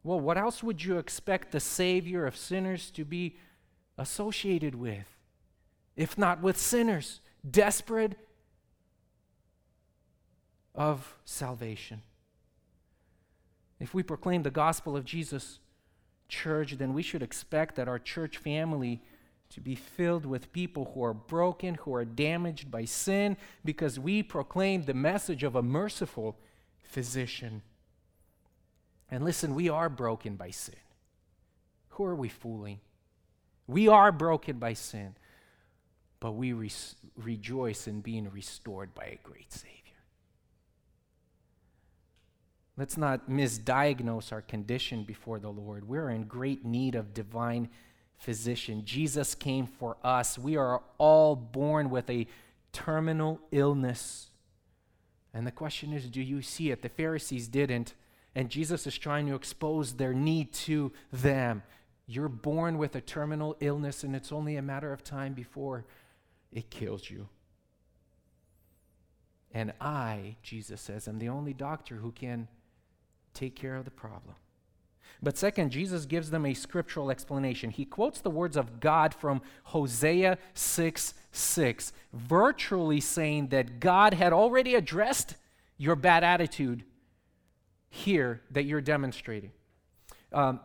Well, 0.02 0.20
what 0.20 0.38
else 0.38 0.62
would 0.62 0.82
you 0.82 0.98
expect 0.98 1.52
the 1.52 1.60
Savior 1.60 2.26
of 2.26 2.36
sinners 2.36 2.90
to 2.92 3.04
be 3.04 3.36
associated 3.98 4.74
with? 4.74 5.06
If 5.96 6.16
not 6.16 6.40
with 6.40 6.56
sinners, 6.56 7.20
desperate 7.48 8.16
of 10.74 11.16
salvation. 11.24 12.02
If 13.78 13.92
we 13.94 14.02
proclaim 14.02 14.42
the 14.42 14.50
gospel 14.50 14.96
of 14.96 15.04
Jesus, 15.04 15.58
church, 16.28 16.78
then 16.78 16.94
we 16.94 17.02
should 17.02 17.22
expect 17.22 17.74
that 17.76 17.88
our 17.88 17.98
church 17.98 18.38
family 18.38 19.02
to 19.50 19.60
be 19.60 19.74
filled 19.74 20.24
with 20.24 20.52
people 20.52 20.92
who 20.94 21.02
are 21.02 21.12
broken, 21.12 21.74
who 21.74 21.92
are 21.92 22.04
damaged 22.04 22.70
by 22.70 22.84
sin, 22.84 23.36
because 23.64 23.98
we 23.98 24.22
proclaim 24.22 24.84
the 24.84 24.94
message 24.94 25.42
of 25.42 25.56
a 25.56 25.62
merciful 25.62 26.36
physician. 26.82 27.62
And 29.10 29.24
listen, 29.24 29.54
we 29.54 29.68
are 29.68 29.88
broken 29.88 30.36
by 30.36 30.50
sin. 30.50 30.76
Who 31.90 32.04
are 32.04 32.14
we 32.14 32.28
fooling? 32.28 32.80
We 33.66 33.88
are 33.88 34.12
broken 34.12 34.58
by 34.58 34.74
sin, 34.74 35.16
but 36.20 36.32
we 36.32 36.52
re- 36.52 36.70
rejoice 37.16 37.86
in 37.86 38.00
being 38.00 38.30
restored 38.30 38.94
by 38.94 39.04
a 39.04 39.18
great 39.22 39.52
Savior. 39.52 39.76
Let's 42.76 42.96
not 42.96 43.28
misdiagnose 43.28 44.32
our 44.32 44.40
condition 44.40 45.04
before 45.04 45.38
the 45.38 45.50
Lord. 45.50 45.86
We're 45.86 46.10
in 46.10 46.24
great 46.24 46.64
need 46.64 46.94
of 46.94 47.12
divine 47.12 47.68
physician. 48.16 48.84
Jesus 48.84 49.34
came 49.34 49.66
for 49.66 49.96
us. 50.02 50.38
We 50.38 50.56
are 50.56 50.82
all 50.98 51.36
born 51.36 51.90
with 51.90 52.08
a 52.08 52.26
terminal 52.72 53.40
illness. 53.50 54.30
And 55.34 55.46
the 55.46 55.50
question 55.52 55.92
is 55.92 56.06
do 56.06 56.22
you 56.22 56.42
see 56.42 56.70
it? 56.70 56.82
The 56.82 56.88
Pharisees 56.88 57.48
didn't. 57.48 57.94
And 58.34 58.48
Jesus 58.48 58.86
is 58.86 58.96
trying 58.96 59.26
to 59.26 59.34
expose 59.34 59.94
their 59.94 60.14
need 60.14 60.52
to 60.52 60.92
them. 61.12 61.62
You're 62.06 62.28
born 62.28 62.78
with 62.78 62.94
a 62.94 63.00
terminal 63.00 63.56
illness, 63.60 64.04
and 64.04 64.14
it's 64.14 64.32
only 64.32 64.56
a 64.56 64.62
matter 64.62 64.92
of 64.92 65.02
time 65.02 65.32
before 65.32 65.84
it 66.52 66.70
kills 66.70 67.10
you. 67.10 67.28
And 69.52 69.72
I, 69.80 70.36
Jesus 70.42 70.80
says, 70.80 71.08
am 71.08 71.18
the 71.18 71.28
only 71.28 71.52
doctor 71.52 71.96
who 71.96 72.12
can 72.12 72.48
take 73.34 73.56
care 73.56 73.76
of 73.76 73.84
the 73.84 73.90
problem. 73.90 74.36
But 75.22 75.36
second, 75.36 75.70
Jesus 75.70 76.06
gives 76.06 76.30
them 76.30 76.46
a 76.46 76.54
scriptural 76.54 77.10
explanation. 77.10 77.70
He 77.70 77.84
quotes 77.84 78.20
the 78.20 78.30
words 78.30 78.56
of 78.56 78.80
God 78.80 79.12
from 79.12 79.42
Hosea 79.64 80.38
6 80.54 81.14
6, 81.32 81.92
virtually 82.12 83.00
saying 83.00 83.48
that 83.48 83.78
God 83.78 84.14
had 84.14 84.32
already 84.32 84.74
addressed 84.74 85.36
your 85.78 85.94
bad 85.94 86.24
attitude 86.24 86.84
here 87.90 88.40
that 88.50 88.64
you're 88.64 88.80
demonstrating. 88.80 89.52
Um, 90.32 90.60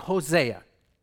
Hosea. 0.00 0.62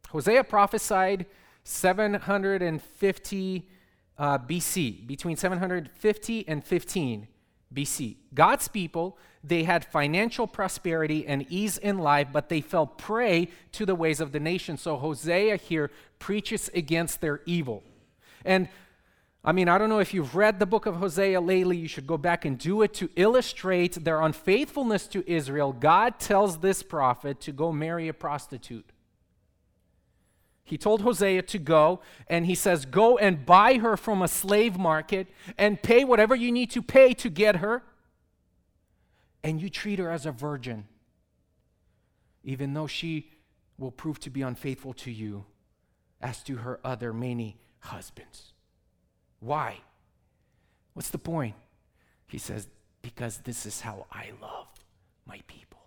Hosea 0.09 0.43
prophesied 0.43 1.25
750 1.63 3.69
uh, 4.17 4.37
BC, 4.37 5.07
between 5.07 5.37
750 5.37 6.47
and 6.47 6.63
15 6.63 7.27
BC. 7.73 8.17
God's 8.33 8.67
people, 8.67 9.17
they 9.43 9.63
had 9.63 9.83
financial 9.83 10.45
prosperity 10.45 11.25
and 11.25 11.45
ease 11.49 11.79
in 11.79 11.97
life, 11.97 12.27
but 12.31 12.49
they 12.49 12.61
fell 12.61 12.85
prey 12.85 13.47
to 13.71 13.85
the 13.85 13.95
ways 13.95 14.19
of 14.19 14.31
the 14.31 14.39
nation. 14.39 14.77
So 14.77 14.97
Hosea 14.97 15.55
here 15.55 15.89
preaches 16.19 16.69
against 16.75 17.21
their 17.21 17.41
evil. 17.45 17.83
And 18.45 18.67
I 19.45 19.51
mean, 19.51 19.67
I 19.67 19.77
don't 19.77 19.89
know 19.89 19.99
if 19.99 20.13
you've 20.13 20.35
read 20.35 20.59
the 20.59 20.65
book 20.65 20.85
of 20.85 20.95
Hosea 20.95 21.41
lately, 21.41 21.75
you 21.75 21.89
should 21.89 22.07
go 22.07 22.17
back 22.17 22.45
and 22.45 22.57
do 22.57 22.81
it 22.81 22.93
to 22.95 23.09
illustrate 23.17 24.03
their 24.03 24.21
unfaithfulness 24.21 25.05
to 25.07 25.29
Israel. 25.29 25.73
God 25.73 26.17
tells 26.17 26.59
this 26.59 26.81
prophet 26.81 27.41
to 27.41 27.51
go 27.51 27.73
marry 27.73 28.07
a 28.07 28.13
prostitute. 28.13 28.89
He 30.63 30.77
told 30.77 31.01
Hosea 31.01 31.41
to 31.41 31.59
go, 31.59 31.99
and 32.27 32.45
he 32.45 32.55
says, 32.55 32.85
Go 32.85 33.17
and 33.17 33.45
buy 33.45 33.79
her 33.79 33.97
from 33.97 34.21
a 34.21 34.29
slave 34.29 34.77
market 34.77 35.27
and 35.57 35.81
pay 35.81 36.05
whatever 36.05 36.35
you 36.35 36.49
need 36.49 36.71
to 36.71 36.81
pay 36.81 37.13
to 37.15 37.29
get 37.29 37.57
her, 37.57 37.83
and 39.43 39.61
you 39.61 39.69
treat 39.69 39.99
her 39.99 40.09
as 40.09 40.25
a 40.25 40.31
virgin, 40.31 40.87
even 42.45 42.73
though 42.73 42.87
she 42.87 43.29
will 43.77 43.91
prove 43.91 44.21
to 44.21 44.29
be 44.29 44.41
unfaithful 44.41 44.93
to 44.93 45.11
you 45.11 45.43
as 46.21 46.41
to 46.43 46.55
her 46.57 46.79
other 46.85 47.11
many 47.11 47.57
husbands. 47.79 48.52
Why? 49.43 49.79
What's 50.93 51.09
the 51.09 51.17
point? 51.17 51.55
He 52.27 52.37
says, 52.37 52.67
Because 53.01 53.39
this 53.39 53.65
is 53.65 53.81
how 53.81 54.05
I 54.11 54.31
love 54.41 54.67
my 55.25 55.41
people. 55.47 55.79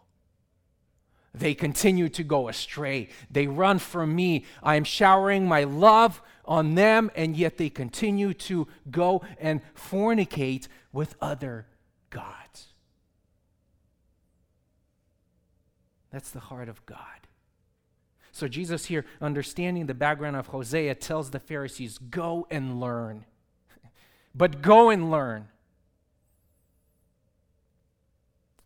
They 1.35 1.55
continue 1.55 2.09
to 2.11 2.23
go 2.23 2.49
astray. 2.49 3.09
They 3.31 3.47
run 3.47 3.79
from 3.79 4.15
me. 4.15 4.45
I 4.63 4.77
am 4.77 4.85
showering 4.85 5.47
my 5.47 5.65
love 5.65 6.23
on 6.45 6.75
them, 6.75 7.11
and 7.15 7.37
yet 7.37 7.57
they 7.57 7.69
continue 7.69 8.33
to 8.35 8.69
go 8.91 9.23
and 9.39 9.61
fornicate 9.75 10.69
with 10.93 11.15
other 11.21 11.67
gods. 12.11 12.69
That's 16.11 16.31
the 16.31 16.41
heart 16.41 16.69
of 16.69 16.85
God. 16.87 16.99
So, 18.33 18.49
Jesus 18.49 18.87
here, 18.87 19.07
understanding 19.21 19.87
the 19.87 19.95
background 19.95 20.37
of 20.37 20.49
Hosea, 20.49 20.95
tells 20.95 21.31
the 21.31 21.41
Pharisees, 21.41 21.99
Go 21.99 22.47
and 22.51 22.81
learn. 22.81 23.25
But 24.37 24.61
go 24.61 24.91
and 24.91 25.11
learn. 25.11 25.49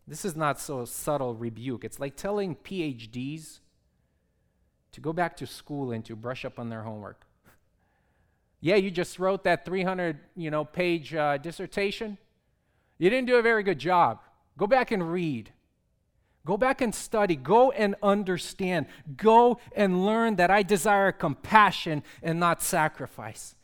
This 0.05 0.25
is 0.25 0.35
not 0.35 0.59
so 0.59 0.83
subtle 0.83 1.33
rebuke. 1.33 1.85
It's 1.85 1.99
like 1.99 2.17
telling 2.17 2.55
PhDs 2.55 3.59
to 4.91 4.99
go 4.99 5.13
back 5.13 5.37
to 5.37 5.47
school 5.47 5.91
and 5.91 6.03
to 6.05 6.15
brush 6.17 6.43
up 6.43 6.59
on 6.59 6.69
their 6.69 6.81
homework. 6.81 7.21
yeah, 8.59 8.75
you 8.75 8.91
just 8.91 9.19
wrote 9.19 9.45
that 9.45 9.63
300, 9.63 10.19
you 10.35 10.51
know, 10.51 10.65
page 10.65 11.15
uh, 11.15 11.37
dissertation. 11.37 12.17
You 12.97 13.09
didn't 13.09 13.27
do 13.27 13.37
a 13.37 13.41
very 13.41 13.63
good 13.63 13.79
job. 13.79 14.19
Go 14.57 14.67
back 14.67 14.91
and 14.91 15.09
read. 15.09 15.53
Go 16.45 16.57
back 16.57 16.81
and 16.81 16.93
study. 16.93 17.37
Go 17.37 17.71
and 17.71 17.95
understand. 18.03 18.87
Go 19.15 19.59
and 19.73 20.05
learn 20.05 20.35
that 20.35 20.51
I 20.51 20.63
desire 20.63 21.13
compassion 21.13 22.03
and 22.21 22.39
not 22.39 22.61
sacrifice. 22.61 23.55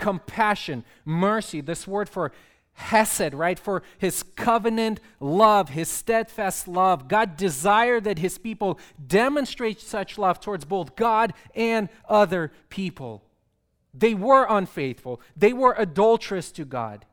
Compassion, 0.00 0.84
mercy, 1.04 1.60
this 1.60 1.86
word 1.86 2.08
for 2.08 2.32
Hesed, 2.72 3.34
right? 3.34 3.58
For 3.58 3.82
his 3.98 4.22
covenant 4.22 5.00
love, 5.20 5.68
his 5.68 5.88
steadfast 5.88 6.66
love. 6.66 7.06
God 7.06 7.36
desired 7.36 8.04
that 8.04 8.18
his 8.18 8.38
people 8.38 8.80
demonstrate 9.06 9.80
such 9.80 10.16
love 10.16 10.40
towards 10.40 10.64
both 10.64 10.96
God 10.96 11.34
and 11.54 11.90
other 12.08 12.50
people. 12.70 13.22
They 13.92 14.14
were 14.14 14.46
unfaithful, 14.48 15.20
they 15.36 15.52
were 15.52 15.74
adulterous 15.76 16.50
to 16.52 16.64
God. 16.64 17.04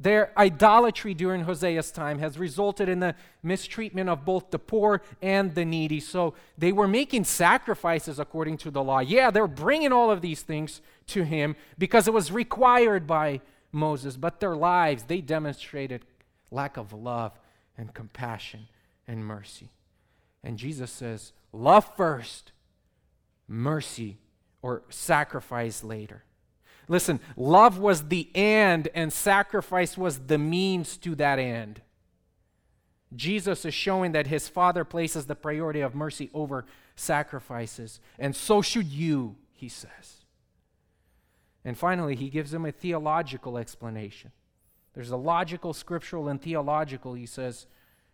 Their 0.00 0.32
idolatry 0.36 1.12
during 1.12 1.44
Hosea's 1.44 1.92
time 1.92 2.20
has 2.20 2.38
resulted 2.38 2.88
in 2.88 3.00
the 3.00 3.14
mistreatment 3.42 4.08
of 4.08 4.24
both 4.24 4.50
the 4.50 4.58
poor 4.58 5.02
and 5.20 5.54
the 5.54 5.66
needy. 5.66 6.00
So 6.00 6.34
they 6.56 6.72
were 6.72 6.88
making 6.88 7.24
sacrifices 7.24 8.18
according 8.18 8.56
to 8.58 8.70
the 8.70 8.82
law. 8.82 9.00
Yeah, 9.00 9.30
they're 9.30 9.46
bringing 9.46 9.92
all 9.92 10.10
of 10.10 10.22
these 10.22 10.40
things 10.40 10.80
to 11.08 11.24
him 11.24 11.54
because 11.76 12.08
it 12.08 12.14
was 12.14 12.32
required 12.32 13.06
by 13.06 13.42
Moses, 13.72 14.16
but 14.16 14.40
their 14.40 14.56
lives, 14.56 15.02
they 15.02 15.20
demonstrated 15.20 16.06
lack 16.50 16.78
of 16.78 16.94
love 16.94 17.38
and 17.76 17.92
compassion 17.92 18.68
and 19.06 19.24
mercy. 19.24 19.70
And 20.42 20.56
Jesus 20.56 20.90
says, 20.90 21.32
Love 21.52 21.94
first, 21.94 22.52
mercy 23.46 24.16
or 24.62 24.82
sacrifice 24.88 25.84
later. 25.84 26.24
Listen, 26.90 27.20
love 27.36 27.78
was 27.78 28.08
the 28.08 28.28
end, 28.34 28.88
and 28.96 29.12
sacrifice 29.12 29.96
was 29.96 30.18
the 30.26 30.38
means 30.38 30.96
to 30.96 31.14
that 31.14 31.38
end. 31.38 31.82
Jesus 33.14 33.64
is 33.64 33.72
showing 33.72 34.10
that 34.10 34.26
his 34.26 34.48
Father 34.48 34.84
places 34.84 35.26
the 35.26 35.36
priority 35.36 35.82
of 35.82 35.94
mercy 35.94 36.30
over 36.34 36.66
sacrifices, 36.96 38.00
and 38.18 38.34
so 38.34 38.60
should 38.60 38.88
you, 38.88 39.36
he 39.52 39.68
says. 39.68 40.24
And 41.64 41.78
finally, 41.78 42.16
he 42.16 42.28
gives 42.28 42.50
them 42.50 42.66
a 42.66 42.72
theological 42.72 43.56
explanation. 43.56 44.32
There's 44.92 45.10
a 45.10 45.16
logical, 45.16 45.72
scriptural, 45.72 46.26
and 46.26 46.42
theological. 46.42 47.14
He 47.14 47.26
says, 47.26 47.68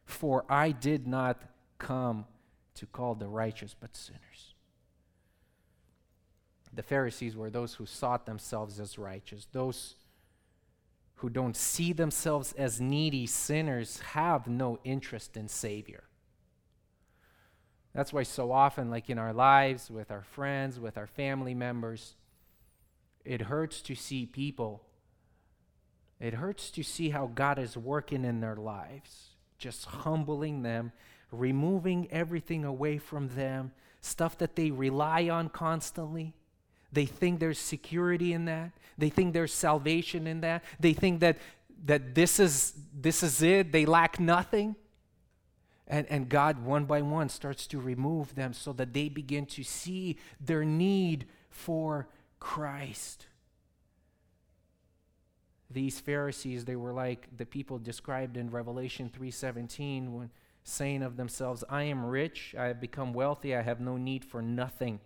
For 0.05 0.45
I 0.51 0.72
did 0.72 1.07
not 1.07 1.41
come 1.79 2.27
to 2.74 2.85
call 2.85 3.14
the 3.14 3.29
righteous, 3.29 3.74
but 3.79 3.97
sinners. 3.97 4.56
The 6.77 6.83
Pharisees 6.83 7.35
were 7.35 7.49
those 7.49 7.74
who 7.74 7.87
sought 7.87 8.27
themselves 8.27 8.79
as 8.79 8.99
righteous. 8.99 9.47
Those 9.51 9.97
who 11.16 11.31
don't 11.31 11.57
see 11.57 11.95
themselves 11.95 12.53
as 12.59 12.81
needy 12.83 13.27
sinners 13.27 14.01
have 14.01 14.47
no 14.47 14.79
interest 14.85 15.39
in 15.39 15.49
Savior. 15.49 16.05
That's 17.95 18.12
why, 18.12 18.24
so 18.24 18.53
often, 18.53 18.91
like 18.91 19.09
in 19.09 19.18
our 19.18 19.33
lives, 19.33 19.91
with 19.91 20.11
our 20.11 20.22
friends, 20.22 20.79
with 20.79 20.99
our 20.99 21.07
family 21.07 21.55
members, 21.55 22.14
it 23.24 23.41
hurts 23.41 23.81
to 23.81 23.95
see 23.95 24.27
people. 24.27 24.83
It 26.20 26.35
hurts 26.35 26.70
to 26.72 26.83
see 26.83 27.09
how 27.09 27.31
God 27.35 27.59
is 27.59 27.74
working 27.74 28.22
in 28.22 28.41
their 28.41 28.57
lives, 28.57 29.31
just 29.57 29.87
humbling 29.87 30.62
them, 30.62 30.93
removing 31.33 32.07
everything 32.11 32.66
away 32.66 32.99
from 32.99 33.29
them, 33.29 33.72
stuff 34.03 34.37
that 34.37 34.57
they 34.57 34.70
rely 34.70 35.31
on 35.31 35.49
constantly 35.49 36.35
they 36.93 37.07
think 37.07 37.41
there's 37.41 37.59
security 37.59 38.32
in 38.32 38.45
that. 38.47 38.72
They 38.99 39.11
think 39.11 39.34
there's 39.34 39.53
salvation 39.53 40.26
in 40.26 40.41
that. 40.41 40.64
They 40.80 40.93
think 40.93 41.20
that, 41.20 41.39
that 41.84 42.14
this, 42.14 42.41
is, 42.41 42.74
this 42.95 43.22
is 43.22 43.43
it. 43.43 43.72
They 43.72 43.84
lack 43.84 44.18
nothing. 44.18 44.76
And, 45.89 46.07
and 46.09 46.28
God, 46.28 46.64
one 46.64 46.84
by 46.84 47.03
one, 47.03 47.28
starts 47.28 47.66
to 47.68 47.80
remove 47.80 48.34
them 48.34 48.53
so 48.53 48.72
that 48.74 48.93
they 48.93 49.09
begin 49.09 49.47
to 49.47 49.62
see 49.62 50.16
their 50.41 50.64
need 50.64 51.26
for 51.49 52.09
Christ. 52.41 53.26
These 55.70 56.01
Pharisees, 56.01 56.64
they 56.64 56.76
were 56.76 56.93
like 56.93 57.28
the 57.37 57.47
people 57.47 57.78
described 57.78 58.37
in 58.37 58.51
Revelation 58.51 59.11
3:17 59.11 60.12
when 60.12 60.30
saying 60.62 61.03
of 61.03 61.16
themselves, 61.16 61.64
I 61.68 61.84
am 61.84 62.05
rich, 62.05 62.55
I 62.59 62.66
have 62.66 62.80
become 62.80 63.12
wealthy, 63.12 63.55
I 63.55 63.62
have 63.62 63.80
no 63.80 63.97
need 63.97 64.24
for 64.24 64.43
nothing 64.43 65.01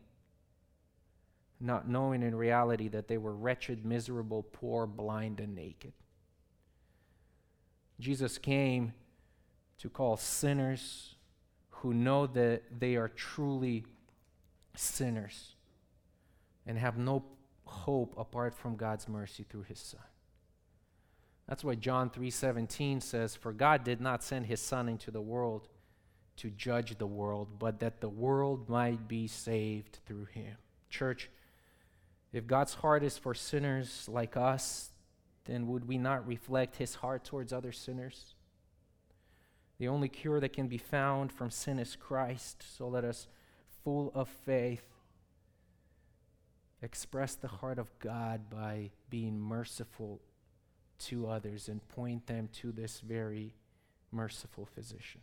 not 1.61 1.89
knowing 1.89 2.23
in 2.23 2.35
reality 2.35 2.89
that 2.89 3.09
they 3.09 3.19
were 3.19 3.35
wretched, 3.35 3.85
miserable, 3.85 4.43
poor, 4.43 4.87
blind, 4.87 5.41
and 5.41 5.55
naked. 5.55 5.93
Jesus 7.99 8.39
came 8.39 8.95
to 9.79 9.91
call 9.91 10.17
sinners 10.17 11.17
who 11.71 11.93
know 11.95 12.27
that 12.27 12.63
they 12.81 12.97
are 12.97 13.09
truly 13.09 13.85
sinners 14.75 15.55
and 16.67 16.79
have 16.79 16.97
no 16.97 17.25
hope 17.65 18.15
apart 18.19 18.55
from 18.55 18.77
God's 18.77 19.09
mercy 19.09 19.45
through 19.45 19.63
his 19.63 19.79
son. 19.79 20.01
That's 21.47 21.65
why 21.65 21.75
John 21.75 22.11
3:17 22.11 23.01
says, 23.01 23.35
"For 23.35 23.53
God 23.53 23.85
did 23.85 24.01
not 24.01 24.23
send 24.23 24.47
his 24.47 24.61
son 24.61 24.89
into 24.89 25.11
the 25.11 25.21
world 25.21 25.69
to 26.37 26.51
judge 26.51 26.97
the 26.97 27.07
world, 27.07 27.59
but 27.59 27.81
that 27.81 28.01
the 28.01 28.09
world 28.09 28.69
might 28.69 29.09
be 29.09 29.27
saved 29.27 30.01
through 30.07 30.27
him." 30.27 30.59
Church, 30.89 31.29
if 32.33 32.47
God's 32.47 32.75
heart 32.75 33.03
is 33.03 33.19
for 33.19 33.35
sinners 33.35 34.09
like 34.09 34.37
us, 34.37 34.91
then 35.47 35.67
would 35.67 35.89
we 35.89 35.99
not 35.99 36.27
reflect 36.27 36.77
his 36.77 36.97
heart 36.97 37.25
towards 37.25 37.53
other 37.53 37.73
sinners? 37.73 38.35
The 39.79 39.89
only 39.89 40.09
cure 40.09 40.41
that 40.41 40.53
can 40.53 40.69
be 40.69 40.79
found 40.79 41.33
from 41.33 41.51
sin 41.51 41.79
is 41.79 41.97
Christ. 41.97 42.63
So 42.77 42.87
let 42.87 43.05
us, 43.05 43.27
full 43.83 44.13
of 44.15 44.29
faith, 44.29 44.85
express 46.83 47.35
the 47.35 47.49
heart 47.49 47.79
of 47.79 47.91
God 47.99 48.51
by 48.51 48.91
being 49.09 49.41
merciful 49.41 50.21
to 51.01 51.27
others 51.27 51.69
and 51.69 51.87
point 51.89 52.27
them 52.27 52.49
to 52.53 52.73
this 52.73 53.01
very 53.01 53.55
merciful 54.13 54.67
physician. 54.67 55.23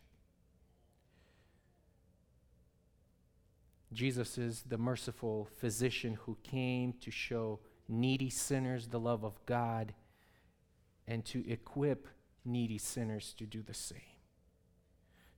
Jesus 3.94 4.38
is 4.38 4.64
the 4.68 4.78
merciful 4.78 5.48
physician 5.58 6.18
who 6.26 6.38
came 6.44 6.94
to 7.02 7.12
show 7.12 7.60
needy 7.88 8.30
sinners 8.30 8.88
the 8.88 9.00
love 9.00 9.24
of 9.24 9.44
God 9.46 9.94
and 11.08 11.24
to 11.26 11.50
equip 11.50 12.08
needy 12.44 12.78
sinners 12.78 13.34
to 13.38 13.46
do 13.46 13.62
the 13.62 13.74
same. 13.74 14.02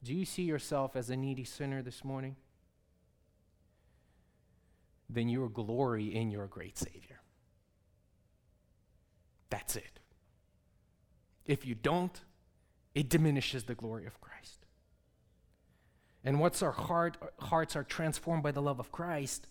Do 0.04 0.14
you 0.14 0.26
see 0.26 0.44
yourself 0.44 0.96
as 0.96 1.10
a 1.10 1.16
needy 1.16 1.44
sinner 1.44 1.82
this 1.82 2.04
morning? 2.04 2.36
Then 5.10 5.30
you 5.30 5.50
glory 5.54 6.16
in 6.16 6.32
your 6.32 6.48
great 6.48 6.78
Savior. 6.78 7.22
That's 9.50 9.76
it. 9.76 10.00
If 11.46 11.66
you 11.66 11.76
don't, 11.76 12.20
it 12.94 13.10
diminishes 13.10 13.64
the 13.64 13.76
glory 13.76 14.06
of 14.06 14.22
Christ. 14.22 14.66
And 16.30 16.40
once 16.40 16.62
our 16.62 16.72
heart, 16.72 17.18
hearts 17.40 17.76
are 17.76 17.84
transformed 17.84 18.44
by 18.44 18.52
the 18.52 18.62
love 18.62 18.80
of 18.80 18.92
Christ, 18.92 19.48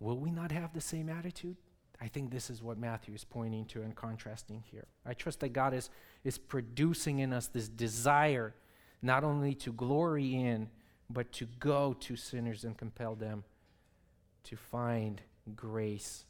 will 0.00 0.18
we 0.18 0.32
not 0.32 0.50
have 0.50 0.72
the 0.72 0.80
same 0.80 1.08
attitude? 1.08 1.56
I 2.00 2.08
think 2.08 2.32
this 2.32 2.50
is 2.50 2.60
what 2.60 2.78
Matthew 2.78 3.14
is 3.14 3.22
pointing 3.22 3.64
to 3.66 3.82
and 3.82 3.94
contrasting 3.94 4.64
here. 4.72 4.88
I 5.06 5.14
trust 5.14 5.38
that 5.38 5.52
God 5.52 5.72
is, 5.72 5.90
is 6.24 6.36
producing 6.36 7.20
in 7.20 7.32
us 7.32 7.46
this 7.46 7.68
desire 7.68 8.56
not 9.02 9.22
only 9.22 9.54
to 9.54 9.72
glory 9.72 10.34
in, 10.34 10.68
but 11.08 11.30
to 11.34 11.46
go 11.60 11.92
to 12.00 12.16
sinners 12.16 12.64
and 12.64 12.76
compel 12.76 13.14
them 13.14 13.44
to 14.42 14.56
find 14.56 15.22
grace 15.54 16.24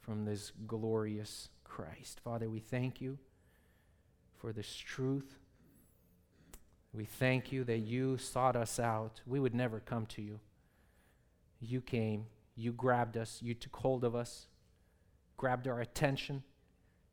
from 0.00 0.24
this 0.24 0.50
glorious 0.66 1.50
Christ. 1.62 2.18
Father, 2.18 2.50
we 2.50 2.58
thank 2.58 3.00
you 3.00 3.16
for 4.40 4.52
this 4.52 4.74
truth. 4.74 5.36
We 6.94 7.04
thank 7.04 7.50
you 7.50 7.64
that 7.64 7.78
you 7.78 8.18
sought 8.18 8.54
us 8.54 8.78
out. 8.78 9.20
We 9.26 9.40
would 9.40 9.54
never 9.54 9.80
come 9.80 10.06
to 10.06 10.22
you. 10.22 10.38
You 11.60 11.80
came, 11.80 12.26
you 12.54 12.72
grabbed 12.72 13.16
us, 13.16 13.40
you 13.42 13.54
took 13.54 13.74
hold 13.76 14.04
of 14.04 14.14
us, 14.14 14.46
grabbed 15.36 15.66
our 15.66 15.80
attention, 15.80 16.44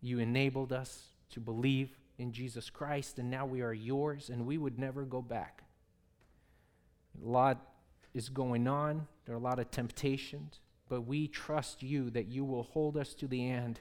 you 0.02 0.20
enabled 0.20 0.72
us 0.72 1.10
to 1.32 1.40
believe 1.40 1.98
in 2.18 2.32
Jesus 2.32 2.70
Christ, 2.70 3.18
and 3.18 3.32
now 3.32 3.46
we 3.46 3.62
are 3.62 3.74
yours, 3.74 4.30
and 4.30 4.46
we 4.46 4.58
would 4.58 4.78
never 4.78 5.04
go 5.04 5.22
back. 5.22 5.64
A 7.24 7.28
lot 7.28 7.60
is 8.14 8.30
going 8.30 8.68
on, 8.68 9.08
there 9.26 9.34
are 9.34 9.40
a 9.40 9.42
lot 9.42 9.60
of 9.60 9.72
temptations, 9.72 10.60
but 10.90 11.02
we 11.02 11.28
trust 11.28 11.82
you 11.82 12.10
that 12.12 12.28
you 12.28 12.44
will 12.44 12.64
hold 12.64 12.98
us 12.98 13.14
to 13.16 13.28
the 13.28 13.50
end 13.50 13.80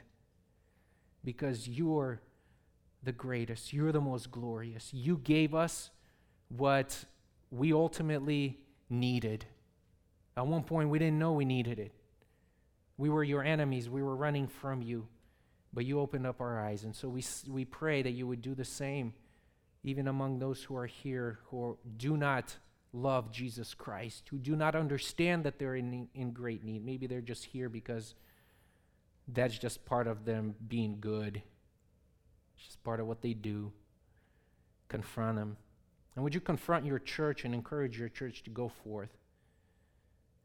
because 1.25 1.69
you're 1.69 2.21
the 3.03 3.13
greatest, 3.13 3.73
you're 3.73 3.93
the 3.93 4.01
most 4.01 4.31
glorious. 4.31 4.93
You 4.93 5.19
gave 5.19 5.55
us 5.55 5.91
what 6.49 7.05
we 7.51 7.73
ultimately 7.73 8.59
needed. 8.89 9.47
At 10.37 10.47
one 10.47 10.63
point, 10.63 10.91
we 10.91 10.99
didn't 10.99 11.19
know 11.19 11.33
we 11.33 11.45
needed 11.45 11.79
it. 11.79 11.93
We 12.99 13.09
were 13.09 13.25
your 13.25 13.43
enemies, 13.43 13.89
we 13.89 14.03
were 14.03 14.15
running 14.15 14.47
from 14.47 14.83
you, 14.83 15.07
but 15.73 15.87
you 15.87 16.01
opened 16.01 16.27
up 16.27 16.41
our 16.41 16.61
eyes. 16.61 16.85
And 16.85 16.95
so 16.95 17.09
we, 17.09 17.25
we 17.49 17.65
pray 17.65 18.03
that 18.03 18.11
you 18.11 18.27
would 18.27 18.43
do 18.43 18.55
the 18.55 18.65
same, 18.65 19.15
even 19.83 20.07
among 20.07 20.39
those 20.39 20.63
who 20.63 20.77
are 20.77 20.87
here 20.87 21.39
who 21.47 21.79
do 21.97 22.19
not 22.19 22.57
love 22.93 23.33
Jesus 23.33 23.73
Christ, 23.73 24.29
who 24.31 24.39
do 24.39 24.55
not 24.57 24.75
understand 24.75 25.45
that 25.45 25.59
they're 25.59 25.77
in, 25.77 26.09
in 26.15 26.33
great 26.33 26.63
need. 26.63 26.85
Maybe 26.85 27.07
they're 27.07 27.21
just 27.21 27.45
here 27.45 27.69
because 27.69 28.15
that's 29.29 29.57
just 29.57 29.85
part 29.87 30.07
of 30.07 30.25
them 30.25 30.55
being 30.69 30.99
good, 31.01 31.43
it's 32.61 32.67
just 32.67 32.85
part 32.85 33.01
of 33.01 33.07
what 33.07 33.23
they 33.23 33.33
do. 33.33 33.73
Confront 34.89 35.39
them. 35.39 35.57
And 36.15 36.25
would 36.25 36.35
you 36.35 36.41
confront 36.41 36.85
your 36.85 36.99
church 36.99 37.45
and 37.45 37.55
encourage 37.55 37.99
your 37.99 38.09
church 38.11 38.43
to 38.43 38.51
go 38.51 38.69
forth? 38.69 39.17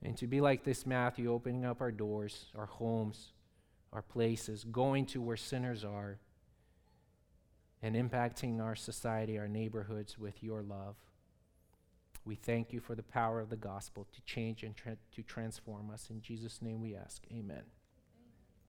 And 0.02 0.16
to 0.18 0.28
be 0.28 0.40
like 0.40 0.64
this 0.64 0.86
Matthew, 0.86 1.32
opening 1.32 1.66
up 1.66 1.82
our 1.82 1.92
doors, 1.92 2.46
our 2.58 2.68
homes, 2.68 3.34
our 3.92 4.02
places, 4.02 4.64
going 4.64 5.06
to 5.08 5.22
where 5.22 5.38
sinners 5.38 5.84
are, 5.84 6.20
and 7.82 7.96
impacting 7.96 8.62
our 8.62 8.76
society, 8.76 9.38
our 9.38 9.48
neighborhoods 9.48 10.18
with 10.18 10.42
your 10.42 10.62
love. 10.62 10.96
We 12.24 12.36
thank 12.36 12.72
you 12.72 12.80
for 12.80 12.96
the 12.96 13.04
power 13.04 13.40
of 13.40 13.50
the 13.50 13.56
gospel 13.56 14.08
to 14.14 14.22
change 14.22 14.64
and 14.64 14.76
tra- 14.76 14.98
to 15.16 15.22
transform 15.22 15.92
us. 15.92 16.10
In 16.10 16.22
Jesus' 16.22 16.62
name 16.62 16.82
we 16.82 16.96
ask. 16.96 17.24
Amen. 17.32 17.64